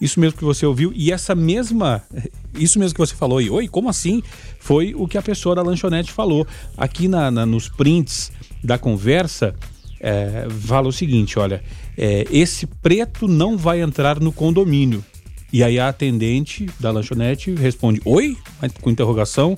Isso 0.00 0.18
mesmo 0.18 0.36
que 0.36 0.44
você 0.44 0.66
ouviu 0.66 0.92
e 0.94 1.12
essa 1.12 1.34
mesma, 1.34 2.02
isso 2.58 2.78
mesmo 2.78 2.94
que 2.94 3.00
você 3.00 3.14
falou 3.14 3.40
e 3.40 3.48
oi, 3.48 3.68
como 3.68 3.88
assim? 3.88 4.22
Foi 4.58 4.94
o 4.94 5.06
que 5.06 5.16
a 5.16 5.22
pessoa 5.22 5.54
da 5.54 5.62
lanchonete 5.62 6.10
falou. 6.10 6.46
Aqui 6.76 7.06
na, 7.06 7.30
na 7.30 7.46
nos 7.46 7.68
prints 7.68 8.32
da 8.62 8.76
conversa, 8.76 9.54
é, 10.00 10.46
fala 10.50 10.88
o 10.88 10.92
seguinte: 10.92 11.38
olha, 11.38 11.62
é, 11.96 12.26
esse 12.30 12.66
preto 12.66 13.28
não 13.28 13.56
vai 13.56 13.80
entrar 13.80 14.20
no 14.20 14.32
condomínio. 14.32 15.04
E 15.52 15.62
aí 15.62 15.78
a 15.78 15.88
atendente 15.88 16.68
da 16.80 16.90
lanchonete 16.90 17.54
responde: 17.54 18.02
Oi? 18.04 18.36
Com 18.80 18.90
interrogação. 18.90 19.56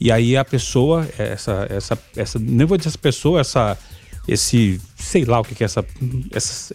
E 0.00 0.12
aí 0.12 0.36
a 0.36 0.44
pessoa, 0.44 1.08
essa, 1.18 1.66
essa, 1.70 1.98
essa, 2.16 2.38
nem 2.38 2.66
vou 2.66 2.76
dizer 2.76 2.90
essa 2.90 2.98
pessoa, 2.98 3.40
essa, 3.40 3.78
esse, 4.28 4.80
sei 4.96 5.24
lá 5.24 5.40
o 5.40 5.44
que, 5.44 5.54
que 5.54 5.64
é 5.64 5.66
essa, 5.66 5.84
essa, 6.32 6.74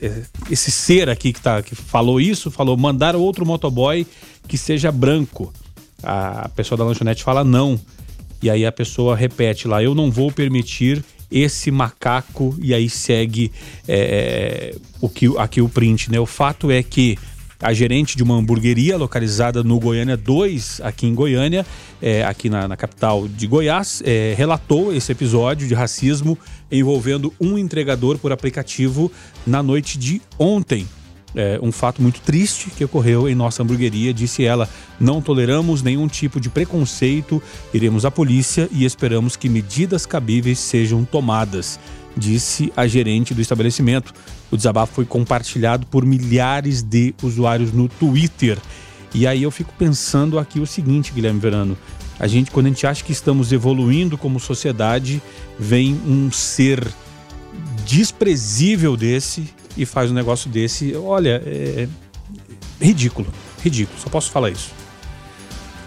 esse 0.50 0.72
ser 0.72 1.10
aqui 1.10 1.32
que, 1.34 1.42
tá, 1.42 1.62
que 1.62 1.76
falou 1.76 2.20
isso, 2.20 2.50
falou 2.50 2.76
mandar 2.78 3.16
outro 3.16 3.46
motoboy 3.46 4.08
que 4.48 4.58
seja 4.58 4.92
branco. 4.92 5.54
A 6.04 6.50
pessoa 6.56 6.78
da 6.78 6.84
lanchonete 6.84 7.24
fala 7.24 7.44
não. 7.44 7.80
E 8.42 8.50
aí 8.50 8.66
a 8.66 8.72
pessoa 8.72 9.16
repete 9.16 9.68
lá: 9.68 9.84
Eu 9.84 9.94
não 9.94 10.10
vou 10.10 10.32
permitir 10.32 11.04
esse 11.32 11.72
macaco 11.72 12.56
e 12.60 12.74
aí 12.74 12.90
segue 12.90 13.52
é, 13.88 14.74
é, 14.74 14.76
o 15.00 15.08
que 15.08 15.28
aqui 15.38 15.62
o 15.62 15.70
print, 15.70 16.12
né? 16.12 16.20
O 16.20 16.26
fato 16.26 16.70
é 16.72 16.84
que 16.84 17.18
a 17.62 17.74
gerente 17.74 18.18
de 18.18 18.24
uma 18.24 18.36
hamburgueria 18.36 18.97
localizada 18.97 19.64
no 19.64 19.80
Goiânia 19.80 20.18
2, 20.18 20.82
aqui 20.84 21.07
em 21.07 21.14
Goiânia, 21.14 21.66
é, 22.01 22.24
aqui 22.24 22.49
na, 22.49 22.68
na, 22.68 22.76
capital 22.76 23.28
de 23.28 23.45
Goiás, 23.47 24.01
é, 24.05 24.34
relatou 24.36 24.93
esse 24.93 25.12
episódio 25.12 25.68
de 25.68 25.74
racismo 25.74 26.38
envolvendo 26.72 27.34
um 27.39 27.57
entregador 27.57 28.18
por 28.18 28.32
aplicativo 28.32 29.12
na 29.45 29.62
noite 29.62 29.97
de 29.97 30.22
ontem 30.39 30.88
é, 31.36 31.59
um 31.62 31.72
fato 31.72 32.01
muito 32.01 32.22
triste 32.22 32.70
que 32.70 32.84
ocorreu 32.84 33.30
em 33.30 33.36
nossa 33.36 33.64
hamburgueria, 33.64 34.14
disse 34.14 34.43
ela. 34.43 34.68
Não 34.99 35.22
toleramos 35.22 35.82
nenhum 35.82 36.07
tipo 36.07 36.39
de 36.39 36.49
preconceito, 36.49 37.41
iremos 37.74 38.05
à 38.05 38.12
polícia 38.12 38.68
e 38.72 38.86
esperamos 38.86 39.36
que 39.36 39.49
medidas 39.49 40.05
cabíveis 40.05 40.59
sejam 40.59 41.03
tomadas, 41.03 41.80
disse 42.16 42.72
a 42.76 42.88
gerente 42.88 43.34
do 43.34 43.41
estabelecimento. 43.41 44.14
O 44.49 44.57
desabafo 44.57 44.93
foi 44.93 45.05
compartilhado 45.05 45.86
por 45.88 46.05
milhares 46.05 46.82
de 46.82 47.14
usuários 47.22 47.72
no 47.72 47.88
Twitter. 47.88 48.57
E 49.14 49.28
aí 49.28 49.43
eu 49.43 49.51
fico 49.51 49.74
pensando 49.78 50.39
aqui 50.39 50.59
o 50.59 50.66
seguinte, 50.66 51.12
Guilherme 51.14 51.39
Verano. 51.39 51.78
A 52.20 52.28
gente, 52.28 52.51
quando 52.51 52.68
a 52.68 52.70
gente 52.70 52.86
acha 52.86 53.03
que 53.03 53.12
estamos 53.12 53.51
evoluindo 53.51 54.18
como 54.18 54.39
sociedade, 54.39 55.22
vem 55.57 55.93
um 56.05 56.32
ser 56.32 56.88
desprezível 57.86 58.95
desse 58.95 59.49
e 59.76 59.86
faz 59.86 60.12
um 60.12 60.14
negócio 60.14 60.49
desse. 60.49 60.95
Olha, 60.95 61.41
é 61.45 61.88
ridículo. 62.80 63.28
Ridículo. 63.64 63.99
Só 63.99 64.09
posso 64.09 64.32
falar 64.32 64.51
isso. 64.51 64.81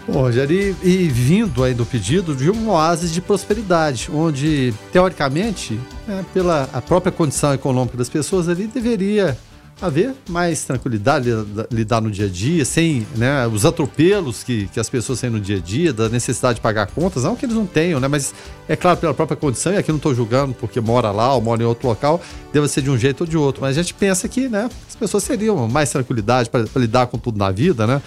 Bom, 0.07 0.21
Rogério, 0.21 0.75
e, 0.83 0.87
e 0.87 1.07
vindo 1.07 1.63
aí 1.63 1.73
do 1.73 1.83
pedido 1.83 2.35
de 2.35 2.51
um 2.51 2.69
oásis 2.69 3.11
de 3.11 3.21
prosperidade, 3.21 4.09
onde, 4.13 4.71
teoricamente, 4.91 5.79
né, 6.07 6.23
pela 6.31 6.69
a 6.71 6.79
própria 6.79 7.11
condição 7.11 7.53
econômica 7.53 7.97
das 7.97 8.07
pessoas 8.07 8.47
ali, 8.47 8.67
deveria 8.67 9.35
haver 9.81 10.13
mais 10.29 10.63
tranquilidade, 10.63 11.29
lidar 11.71 12.01
no 12.01 12.11
dia 12.11 12.27
a 12.27 12.29
dia, 12.29 12.63
sem 12.63 13.05
né, 13.15 13.47
os 13.47 13.65
atropelos 13.65 14.43
que, 14.43 14.67
que 14.67 14.79
as 14.79 14.87
pessoas 14.87 15.19
têm 15.19 15.29
no 15.29 15.39
dia 15.39 15.57
a 15.57 15.59
dia, 15.59 15.91
da 15.91 16.07
necessidade 16.07 16.55
de 16.55 16.61
pagar 16.61 16.85
contas, 16.87 17.23
não 17.23 17.35
que 17.35 17.45
eles 17.45 17.55
não 17.55 17.65
tenham, 17.65 17.99
né, 17.99 18.07
mas 18.07 18.33
é 18.69 18.75
claro, 18.75 18.97
pela 18.97 19.13
própria 19.13 19.35
condição, 19.35 19.73
e 19.73 19.77
aqui 19.77 19.91
não 19.91 19.97
estou 19.97 20.13
julgando 20.13 20.53
porque 20.53 20.79
mora 20.79 21.11
lá 21.11 21.33
ou 21.33 21.41
mora 21.41 21.63
em 21.63 21.65
outro 21.65 21.87
local, 21.87 22.21
deve 22.53 22.67
ser 22.67 22.83
de 22.83 22.91
um 22.91 22.97
jeito 22.97 23.21
ou 23.21 23.27
de 23.27 23.37
outro, 23.37 23.61
mas 23.61 23.75
a 23.75 23.81
gente 23.81 23.93
pensa 23.95 24.29
que 24.29 24.47
né, 24.47 24.69
as 24.87 24.95
pessoas 24.95 25.23
teriam 25.23 25.67
mais 25.67 25.89
tranquilidade 25.89 26.49
para 26.49 26.63
lidar 26.75 27.07
com 27.07 27.17
tudo 27.17 27.39
na 27.39 27.49
vida, 27.49 27.87
né? 27.87 28.01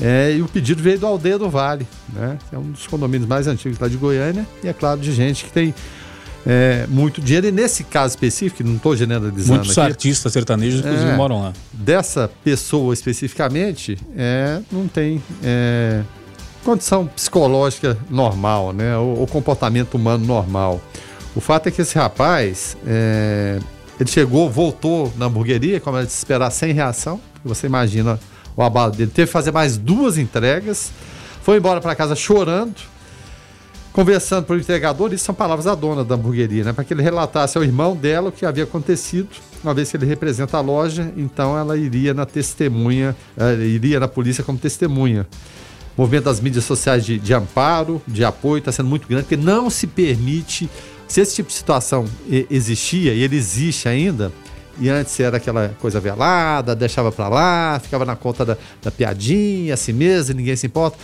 É, 0.00 0.34
e 0.36 0.42
o 0.42 0.48
pedido 0.48 0.82
veio 0.82 0.98
do 0.98 1.06
Aldeia 1.06 1.38
do 1.38 1.48
Vale, 1.48 1.86
né? 2.12 2.38
É 2.52 2.58
um 2.58 2.70
dos 2.70 2.86
condomínios 2.86 3.28
mais 3.28 3.46
antigos 3.46 3.78
lá 3.78 3.88
de 3.88 3.96
Goiânia 3.96 4.46
e 4.62 4.68
é 4.68 4.72
claro 4.72 5.00
de 5.00 5.10
gente 5.12 5.44
que 5.44 5.50
tem 5.50 5.74
é, 6.46 6.86
muito 6.88 7.20
dinheiro. 7.20 7.48
E 7.48 7.52
nesse 7.52 7.82
caso 7.82 8.12
específico, 8.12 8.62
não 8.62 8.76
estou 8.76 8.94
generalizando 8.94 9.58
Muitos 9.58 9.76
aqui, 9.76 9.90
artistas 9.90 10.32
sertanejos, 10.32 10.80
inclusive, 10.80 11.10
é, 11.10 11.16
moram 11.16 11.42
lá. 11.42 11.52
Dessa 11.72 12.30
pessoa 12.44 12.94
especificamente, 12.94 13.98
é, 14.16 14.60
não 14.70 14.86
tem 14.86 15.20
é, 15.42 16.02
condição 16.64 17.06
psicológica 17.06 17.98
normal, 18.08 18.72
né? 18.72 18.96
O, 18.96 19.22
o, 19.22 19.26
comportamento 19.26 19.94
humano 19.94 20.24
normal. 20.24 20.80
O 21.34 21.40
fato 21.40 21.68
é 21.68 21.72
que 21.72 21.82
esse 21.82 21.96
rapaz, 21.96 22.76
é, 22.86 23.58
ele 23.98 24.10
chegou, 24.10 24.48
voltou 24.50 25.12
na 25.16 25.26
hamburgueria, 25.26 25.80
como 25.80 25.96
era 25.96 26.06
de 26.06 26.12
se 26.12 26.18
esperar, 26.18 26.50
sem 26.50 26.72
reação. 26.72 27.20
Você 27.44 27.66
imagina 27.66 28.20
o 28.56 28.62
abalo 28.62 28.92
dele. 28.92 29.10
Teve 29.14 29.26
que 29.26 29.32
fazer 29.32 29.52
mais 29.52 29.76
duas 29.76 30.16
entregas. 30.16 30.90
Foi 31.42 31.58
embora 31.58 31.80
para 31.80 31.94
casa 31.94 32.16
chorando, 32.16 32.74
conversando 33.92 34.44
para 34.44 34.56
o 34.56 34.58
entregador. 34.58 35.12
Isso 35.12 35.24
são 35.24 35.34
palavras 35.34 35.66
da 35.66 35.74
dona 35.74 36.04
da 36.04 36.14
hamburgueria, 36.14 36.64
né? 36.64 36.72
Para 36.72 36.82
que 36.82 36.94
ele 36.94 37.02
relatasse 37.02 37.58
ao 37.58 37.62
irmão 37.62 37.94
dela 37.94 38.30
o 38.30 38.32
que 38.32 38.46
havia 38.46 38.64
acontecido. 38.64 39.28
Uma 39.62 39.74
vez 39.74 39.90
que 39.90 39.96
ele 39.96 40.06
representa 40.06 40.56
a 40.56 40.60
loja, 40.60 41.12
então 41.16 41.58
ela 41.58 41.76
iria 41.76 42.14
na 42.14 42.24
testemunha, 42.24 43.16
iria 43.60 44.00
na 44.00 44.08
polícia 44.08 44.42
como 44.42 44.58
testemunha. 44.58 45.26
O 45.96 46.02
movimento 46.02 46.24
das 46.24 46.40
mídias 46.40 46.64
sociais 46.64 47.04
de, 47.04 47.18
de 47.18 47.32
amparo, 47.32 48.02
de 48.06 48.24
apoio, 48.24 48.58
está 48.58 48.70
sendo 48.70 48.88
muito 48.88 49.08
grande, 49.08 49.24
porque 49.24 49.36
não 49.36 49.70
se 49.70 49.86
permite. 49.86 50.68
Se 51.08 51.20
esse 51.20 51.36
tipo 51.36 51.48
de 51.48 51.54
situação 51.54 52.04
existia, 52.50 53.14
e 53.14 53.22
ele 53.22 53.36
existe 53.36 53.88
ainda, 53.88 54.32
e 54.78 54.88
antes 54.88 55.18
era 55.18 55.36
aquela 55.36 55.74
coisa 55.80 56.00
velada, 56.00 56.74
deixava 56.74 57.10
para 57.10 57.28
lá, 57.28 57.80
ficava 57.82 58.04
na 58.04 58.16
conta 58.16 58.44
da, 58.44 58.56
da 58.82 58.90
piadinha, 58.90 59.74
assim 59.74 59.92
mesmo, 59.92 60.34
ninguém 60.34 60.56
se 60.56 60.66
importa. 60.66 60.98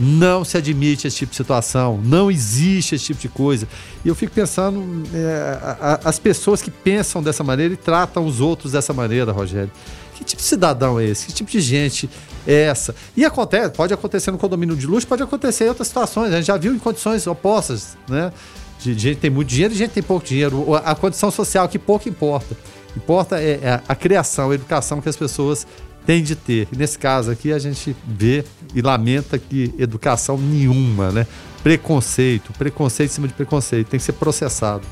Não 0.00 0.44
se 0.44 0.56
admite 0.56 1.08
esse 1.08 1.16
tipo 1.16 1.30
de 1.30 1.36
situação, 1.36 2.00
não 2.04 2.30
existe 2.30 2.94
esse 2.94 3.06
tipo 3.06 3.20
de 3.20 3.28
coisa. 3.28 3.66
E 4.04 4.08
eu 4.08 4.14
fico 4.14 4.32
pensando, 4.32 5.02
é, 5.12 5.58
a, 5.60 5.70
a, 5.80 6.08
as 6.08 6.20
pessoas 6.20 6.62
que 6.62 6.70
pensam 6.70 7.20
dessa 7.20 7.42
maneira 7.42 7.74
e 7.74 7.76
tratam 7.76 8.24
os 8.24 8.40
outros 8.40 8.72
dessa 8.72 8.92
maneira, 8.92 9.32
Rogério. 9.32 9.72
Que 10.14 10.22
tipo 10.24 10.40
de 10.40 10.48
cidadão 10.48 11.00
é 11.00 11.04
esse? 11.04 11.26
Que 11.26 11.32
tipo 11.32 11.50
de 11.50 11.60
gente 11.60 12.08
é 12.46 12.62
essa? 12.62 12.94
E 13.16 13.24
acontece, 13.24 13.70
pode 13.70 13.92
acontecer 13.92 14.30
no 14.30 14.38
condomínio 14.38 14.76
de 14.76 14.86
luxo, 14.86 15.06
pode 15.06 15.22
acontecer 15.22 15.64
em 15.64 15.68
outras 15.68 15.88
situações. 15.88 16.32
A 16.32 16.36
gente 16.36 16.46
já 16.46 16.56
viu 16.56 16.72
em 16.72 16.78
condições 16.78 17.26
opostas, 17.26 17.96
né? 18.08 18.32
De, 18.80 18.96
gente 18.96 19.18
tem 19.18 19.30
muito 19.30 19.48
dinheiro 19.48 19.74
e 19.74 19.76
gente 19.76 19.90
tem 19.90 20.02
pouco 20.02 20.24
dinheiro. 20.24 20.74
A 20.76 20.94
condição 20.94 21.30
social 21.30 21.68
que 21.68 21.78
pouco 21.78 22.08
importa. 22.08 22.56
Importa 22.98 23.40
é, 23.40 23.60
é 23.62 23.80
a 23.88 23.94
criação, 23.94 24.50
a 24.50 24.54
educação 24.54 25.00
que 25.00 25.08
as 25.08 25.16
pessoas 25.16 25.66
têm 26.04 26.22
de 26.22 26.34
ter. 26.34 26.66
E 26.72 26.76
nesse 26.76 26.98
caso 26.98 27.30
aqui 27.30 27.52
a 27.52 27.58
gente 27.58 27.94
vê 28.06 28.44
e 28.74 28.82
lamenta 28.82 29.38
que 29.38 29.72
educação 29.78 30.36
nenhuma, 30.36 31.12
né? 31.12 31.26
Preconceito, 31.62 32.52
preconceito 32.58 33.10
em 33.10 33.14
cima 33.14 33.28
de 33.28 33.34
preconceito, 33.34 33.88
tem 33.88 34.00
que 34.00 34.04
ser 34.04 34.14
processado. 34.14 34.82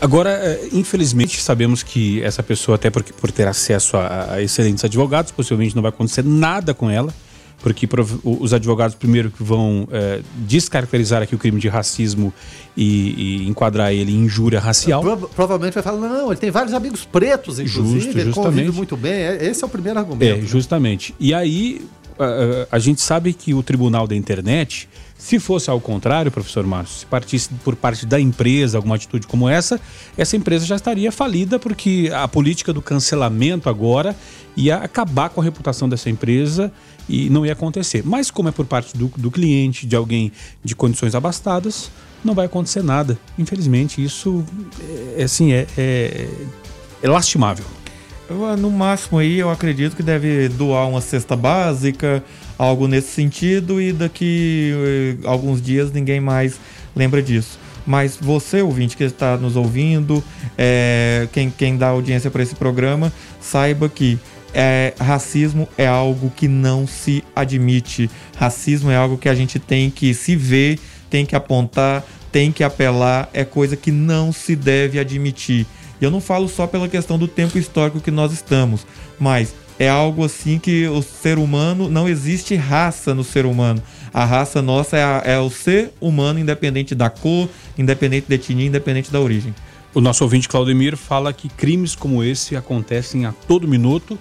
Agora, 0.00 0.30
é, 0.30 0.68
infelizmente, 0.72 1.40
sabemos 1.40 1.82
que 1.82 2.22
essa 2.22 2.42
pessoa, 2.42 2.74
até 2.74 2.90
porque 2.90 3.12
por 3.12 3.30
ter 3.30 3.46
acesso 3.46 3.96
a 3.96 4.42
excelentes 4.42 4.84
advogados, 4.84 5.30
possivelmente 5.30 5.76
não 5.76 5.82
vai 5.82 5.90
acontecer 5.90 6.24
nada 6.24 6.74
com 6.74 6.90
ela 6.90 7.14
porque 7.62 7.88
os 8.24 8.52
advogados 8.52 8.96
primeiro 8.96 9.30
que 9.30 9.42
vão 9.42 9.86
é, 9.92 10.20
descaracterizar 10.38 11.22
aqui 11.22 11.34
o 11.34 11.38
crime 11.38 11.60
de 11.60 11.68
racismo 11.68 12.34
e, 12.76 13.42
e 13.44 13.48
enquadrar 13.48 13.92
ele 13.92 14.12
em 14.12 14.24
injúria 14.24 14.58
racial. 14.58 15.00
Pro, 15.00 15.28
provavelmente 15.28 15.74
vai 15.74 15.82
falar, 15.82 16.08
não, 16.08 16.32
ele 16.32 16.40
tem 16.40 16.50
vários 16.50 16.74
amigos 16.74 17.04
pretos, 17.04 17.60
inclusive, 17.60 18.00
Justo, 18.00 18.18
ele 18.18 18.32
convive 18.32 18.72
muito 18.72 18.96
bem. 18.96 19.12
É, 19.12 19.46
esse 19.46 19.62
é 19.62 19.66
o 19.66 19.70
primeiro 19.70 19.98
argumento. 19.98 20.24
É, 20.24 20.36
né? 20.38 20.46
justamente. 20.46 21.14
E 21.20 21.32
aí, 21.32 21.86
a, 22.18 22.76
a 22.76 22.78
gente 22.80 23.00
sabe 23.00 23.32
que 23.32 23.54
o 23.54 23.62
tribunal 23.62 24.08
da 24.08 24.16
internet 24.16 24.88
se 25.22 25.38
fosse 25.38 25.70
ao 25.70 25.80
contrário, 25.80 26.32
professor 26.32 26.66
Márcio, 26.66 26.98
se 26.98 27.06
partisse 27.06 27.48
por 27.62 27.76
parte 27.76 28.04
da 28.04 28.18
empresa 28.18 28.76
alguma 28.76 28.96
atitude 28.96 29.24
como 29.24 29.48
essa, 29.48 29.80
essa 30.18 30.36
empresa 30.36 30.66
já 30.66 30.74
estaria 30.74 31.12
falida 31.12 31.60
porque 31.60 32.10
a 32.12 32.26
política 32.26 32.72
do 32.72 32.82
cancelamento 32.82 33.68
agora 33.68 34.16
ia 34.56 34.78
acabar 34.78 35.28
com 35.28 35.40
a 35.40 35.44
reputação 35.44 35.88
dessa 35.88 36.10
empresa 36.10 36.72
e 37.08 37.28
não 37.30 37.44
ia 37.44 37.52
acontecer. 37.52 38.02
Mas 38.04 38.30
como 38.30 38.48
é 38.48 38.52
por 38.52 38.66
parte 38.66 38.96
do, 38.96 39.12
do 39.16 39.30
cliente, 39.30 39.86
de 39.86 39.96
alguém 39.96 40.32
de 40.64 40.74
condições 40.74 41.14
abastadas, 41.14 41.90
não 42.24 42.34
vai 42.34 42.46
acontecer 42.46 42.82
nada. 42.82 43.18
Infelizmente, 43.38 44.02
isso 44.02 44.44
é, 45.16 45.24
assim, 45.24 45.52
é, 45.52 45.66
é, 45.76 46.28
é 47.02 47.08
lastimável. 47.08 47.64
No 48.58 48.70
máximo 48.70 49.18
aí, 49.18 49.38
eu 49.38 49.50
acredito 49.50 49.94
que 49.94 50.02
deve 50.02 50.48
doar 50.48 50.88
uma 50.88 51.02
cesta 51.02 51.36
básica, 51.36 52.24
algo 52.56 52.86
nesse 52.86 53.08
sentido 53.08 53.80
e 53.80 53.92
daqui 53.92 54.72
eh, 54.74 55.16
alguns 55.26 55.60
dias 55.60 55.92
ninguém 55.92 56.20
mais 56.20 56.58
lembra 56.96 57.20
disso. 57.20 57.58
Mas 57.86 58.16
você, 58.18 58.62
ouvinte 58.62 58.96
que 58.96 59.04
está 59.04 59.36
nos 59.36 59.56
ouvindo, 59.56 60.22
é, 60.56 61.28
quem, 61.32 61.50
quem 61.50 61.76
dá 61.76 61.88
audiência 61.88 62.30
para 62.30 62.42
esse 62.42 62.54
programa, 62.54 63.12
saiba 63.40 63.88
que 63.88 64.18
é, 64.54 64.94
racismo 64.98 65.68
é 65.76 65.86
algo 65.86 66.30
que 66.30 66.48
não 66.48 66.86
se 66.86 67.24
admite. 67.34 68.10
Racismo 68.36 68.90
é 68.90 68.96
algo 68.96 69.18
que 69.18 69.28
a 69.28 69.34
gente 69.34 69.58
tem 69.58 69.90
que 69.90 70.14
se 70.14 70.36
ver, 70.36 70.78
tem 71.08 71.24
que 71.24 71.36
apontar, 71.36 72.04
tem 72.30 72.50
que 72.50 72.64
apelar, 72.64 73.28
é 73.32 73.44
coisa 73.44 73.76
que 73.76 73.90
não 73.90 74.32
se 74.32 74.56
deve 74.56 74.98
admitir. 74.98 75.66
E 76.00 76.04
eu 76.04 76.10
não 76.10 76.20
falo 76.20 76.48
só 76.48 76.66
pela 76.66 76.88
questão 76.88 77.18
do 77.18 77.28
tempo 77.28 77.58
histórico 77.58 78.00
que 78.00 78.10
nós 78.10 78.32
estamos, 78.32 78.86
mas 79.20 79.54
é 79.78 79.88
algo 79.88 80.24
assim 80.24 80.58
que 80.58 80.86
o 80.88 81.02
ser 81.02 81.38
humano 81.38 81.88
não 81.88 82.08
existe 82.08 82.54
raça 82.54 83.14
no 83.14 83.24
ser 83.24 83.46
humano. 83.46 83.82
A 84.12 84.24
raça 84.24 84.60
nossa 84.60 84.96
é, 84.96 85.02
a, 85.02 85.22
é 85.24 85.38
o 85.38 85.50
ser 85.50 85.92
humano, 86.00 86.38
independente 86.38 86.94
da 86.94 87.08
cor, 87.08 87.48
independente 87.78 88.28
da 88.28 88.34
etnia, 88.34 88.66
independente 88.66 89.10
da 89.10 89.20
origem. 89.20 89.54
O 89.94 90.00
nosso 90.00 90.24
ouvinte 90.24 90.48
Claudemir 90.48 90.96
fala 90.96 91.32
que 91.32 91.48
crimes 91.48 91.94
como 91.94 92.24
esse 92.24 92.56
acontecem 92.56 93.26
a 93.26 93.32
todo 93.32 93.68
minuto. 93.68 94.18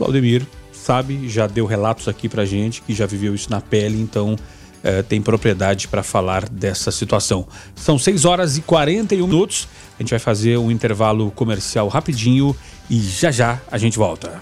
Claudemir 0.00 0.46
sabe, 0.72 1.28
já 1.28 1.46
deu 1.46 1.66
relatos 1.66 2.08
aqui 2.08 2.26
pra 2.26 2.46
gente 2.46 2.80
que 2.80 2.94
já 2.94 3.04
viveu 3.04 3.34
isso 3.34 3.50
na 3.50 3.60
pele, 3.60 4.00
então 4.00 4.34
é, 4.82 5.02
tem 5.02 5.20
propriedade 5.20 5.88
para 5.88 6.02
falar 6.02 6.48
dessa 6.48 6.90
situação. 6.90 7.46
São 7.76 7.98
6 7.98 8.24
horas 8.24 8.56
e 8.56 8.62
41 8.62 9.26
minutos. 9.26 9.68
A 9.98 10.02
gente 10.02 10.08
vai 10.08 10.18
fazer 10.18 10.56
um 10.56 10.70
intervalo 10.70 11.30
comercial 11.32 11.86
rapidinho 11.88 12.56
e 12.88 12.98
já 12.98 13.30
já 13.30 13.60
a 13.70 13.76
gente 13.76 13.98
volta. 13.98 14.40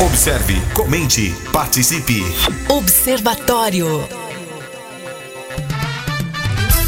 Observe, 0.00 0.54
comente, 0.72 1.34
participe. 1.52 2.22
Observatório. 2.68 4.06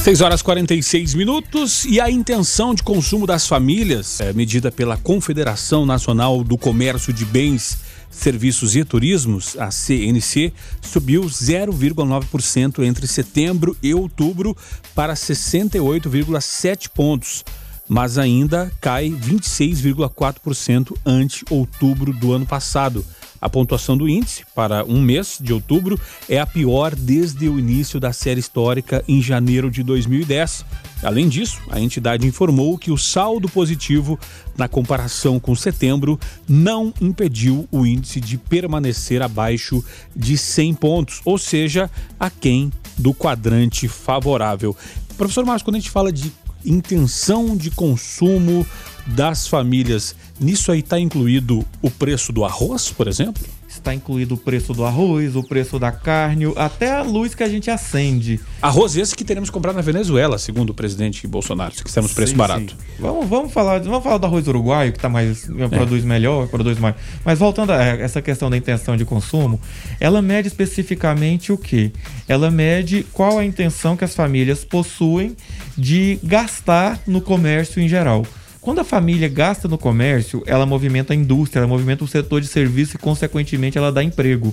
6 0.04 0.20
horas 0.20 0.40
46 0.42 1.14
minutos 1.14 1.84
e 1.84 2.00
a 2.00 2.08
intenção 2.08 2.72
de 2.72 2.84
consumo 2.84 3.26
das 3.26 3.48
famílias, 3.48 4.20
é, 4.20 4.32
medida 4.32 4.70
pela 4.70 4.96
Confederação 4.96 5.84
Nacional 5.84 6.44
do 6.44 6.56
Comércio 6.56 7.12
de 7.12 7.24
Bens, 7.24 7.85
Serviços 8.10 8.76
e 8.76 8.84
Turismos, 8.84 9.56
a 9.58 9.70
CNC, 9.70 10.52
subiu 10.80 11.22
0,9% 11.22 12.84
entre 12.84 13.06
setembro 13.06 13.76
e 13.82 13.94
outubro 13.94 14.56
para 14.94 15.14
68,7 15.14 16.88
pontos 16.88 17.44
mas 17.88 18.18
ainda 18.18 18.70
cai 18.80 19.10
26,4% 19.10 20.96
ante 21.04 21.44
outubro 21.50 22.12
do 22.12 22.32
ano 22.32 22.46
passado. 22.46 23.04
A 23.40 23.48
pontuação 23.48 23.96
do 23.96 24.08
índice 24.08 24.44
para 24.54 24.84
um 24.84 25.00
mês 25.00 25.38
de 25.40 25.52
outubro 25.52 26.00
é 26.28 26.38
a 26.38 26.46
pior 26.46 26.94
desde 26.94 27.48
o 27.48 27.58
início 27.58 28.00
da 28.00 28.12
série 28.12 28.40
histórica 28.40 29.04
em 29.06 29.20
janeiro 29.20 29.70
de 29.70 29.82
2010. 29.82 30.64
Além 31.02 31.28
disso, 31.28 31.60
a 31.70 31.78
entidade 31.78 32.26
informou 32.26 32.78
que 32.78 32.90
o 32.90 32.96
saldo 32.96 33.48
positivo 33.48 34.18
na 34.56 34.66
comparação 34.66 35.38
com 35.38 35.54
setembro 35.54 36.18
não 36.48 36.92
impediu 37.00 37.68
o 37.70 37.84
índice 37.84 38.20
de 38.20 38.38
permanecer 38.38 39.20
abaixo 39.22 39.84
de 40.14 40.38
100 40.38 40.74
pontos, 40.74 41.20
ou 41.24 41.36
seja, 41.36 41.90
aquém 42.18 42.72
do 42.96 43.12
quadrante 43.12 43.86
favorável. 43.88 44.74
Professor 45.16 45.44
Marcos, 45.44 45.62
quando 45.62 45.76
a 45.76 45.78
gente 45.78 45.90
fala 45.90 46.10
de 46.10 46.32
intenção 46.64 47.56
de 47.56 47.70
consumo 47.70 48.66
das 49.06 49.46
famílias. 49.46 50.16
Nisso 50.38 50.70
aí 50.70 50.80
está 50.80 50.98
incluído 50.98 51.64
o 51.80 51.90
preço 51.90 52.32
do 52.32 52.44
arroz, 52.44 52.90
por 52.90 53.08
exemplo? 53.08 53.42
tá 53.86 53.94
incluído 53.94 54.34
o 54.34 54.36
preço 54.36 54.74
do 54.74 54.84
arroz, 54.84 55.36
o 55.36 55.44
preço 55.44 55.78
da 55.78 55.92
carne, 55.92 56.46
até 56.56 56.92
a 56.92 57.02
luz 57.02 57.36
que 57.36 57.42
a 57.44 57.48
gente 57.48 57.70
acende. 57.70 58.40
Arroz 58.60 58.96
esse 58.96 59.14
que 59.14 59.24
teremos 59.24 59.48
que 59.48 59.54
comprar 59.54 59.72
na 59.72 59.80
Venezuela, 59.80 60.38
segundo 60.38 60.70
o 60.70 60.74
presidente 60.74 61.24
Bolsonaro, 61.28 61.72
se 61.72 61.84
quisermos 61.84 62.12
preço 62.12 62.32
Sim, 62.32 62.36
barato. 62.36 62.72
sim. 62.72 62.76
Vamos, 62.98 63.28
vamos, 63.28 63.52
falar, 63.52 63.80
vamos 63.80 64.02
falar 64.02 64.18
do 64.18 64.26
arroz 64.26 64.48
uruguaio, 64.48 64.92
que 64.92 64.98
tá 64.98 65.08
mais, 65.08 65.48
produz 65.70 66.04
melhor, 66.04 66.48
produz 66.48 66.80
mais. 66.80 66.96
Mas 67.24 67.38
voltando 67.38 67.70
a 67.70 67.80
essa 67.80 68.20
questão 68.20 68.50
da 68.50 68.56
intenção 68.56 68.96
de 68.96 69.04
consumo, 69.04 69.60
ela 70.00 70.20
mede 70.20 70.48
especificamente 70.48 71.52
o 71.52 71.58
que? 71.58 71.92
Ela 72.26 72.50
mede 72.50 73.06
qual 73.12 73.38
a 73.38 73.44
intenção 73.44 73.96
que 73.96 74.04
as 74.04 74.16
famílias 74.16 74.64
possuem 74.64 75.36
de 75.78 76.18
gastar 76.24 76.98
no 77.06 77.20
comércio 77.20 77.80
em 77.80 77.88
geral. 77.88 78.26
Quando 78.66 78.80
a 78.80 78.84
família 78.84 79.28
gasta 79.28 79.68
no 79.68 79.78
comércio, 79.78 80.42
ela 80.44 80.66
movimenta 80.66 81.12
a 81.12 81.16
indústria, 81.16 81.60
ela 81.60 81.68
movimenta 81.68 82.02
o 82.02 82.08
setor 82.08 82.40
de 82.40 82.48
serviço 82.48 82.96
e, 82.96 82.98
consequentemente, 82.98 83.78
ela 83.78 83.92
dá 83.92 84.02
emprego. 84.02 84.52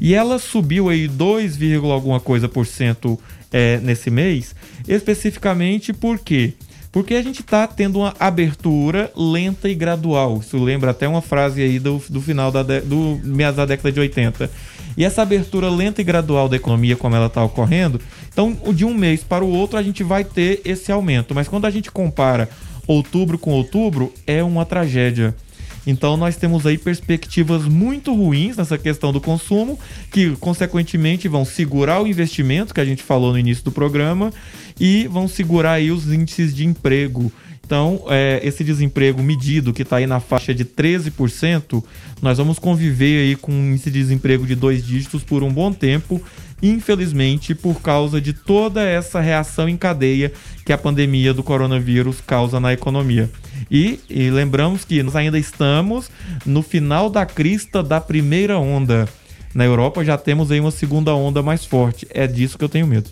E 0.00 0.12
ela 0.12 0.40
subiu 0.40 0.88
aí 0.88 1.06
2, 1.06 1.56
alguma 1.84 2.18
coisa 2.18 2.48
por 2.48 2.66
cento 2.66 3.16
é, 3.52 3.78
nesse 3.78 4.10
mês, 4.10 4.56
especificamente 4.88 5.92
por 5.92 6.18
quê? 6.18 6.54
Porque 6.90 7.14
a 7.14 7.22
gente 7.22 7.42
está 7.42 7.64
tendo 7.68 8.00
uma 8.00 8.12
abertura 8.18 9.12
lenta 9.16 9.68
e 9.68 9.74
gradual. 9.76 10.40
Isso 10.40 10.58
lembra 10.58 10.90
até 10.90 11.06
uma 11.06 11.22
frase 11.22 11.62
aí 11.62 11.78
do, 11.78 12.02
do 12.10 12.20
final 12.20 12.50
da, 12.50 12.64
de, 12.64 12.80
do 12.80 13.20
meados 13.22 13.58
da 13.58 13.66
década 13.66 13.92
de 13.92 14.00
80. 14.00 14.50
E 14.96 15.04
essa 15.04 15.22
abertura 15.22 15.70
lenta 15.70 16.00
e 16.00 16.04
gradual 16.04 16.48
da 16.48 16.56
economia, 16.56 16.96
como 16.96 17.14
ela 17.14 17.26
está 17.26 17.44
ocorrendo, 17.44 18.00
então 18.32 18.56
de 18.72 18.84
um 18.84 18.92
mês 18.92 19.22
para 19.22 19.44
o 19.44 19.48
outro 19.48 19.78
a 19.78 19.82
gente 19.82 20.02
vai 20.02 20.24
ter 20.24 20.60
esse 20.64 20.90
aumento. 20.90 21.36
Mas 21.36 21.46
quando 21.46 21.66
a 21.66 21.70
gente 21.70 21.88
compara 21.88 22.48
outubro 22.86 23.38
com 23.38 23.52
outubro, 23.52 24.12
é 24.26 24.42
uma 24.42 24.64
tragédia. 24.64 25.34
Então 25.86 26.16
nós 26.16 26.36
temos 26.36 26.66
aí 26.66 26.78
perspectivas 26.78 27.64
muito 27.64 28.14
ruins 28.14 28.56
nessa 28.56 28.78
questão 28.78 29.12
do 29.12 29.20
consumo, 29.20 29.78
que 30.10 30.30
consequentemente 30.36 31.28
vão 31.28 31.44
segurar 31.44 32.02
o 32.02 32.06
investimento 32.06 32.72
que 32.72 32.80
a 32.80 32.84
gente 32.84 33.02
falou 33.02 33.32
no 33.32 33.38
início 33.38 33.64
do 33.64 33.72
programa 33.72 34.32
e 34.80 35.06
vão 35.08 35.28
segurar 35.28 35.72
aí 35.72 35.90
os 35.90 36.10
índices 36.10 36.54
de 36.54 36.64
emprego. 36.66 37.30
Então, 37.66 38.04
é, 38.08 38.40
esse 38.42 38.62
desemprego 38.62 39.22
medido, 39.22 39.72
que 39.72 39.82
está 39.82 39.96
aí 39.96 40.06
na 40.06 40.20
faixa 40.20 40.54
de 40.54 40.66
13%, 40.66 41.82
nós 42.20 42.36
vamos 42.36 42.58
conviver 42.58 43.22
aí 43.22 43.36
com 43.36 43.52
um 43.52 43.72
índice 43.72 43.90
de 43.90 44.00
desemprego 44.00 44.46
de 44.46 44.54
dois 44.54 44.84
dígitos 44.84 45.24
por 45.24 45.42
um 45.42 45.50
bom 45.50 45.72
tempo, 45.72 46.20
infelizmente, 46.64 47.54
por 47.54 47.82
causa 47.82 48.20
de 48.20 48.32
toda 48.32 48.82
essa 48.82 49.20
reação 49.20 49.68
em 49.68 49.76
cadeia 49.76 50.32
que 50.64 50.72
a 50.72 50.78
pandemia 50.78 51.34
do 51.34 51.42
coronavírus 51.42 52.22
causa 52.26 52.58
na 52.58 52.72
economia. 52.72 53.30
E, 53.70 54.00
e 54.08 54.30
lembramos 54.30 54.84
que 54.84 55.02
nós 55.02 55.14
ainda 55.14 55.38
estamos 55.38 56.10
no 56.46 56.62
final 56.62 57.10
da 57.10 57.26
crista 57.26 57.82
da 57.82 58.00
primeira 58.00 58.58
onda. 58.58 59.06
Na 59.54 59.64
Europa 59.64 60.04
já 60.04 60.16
temos 60.16 60.50
aí 60.50 60.58
uma 60.58 60.70
segunda 60.70 61.14
onda 61.14 61.42
mais 61.42 61.64
forte. 61.64 62.06
É 62.10 62.26
disso 62.26 62.56
que 62.56 62.64
eu 62.64 62.68
tenho 62.68 62.86
medo. 62.86 63.10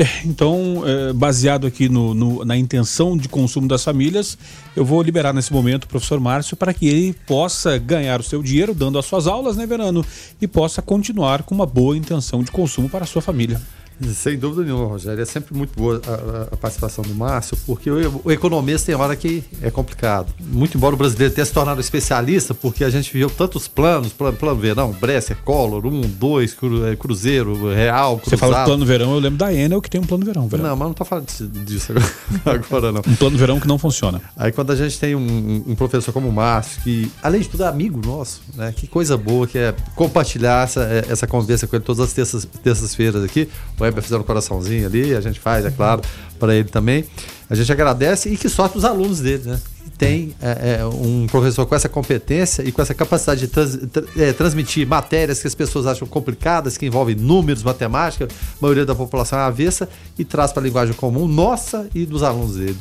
É, 0.00 0.06
então, 0.24 0.82
é, 0.86 1.12
baseado 1.12 1.66
aqui 1.66 1.86
no, 1.86 2.14
no- 2.14 2.42
na 2.42 2.56
intenção 2.56 3.18
de 3.18 3.28
consumo 3.28 3.68
das 3.68 3.84
famílias, 3.84 4.38
eu 4.74 4.82
vou 4.82 5.02
liberar 5.02 5.34
nesse 5.34 5.52
momento 5.52 5.84
o 5.84 5.88
professor 5.88 6.18
Márcio 6.18 6.56
para 6.56 6.72
que 6.72 6.88
ele 6.88 7.14
possa 7.26 7.76
ganhar 7.76 8.18
o 8.18 8.22
seu 8.22 8.42
dinheiro 8.42 8.72
dando 8.74 8.98
as 8.98 9.04
suas 9.04 9.26
aulas, 9.26 9.58
né, 9.58 9.66
Verano? 9.66 10.02
E 10.40 10.46
possa 10.48 10.80
continuar 10.80 11.42
com 11.42 11.54
uma 11.54 11.66
boa 11.66 11.94
intenção 11.98 12.42
de 12.42 12.50
consumo 12.50 12.88
para 12.88 13.04
a 13.04 13.06
sua 13.06 13.20
família. 13.20 13.60
Sem 14.14 14.38
dúvida 14.38 14.62
nenhuma, 14.64 14.86
Rogério. 14.86 15.20
É 15.22 15.24
sempre 15.26 15.54
muito 15.56 15.72
boa 15.76 16.00
a, 16.06 16.54
a- 16.54 16.56
participação 16.56 17.02
do 17.04 17.14
Márcio, 17.14 17.56
porque 17.66 17.90
o, 17.90 18.20
o 18.24 18.30
economista 18.32 18.86
tem 18.86 18.94
hora 18.94 19.14
que 19.16 19.42
é 19.62 19.70
complicado. 19.70 20.32
Muito 20.40 20.76
embora 20.76 20.94
o 20.94 20.98
brasileiro 20.98 21.32
tenha 21.34 21.44
se 21.44 21.52
tornado 21.52 21.80
especialista, 21.80 22.54
porque 22.54 22.84
a 22.84 22.90
gente 22.90 23.12
viu 23.12 23.28
tantos 23.30 23.66
planos, 23.68 24.12
plano, 24.12 24.36
plano 24.36 24.60
verão, 24.60 24.92
Bresser, 24.92 25.36
Collor, 25.44 25.86
um, 25.86 26.00
dois, 26.02 26.54
cru- 26.54 26.86
eh, 26.86 26.96
Cruzeiro, 26.96 27.72
Real, 27.72 28.18
Cruzado. 28.18 28.30
Você 28.30 28.36
fala 28.36 28.60
do 28.62 28.66
plano 28.66 28.84
verão, 28.86 29.12
eu 29.14 29.18
lembro 29.20 29.38
da 29.38 29.52
Enel 29.52 29.80
que 29.82 29.90
tem 29.90 30.00
um 30.00 30.04
plano 30.04 30.24
verão, 30.24 30.48
Verano. 30.48 30.68
Não, 30.68 30.76
mas 30.76 30.88
não 30.88 30.94
tô 30.94 31.04
falando 31.04 31.26
disso, 31.64 31.92
agora, 31.92 32.10
agora 32.66 32.92
não. 32.92 33.02
Um 33.06 33.16
plano 33.16 33.36
verão 33.38 33.60
que 33.60 33.66
não 33.68 33.78
funciona. 33.78 34.20
Aí 34.36 34.52
quando 34.52 34.70
a 34.72 34.76
gente 34.76 34.98
tem 34.98 35.14
um, 35.14 35.64
um 35.66 35.74
professor 35.74 36.12
como 36.12 36.28
o 36.28 36.32
Márcio, 36.32 36.80
que 36.82 37.10
além 37.22 37.40
de 37.40 37.48
tudo 37.48 37.64
é 37.64 37.68
amigo 37.68 38.00
nosso, 38.04 38.40
né? 38.54 38.72
Que 38.76 38.86
coisa 38.86 39.16
boa 39.16 39.46
que 39.46 39.58
é 39.58 39.74
compartilhar 39.94 40.64
essa, 40.64 40.82
eh, 40.84 41.04
essa 41.08 41.26
conversa 41.26 41.66
com 41.66 41.76
ele 41.76 41.84
todas 41.84 42.00
as 42.04 42.12
terças- 42.12 42.46
terças-feiras 42.62 43.22
aqui. 43.24 43.48
O 43.78 43.84
Weber 43.90 44.02
fazendo 44.02 44.20
um 44.20 44.24
coraçãozinho 44.24 44.86
ali, 44.86 45.14
a 45.14 45.20
gente 45.20 45.38
faz, 45.38 45.64
é 45.64 45.70
claro, 45.70 46.02
para 46.38 46.54
ele 46.54 46.68
também. 46.68 47.04
A 47.48 47.54
gente 47.54 47.70
agradece 47.70 48.28
e 48.28 48.36
que 48.36 48.48
sorte 48.48 48.78
os 48.78 48.84
alunos 48.84 49.20
dele, 49.20 49.42
né? 49.44 49.60
Tem 49.98 50.34
eh, 50.40 50.78
eh, 50.80 50.84
um 50.86 51.26
professor 51.26 51.66
com 51.66 51.74
essa 51.74 51.88
competência 51.88 52.62
e 52.62 52.72
com 52.72 52.80
essa 52.80 52.94
capacidade 52.94 53.40
de 53.40 53.48
trans- 53.48 53.78
tra- 53.92 54.04
eh, 54.16 54.32
transmitir 54.32 54.86
matérias 54.86 55.40
que 55.42 55.46
as 55.46 55.54
pessoas 55.54 55.86
acham 55.86 56.08
complicadas, 56.08 56.78
que 56.78 56.86
envolvem 56.86 57.14
números, 57.14 57.62
matemática, 57.62 58.26
a 58.26 58.28
maioria 58.62 58.86
da 58.86 58.94
população 58.94 59.38
é 59.38 59.42
avessa, 59.42 59.88
e 60.18 60.24
traz 60.24 60.52
para 60.52 60.62
a 60.62 60.64
linguagem 60.64 60.94
comum 60.94 61.28
nossa 61.28 61.86
e 61.94 62.06
dos 62.06 62.22
alunos 62.22 62.56
dele. 62.56 62.78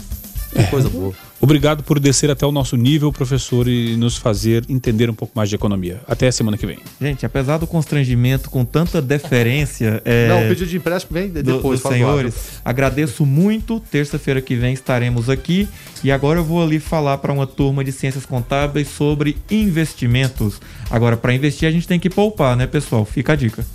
Que 0.54 0.64
coisa 0.68 0.88
boa. 0.88 1.14
Obrigado 1.42 1.84
por 1.84 2.00
descer 2.02 2.30
até 2.30 2.46
o 2.46 2.52
nosso 2.52 2.76
nível, 2.76 3.14
professor, 3.14 3.66
e 3.68 3.96
nos 3.96 4.18
fazer 4.18 4.66
entender 4.68 5.10
um 5.10 5.14
pouco 5.14 5.32
mais 5.36 5.48
de 5.48 5.56
economia. 5.56 6.02
Até 6.06 6.28
a 6.28 6.32
semana 6.34 6.58
que 6.58 6.66
vem. 6.66 6.80
Gente, 7.02 7.26
apesar 7.26 7.58
do 7.58 7.66
constrangimento 7.66 8.50
com 8.50 8.66
tanta 8.66 9.02
deferência. 9.02 10.02
É, 10.04 10.28
Não, 10.28 10.44
o 10.44 10.48
pedido 10.50 10.68
de 10.70 10.76
empréstimo 10.78 11.14
vem 11.14 11.30
do- 11.30 11.42
depois, 11.42 11.80
dos 11.80 11.90
do 11.90 11.94
senhores, 11.96 12.36
áudio. 12.36 12.50
agradeço 12.66 13.26
muito. 13.26 13.80
Terça-feira 13.80 14.42
que 14.42 14.54
vem 14.56 14.74
estaremos 14.74 15.30
aqui 15.30 15.68
e 16.04 16.12
agora 16.12 16.40
eu 16.40 16.44
vou 16.44 16.62
ali 16.62 16.78
falar 16.80 17.18
para 17.20 17.32
uma 17.32 17.48
turma 17.48 17.84
de 17.86 17.92
ciências 17.94 18.26
contábeis 18.26 18.90
sobre 18.90 19.38
investimentos. 19.50 20.60
Agora, 20.92 21.16
para 21.16 21.34
investir 21.34 21.70
a 21.70 21.72
gente 21.72 21.88
tem 21.88 22.00
que 22.00 22.10
poupar, 22.10 22.58
né, 22.58 22.68
pessoal? 22.68 23.06
Fica 23.06 23.32
a 23.32 23.36
dica. 23.38 23.66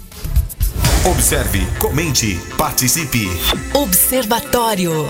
Observe, 1.06 1.60
comente, 1.78 2.38
participe. 2.58 3.26
Observatório. 3.72 5.06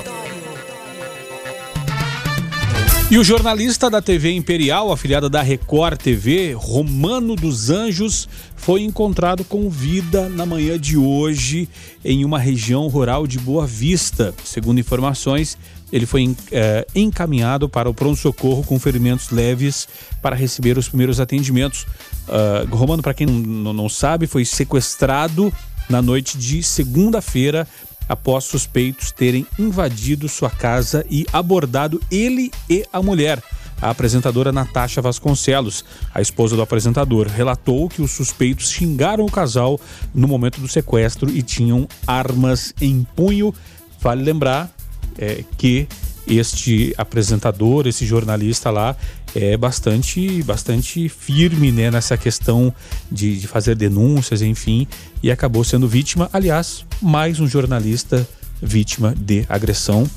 E 3.14 3.18
o 3.18 3.22
jornalista 3.22 3.88
da 3.88 4.02
TV 4.02 4.32
Imperial, 4.32 4.90
afiliada 4.90 5.30
da 5.30 5.40
Record 5.40 6.00
TV, 6.00 6.52
Romano 6.52 7.36
dos 7.36 7.70
Anjos, 7.70 8.28
foi 8.56 8.82
encontrado 8.82 9.44
com 9.44 9.70
vida 9.70 10.28
na 10.28 10.44
manhã 10.44 10.76
de 10.76 10.96
hoje 10.96 11.68
em 12.04 12.24
uma 12.24 12.40
região 12.40 12.88
rural 12.88 13.24
de 13.24 13.38
Boa 13.38 13.68
Vista. 13.68 14.34
Segundo 14.42 14.80
informações, 14.80 15.56
ele 15.92 16.06
foi 16.06 16.34
eh, 16.50 16.84
encaminhado 16.92 17.68
para 17.68 17.88
o 17.88 17.94
pronto-socorro 17.94 18.64
com 18.64 18.80
ferimentos 18.80 19.30
leves 19.30 19.86
para 20.20 20.34
receber 20.34 20.76
os 20.76 20.88
primeiros 20.88 21.20
atendimentos. 21.20 21.86
Ah, 22.28 22.66
Romano, 22.68 23.00
para 23.00 23.14
quem 23.14 23.28
não 23.28 23.88
sabe, 23.88 24.26
foi 24.26 24.44
sequestrado 24.44 25.52
na 25.88 26.02
noite 26.02 26.36
de 26.36 26.64
segunda-feira 26.64 27.68
após 28.08 28.44
suspeitos 28.44 29.10
terem 29.10 29.46
invadido 29.58 30.28
sua 30.28 30.50
casa 30.50 31.04
e 31.10 31.26
abordado 31.32 32.00
ele 32.10 32.50
e 32.68 32.84
a 32.92 33.02
mulher. 33.02 33.42
A 33.80 33.90
apresentadora 33.90 34.52
Natasha 34.52 35.02
Vasconcelos, 35.02 35.84
a 36.14 36.20
esposa 36.20 36.56
do 36.56 36.62
apresentador, 36.62 37.26
relatou 37.26 37.88
que 37.88 38.00
os 38.00 38.12
suspeitos 38.12 38.70
xingaram 38.70 39.24
o 39.26 39.30
casal 39.30 39.80
no 40.14 40.28
momento 40.28 40.60
do 40.60 40.68
sequestro 40.68 41.28
e 41.28 41.42
tinham 41.42 41.86
armas 42.06 42.72
em 42.80 43.06
punho. 43.14 43.54
Vale 44.00 44.22
lembrar 44.22 44.70
é, 45.18 45.44
que 45.58 45.88
este 46.26 46.94
apresentador, 46.96 47.86
esse 47.86 48.06
jornalista 48.06 48.70
lá, 48.70 48.96
é 49.34 49.56
bastante, 49.56 50.42
bastante 50.42 51.08
firme 51.08 51.72
né, 51.72 51.90
nessa 51.90 52.16
questão 52.16 52.72
de, 53.10 53.38
de 53.38 53.48
fazer 53.48 53.74
denúncias, 53.74 54.42
enfim, 54.42 54.86
e 55.22 55.30
acabou 55.30 55.64
sendo 55.64 55.88
vítima. 55.88 56.30
Aliás, 56.32 56.84
mais 57.02 57.40
um 57.40 57.46
jornalista 57.46 58.26
vítima 58.62 59.14
de 59.16 59.44
agressão. 59.48 60.08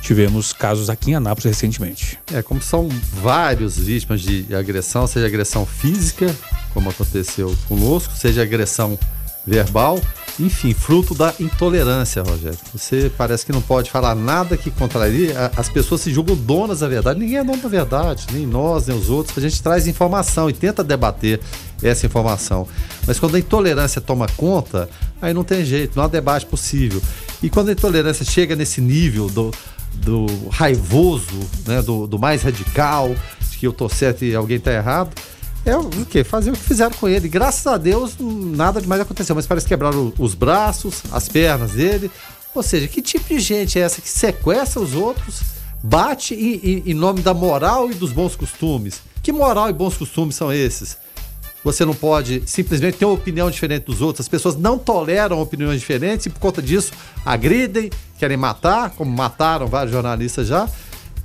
Tivemos 0.00 0.52
casos 0.52 0.88
aqui 0.88 1.10
em 1.10 1.14
Anápolis 1.14 1.44
recentemente. 1.44 2.18
É, 2.32 2.40
como 2.42 2.62
são 2.62 2.88
vários 3.12 3.76
vítimas 3.76 4.22
de 4.22 4.46
agressão, 4.54 5.06
seja 5.06 5.26
agressão 5.26 5.66
física, 5.66 6.34
como 6.72 6.88
aconteceu 6.88 7.54
conosco, 7.68 8.14
seja 8.16 8.42
agressão 8.42 8.98
verbal, 9.46 10.00
enfim, 10.40 10.72
fruto 10.74 11.14
da 11.14 11.34
intolerância, 11.38 12.22
Rogério. 12.22 12.58
Você 12.72 13.10
parece 13.16 13.44
que 13.46 13.52
não 13.52 13.60
pode 13.60 13.90
falar 13.90 14.14
nada 14.14 14.56
que 14.56 14.70
contraria, 14.70 15.38
a- 15.38 15.60
as 15.60 15.68
pessoas 15.68 16.00
se 16.00 16.10
julgam 16.12 16.34
donas 16.36 16.80
da 16.80 16.88
verdade. 16.88 17.18
Ninguém 17.20 17.36
é 17.38 17.44
dono 17.44 17.58
da 17.62 17.68
verdade, 17.68 18.26
nem 18.32 18.46
nós, 18.46 18.86
nem 18.86 18.96
os 18.96 19.10
outros. 19.10 19.36
A 19.36 19.40
gente 19.40 19.62
traz 19.62 19.86
informação 19.86 20.48
e 20.48 20.52
tenta 20.52 20.82
debater 20.82 21.40
essa 21.82 22.06
informação. 22.06 22.66
Mas 23.06 23.18
quando 23.18 23.34
a 23.34 23.38
intolerância 23.38 24.00
toma 24.00 24.26
conta, 24.36 24.88
aí 25.20 25.32
não 25.34 25.44
tem 25.44 25.64
jeito, 25.64 25.96
não 25.96 26.04
há 26.04 26.08
debate 26.08 26.46
possível. 26.46 27.00
E 27.42 27.48
quando 27.50 27.68
a 27.68 27.72
intolerância 27.72 28.24
chega 28.24 28.56
nesse 28.56 28.80
nível 28.80 29.28
do, 29.28 29.50
do 29.94 30.26
raivoso, 30.50 31.38
né, 31.66 31.82
do, 31.82 32.06
do 32.06 32.18
mais 32.18 32.42
radical, 32.42 33.14
de 33.50 33.58
que 33.58 33.66
eu 33.66 33.72
tô 33.72 33.88
certo 33.88 34.24
e 34.24 34.34
alguém 34.34 34.58
tá 34.58 34.72
errado, 34.72 35.10
é 35.64 35.76
o 35.76 35.88
quê? 36.06 36.24
Fazer 36.24 36.50
o 36.50 36.54
que 36.54 36.60
fizeram 36.62 36.92
com 36.96 37.08
ele. 37.08 37.28
Graças 37.28 37.66
a 37.66 37.76
Deus, 37.76 38.16
nada 38.18 38.80
demais 38.80 39.00
aconteceu, 39.02 39.34
mas 39.34 39.46
parece 39.46 39.66
que 39.66 39.70
quebraram 39.74 40.12
os 40.18 40.34
braços, 40.34 41.02
as 41.12 41.28
pernas 41.28 41.72
dele. 41.72 42.10
Ou 42.54 42.62
seja, 42.62 42.88
que 42.88 43.00
tipo 43.02 43.28
de 43.28 43.38
gente 43.40 43.78
é 43.78 43.82
essa 43.82 44.00
que 44.00 44.08
sequestra 44.08 44.80
os 44.80 44.94
outros, 44.94 45.40
bate 45.82 46.34
em, 46.34 46.54
em- 46.62 46.82
em 46.86 46.94
nome 46.94 47.20
da 47.20 47.32
moral 47.34 47.90
e 47.90 47.94
dos 47.94 48.12
bons 48.12 48.34
costumes? 48.34 49.00
Que 49.22 49.30
moral 49.32 49.68
e 49.68 49.72
bons 49.72 49.96
costumes 49.96 50.34
são 50.34 50.52
esses? 50.52 50.96
você 51.62 51.84
não 51.84 51.92
pode 51.94 52.42
simplesmente 52.46 52.96
ter 52.96 53.04
uma 53.04 53.12
opinião 53.12 53.50
diferente 53.50 53.84
dos 53.84 54.00
outros. 54.00 54.24
As 54.24 54.28
pessoas 54.28 54.56
não 54.56 54.78
toleram 54.78 55.38
opiniões 55.42 55.78
diferentes 55.78 56.24
e 56.24 56.30
por 56.30 56.38
conta 56.40 56.62
disso 56.62 56.90
agridem, 57.22 57.90
querem 58.18 58.38
matar, 58.38 58.88
como 58.92 59.10
mataram 59.14 59.66
vários 59.66 59.92
jornalistas 59.92 60.46
já. 60.46 60.66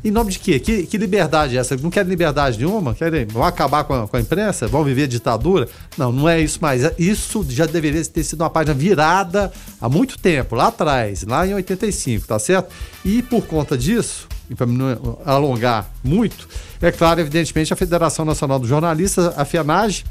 Em 0.05 0.11
nome 0.11 0.31
de 0.31 0.37
quê? 0.37 0.59
Que, 0.59 0.85
que 0.85 0.99
liberdade 0.99 1.57
é 1.57 1.59
essa? 1.59 1.75
Não 1.77 1.89
querem 1.89 2.07
liberdade 2.07 2.59
nenhuma? 2.59 2.93
Querem, 2.93 3.25
vão 3.25 3.43
acabar 3.43 3.83
com 3.85 4.03
a, 4.03 4.07
com 4.07 4.15
a 4.15 4.21
imprensa? 4.21 4.67
Vão 4.67 4.83
viver 4.83 5.07
ditadura? 5.07 5.67
Não, 5.97 6.11
não 6.11 6.29
é 6.29 6.39
isso 6.39 6.59
mais. 6.61 6.83
Isso 6.99 7.43
já 7.49 7.65
deveria 7.65 8.05
ter 8.05 8.23
sido 8.23 8.41
uma 8.41 8.49
página 8.51 8.75
virada 8.75 9.51
há 9.81 9.89
muito 9.89 10.19
tempo, 10.19 10.53
lá 10.53 10.67
atrás, 10.67 11.23
lá 11.23 11.47
em 11.47 11.55
85, 11.55 12.27
tá 12.27 12.37
certo? 12.37 12.71
E 13.03 13.23
por 13.23 13.47
conta 13.47 13.75
disso, 13.75 14.27
e 14.47 14.53
para 14.53 14.67
não 14.67 15.17
alongar 15.25 15.89
muito, 16.03 16.47
é 16.79 16.91
claro, 16.91 17.19
evidentemente, 17.19 17.73
a 17.73 17.75
Federação 17.75 18.25
Nacional 18.25 18.59
dos 18.59 18.69
Jornalistas, 18.69 19.35
a 19.35 19.43
FENAGE, 19.43 20.05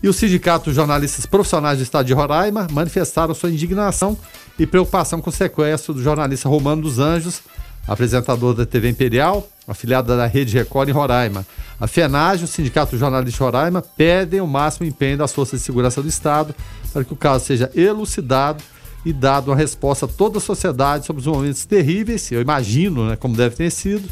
e 0.00 0.08
o 0.08 0.12
Sindicato 0.12 0.66
dos 0.66 0.76
Jornalistas 0.76 1.26
Profissionais 1.26 1.78
do 1.78 1.82
Estado 1.82 2.06
de 2.06 2.12
Roraima 2.12 2.68
manifestaram 2.70 3.34
sua 3.34 3.50
indignação 3.50 4.16
e 4.56 4.64
preocupação 4.64 5.20
com 5.20 5.28
o 5.28 5.32
sequestro 5.32 5.92
do 5.92 6.00
jornalista 6.00 6.48
Romano 6.48 6.82
dos 6.82 7.00
Anjos, 7.00 7.42
apresentador 7.86 8.54
da 8.54 8.66
TV 8.66 8.88
Imperial, 8.88 9.48
afiliada 9.66 10.16
da 10.16 10.26
Rede 10.26 10.56
Record 10.56 10.88
em 10.88 10.92
Roraima. 10.92 11.46
A 11.80 11.86
FENAGE, 11.86 12.44
o 12.44 12.48
Sindicato 12.48 12.92
dos 12.92 13.00
Jornalistas 13.00 13.34
de 13.34 13.40
Roraima, 13.40 13.82
pedem 13.82 14.40
o 14.40 14.46
máximo 14.46 14.86
empenho 14.86 15.18
das 15.18 15.32
forças 15.32 15.60
de 15.60 15.66
segurança 15.66 16.02
do 16.02 16.08
Estado 16.08 16.54
para 16.92 17.04
que 17.04 17.12
o 17.12 17.16
caso 17.16 17.44
seja 17.44 17.70
elucidado 17.74 18.62
e 19.04 19.12
dado 19.12 19.48
uma 19.48 19.56
resposta 19.56 20.06
a 20.06 20.08
toda 20.08 20.38
a 20.38 20.40
sociedade 20.40 21.06
sobre 21.06 21.20
os 21.20 21.26
momentos 21.26 21.64
terríveis, 21.64 22.30
eu 22.32 22.40
imagino 22.40 23.08
né, 23.08 23.16
como 23.16 23.36
deve 23.36 23.54
ter 23.54 23.70
sido, 23.70 24.08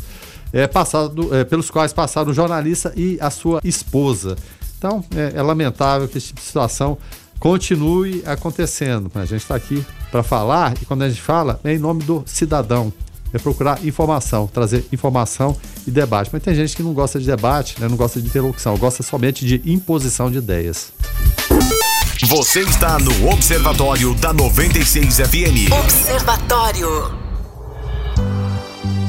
é, 0.52 0.66
passado, 0.66 1.34
é, 1.34 1.44
pelos 1.44 1.70
quais 1.70 1.92
passaram 1.92 2.30
o 2.30 2.34
jornalista 2.34 2.92
e 2.96 3.18
a 3.20 3.30
sua 3.30 3.60
esposa. 3.64 4.36
Então, 4.78 5.04
é, 5.14 5.38
é 5.38 5.42
lamentável 5.42 6.06
que 6.06 6.16
esse 6.18 6.28
tipo 6.28 6.40
de 6.40 6.46
situação 6.46 6.96
continue 7.38 8.22
acontecendo. 8.24 9.10
A 9.14 9.24
gente 9.24 9.42
está 9.42 9.54
aqui 9.54 9.84
para 10.10 10.22
falar 10.22 10.74
e 10.80 10.86
quando 10.86 11.02
a 11.02 11.08
gente 11.08 11.20
fala 11.20 11.60
é 11.64 11.74
em 11.74 11.78
nome 11.78 12.02
do 12.04 12.22
cidadão, 12.24 12.92
é 13.32 13.38
procurar 13.38 13.84
informação, 13.84 14.46
trazer 14.46 14.84
informação 14.92 15.56
e 15.86 15.90
debate. 15.90 16.30
Mas 16.32 16.42
tem 16.42 16.54
gente 16.54 16.76
que 16.76 16.82
não 16.82 16.92
gosta 16.92 17.18
de 17.18 17.26
debate, 17.26 17.80
né, 17.80 17.88
não 17.88 17.96
gosta 17.96 18.20
de 18.20 18.26
interlocução, 18.26 18.76
gosta 18.76 19.02
somente 19.02 19.44
de 19.44 19.62
imposição 19.64 20.30
de 20.30 20.38
ideias. 20.38 20.92
Você 22.22 22.60
está 22.60 22.98
no 22.98 23.30
Observatório 23.30 24.14
da 24.14 24.32
96 24.32 25.16
FM. 25.16 25.70
Observatório. 25.70 27.14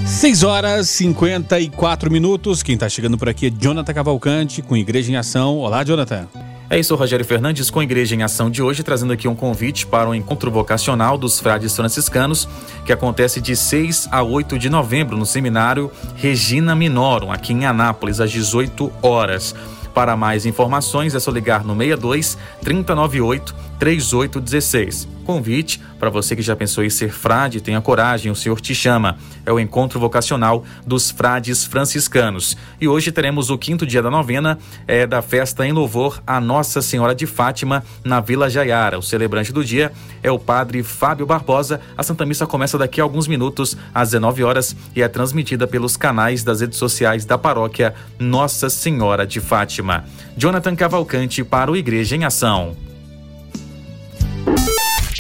6 0.06 0.44
horas 0.44 0.90
54 0.90 2.12
minutos. 2.12 2.64
Quem 2.64 2.76
está 2.76 2.90
chegando 2.90 3.18
por 3.18 3.30
aqui 3.30 3.48
é 3.48 3.50
Jonathan 3.50 3.94
Cavalcante, 3.94 4.62
com 4.62 4.76
Igreja 4.76 5.12
em 5.12 5.16
Ação. 5.16 5.58
Olá, 5.58 5.84
Jonathan. 5.84 6.28
É 6.70 6.78
isso, 6.78 6.94
Rogério 6.96 7.24
Fernandes, 7.26 7.70
com 7.70 7.82
Igreja 7.82 8.14
em 8.14 8.24
Ação 8.24 8.50
de 8.50 8.62
hoje, 8.62 8.84
trazendo 8.84 9.14
aqui 9.14 9.26
um 9.26 9.36
convite 9.36 9.88
para 9.88 10.10
o 10.10 10.14
encontro 10.14 10.52
vocacional 10.52 11.18
dos 11.18 11.40
frades 11.40 11.74
franciscanos, 11.74 12.48
que 12.86 12.92
acontece 12.92 13.40
de 13.40 13.56
6 13.56 14.10
a 14.12 14.22
8 14.22 14.60
de 14.60 14.70
novembro 14.70 15.16
no 15.16 15.26
seminário 15.26 15.90
Regina 16.16 16.76
Minorum, 16.76 17.32
aqui 17.32 17.54
em 17.54 17.66
Anápolis, 17.66 18.20
às 18.20 18.32
18 18.32 18.92
horas. 19.02 19.56
Para 19.94 20.18
mais 20.18 20.46
informações 20.46 21.16
é 21.16 21.20
só 21.22 21.32
ligar 21.32 21.64
no 21.64 21.74
62 21.74 22.38
398 22.62 23.56
3816. 23.80 25.17
Convite 25.28 25.82
para 26.00 26.10
você 26.10 26.38
que 26.38 26.42
já 26.42 26.56
pensou 26.56 26.86
em 26.86 26.90
ser 26.90 27.12
frade, 27.12 27.60
tenha 27.60 27.82
coragem, 27.82 28.32
o 28.32 28.36
Senhor 28.36 28.62
te 28.62 28.74
chama. 28.74 29.18
É 29.46 29.52
o 29.52 29.60
encontro 29.60 30.00
vocacional 30.00 30.64
dos 30.86 31.12
frades 31.12 31.66
franciscanos. 31.66 32.56
E 32.80 32.88
hoje 32.88 33.12
teremos 33.12 33.50
o 33.50 33.58
quinto 33.58 33.86
dia 33.86 34.02
da 34.02 34.10
novena 34.10 34.58
é, 34.88 35.06
da 35.06 35.22
festa 35.22 35.68
em 35.68 35.74
louvor 35.74 36.24
a 36.26 36.40
Nossa 36.40 36.82
Senhora 36.82 37.14
de 37.14 37.28
Fátima 37.28 37.84
na 38.06 38.22
Vila 38.22 38.50
Jaiara. 38.50 38.98
O 38.98 39.02
celebrante 39.02 39.52
do 39.52 39.66
dia 39.66 39.92
é 40.24 40.32
o 40.32 40.40
padre 40.40 40.82
Fábio 40.82 41.26
Barbosa. 41.26 41.82
A 41.98 42.04
Santa 42.04 42.26
Missa 42.26 42.48
começa 42.48 42.78
daqui 42.78 43.02
a 43.02 43.04
alguns 43.04 43.28
minutos, 43.28 43.76
às 43.94 44.12
19 44.12 44.46
horas, 44.46 44.78
e 44.96 45.02
é 45.02 45.10
transmitida 45.10 45.68
pelos 45.68 45.98
canais 45.98 46.42
das 46.42 46.62
redes 46.62 46.78
sociais 46.78 47.26
da 47.26 47.38
paróquia 47.38 47.94
Nossa 48.18 48.70
Senhora 48.70 49.28
de 49.28 49.42
Fátima. 49.42 50.06
Jonathan 50.38 50.74
Cavalcante 50.74 51.44
para 51.44 51.70
o 51.70 51.76
Igreja 51.76 52.16
em 52.16 52.24
Ação. 52.24 52.88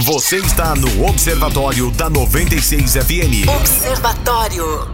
Você 0.08 0.38
está 0.38 0.74
no 0.74 1.06
Observatório 1.06 1.92
da 1.92 2.10
96 2.10 2.94
FM. 2.94 3.46
Observatório. 3.60 4.90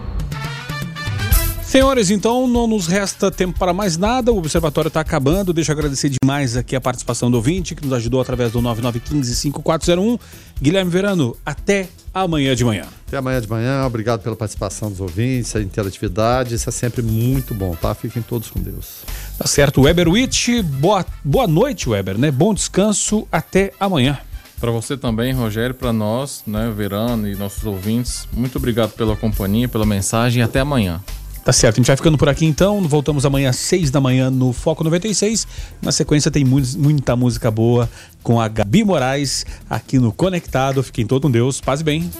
Senhores, 1.62 2.10
então 2.10 2.48
não 2.48 2.66
nos 2.66 2.88
resta 2.88 3.30
tempo 3.30 3.56
para 3.56 3.72
mais 3.72 3.96
nada. 3.96 4.32
O 4.32 4.38
observatório 4.38 4.88
está 4.88 4.98
acabando. 4.98 5.52
Deixa 5.52 5.70
eu 5.70 5.74
agradecer 5.74 6.10
demais 6.20 6.56
aqui 6.56 6.74
a 6.74 6.80
participação 6.80 7.30
do 7.30 7.36
ouvinte 7.36 7.76
que 7.76 7.84
nos 7.84 7.92
ajudou 7.92 8.20
através 8.20 8.50
do 8.50 8.60
9915-5401. 8.60 10.18
Guilherme 10.60 10.90
Verano, 10.90 11.36
até 11.46 11.88
amanhã 12.12 12.56
de 12.56 12.64
manhã. 12.64 12.86
Até 13.06 13.16
amanhã 13.16 13.40
de 13.40 13.48
manhã. 13.48 13.86
Obrigado 13.86 14.20
pela 14.20 14.34
participação 14.34 14.90
dos 14.90 14.98
ouvintes, 14.98 15.54
a 15.54 15.60
interatividade. 15.60 16.56
Isso 16.56 16.68
é 16.68 16.72
sempre 16.72 17.02
muito 17.02 17.54
bom, 17.54 17.76
tá? 17.76 17.94
Fiquem 17.94 18.20
todos 18.20 18.50
com 18.50 18.60
Deus. 18.60 19.04
Tá 19.38 19.46
certo. 19.46 19.82
Weber 19.82 20.08
Witt, 20.08 20.60
boa, 20.60 21.06
boa 21.24 21.46
noite, 21.46 21.88
Weber, 21.88 22.18
né? 22.18 22.32
Bom 22.32 22.52
descanso. 22.52 23.28
Até 23.30 23.72
amanhã. 23.78 24.18
Para 24.64 24.72
você 24.72 24.96
também, 24.96 25.30
Rogério, 25.34 25.74
para 25.74 25.92
nós, 25.92 26.42
né, 26.46 26.72
Verano 26.74 27.28
e 27.28 27.36
nossos 27.36 27.66
ouvintes, 27.66 28.26
muito 28.32 28.56
obrigado 28.56 28.92
pela 28.92 29.14
companhia, 29.14 29.68
pela 29.68 29.84
mensagem 29.84 30.40
e 30.40 30.42
até 30.42 30.60
amanhã. 30.60 31.02
Tá 31.44 31.52
certo, 31.52 31.74
a 31.74 31.80
gente 31.80 31.86
vai 31.88 31.96
ficando 31.96 32.16
por 32.16 32.30
aqui 32.30 32.46
então. 32.46 32.80
Voltamos 32.88 33.26
amanhã 33.26 33.50
às 33.50 33.56
6 33.56 33.90
da 33.90 34.00
manhã 34.00 34.30
no 34.30 34.54
Foco 34.54 34.82
96. 34.82 35.46
Na 35.82 35.92
sequência 35.92 36.30
tem 36.30 36.46
mu 36.46 36.62
muita 36.78 37.14
música 37.14 37.50
boa 37.50 37.90
com 38.22 38.40
a 38.40 38.48
Gabi 38.48 38.82
Moraes 38.84 39.44
aqui 39.68 39.98
no 39.98 40.10
Conectado. 40.10 40.82
Fiquem 40.82 41.06
todos 41.06 41.28
com 41.28 41.30
Deus. 41.30 41.60
Paz 41.60 41.82
e 41.82 41.84
bem. 41.84 42.10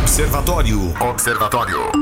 Observatório. 0.00 0.94
Observatório. 0.98 1.98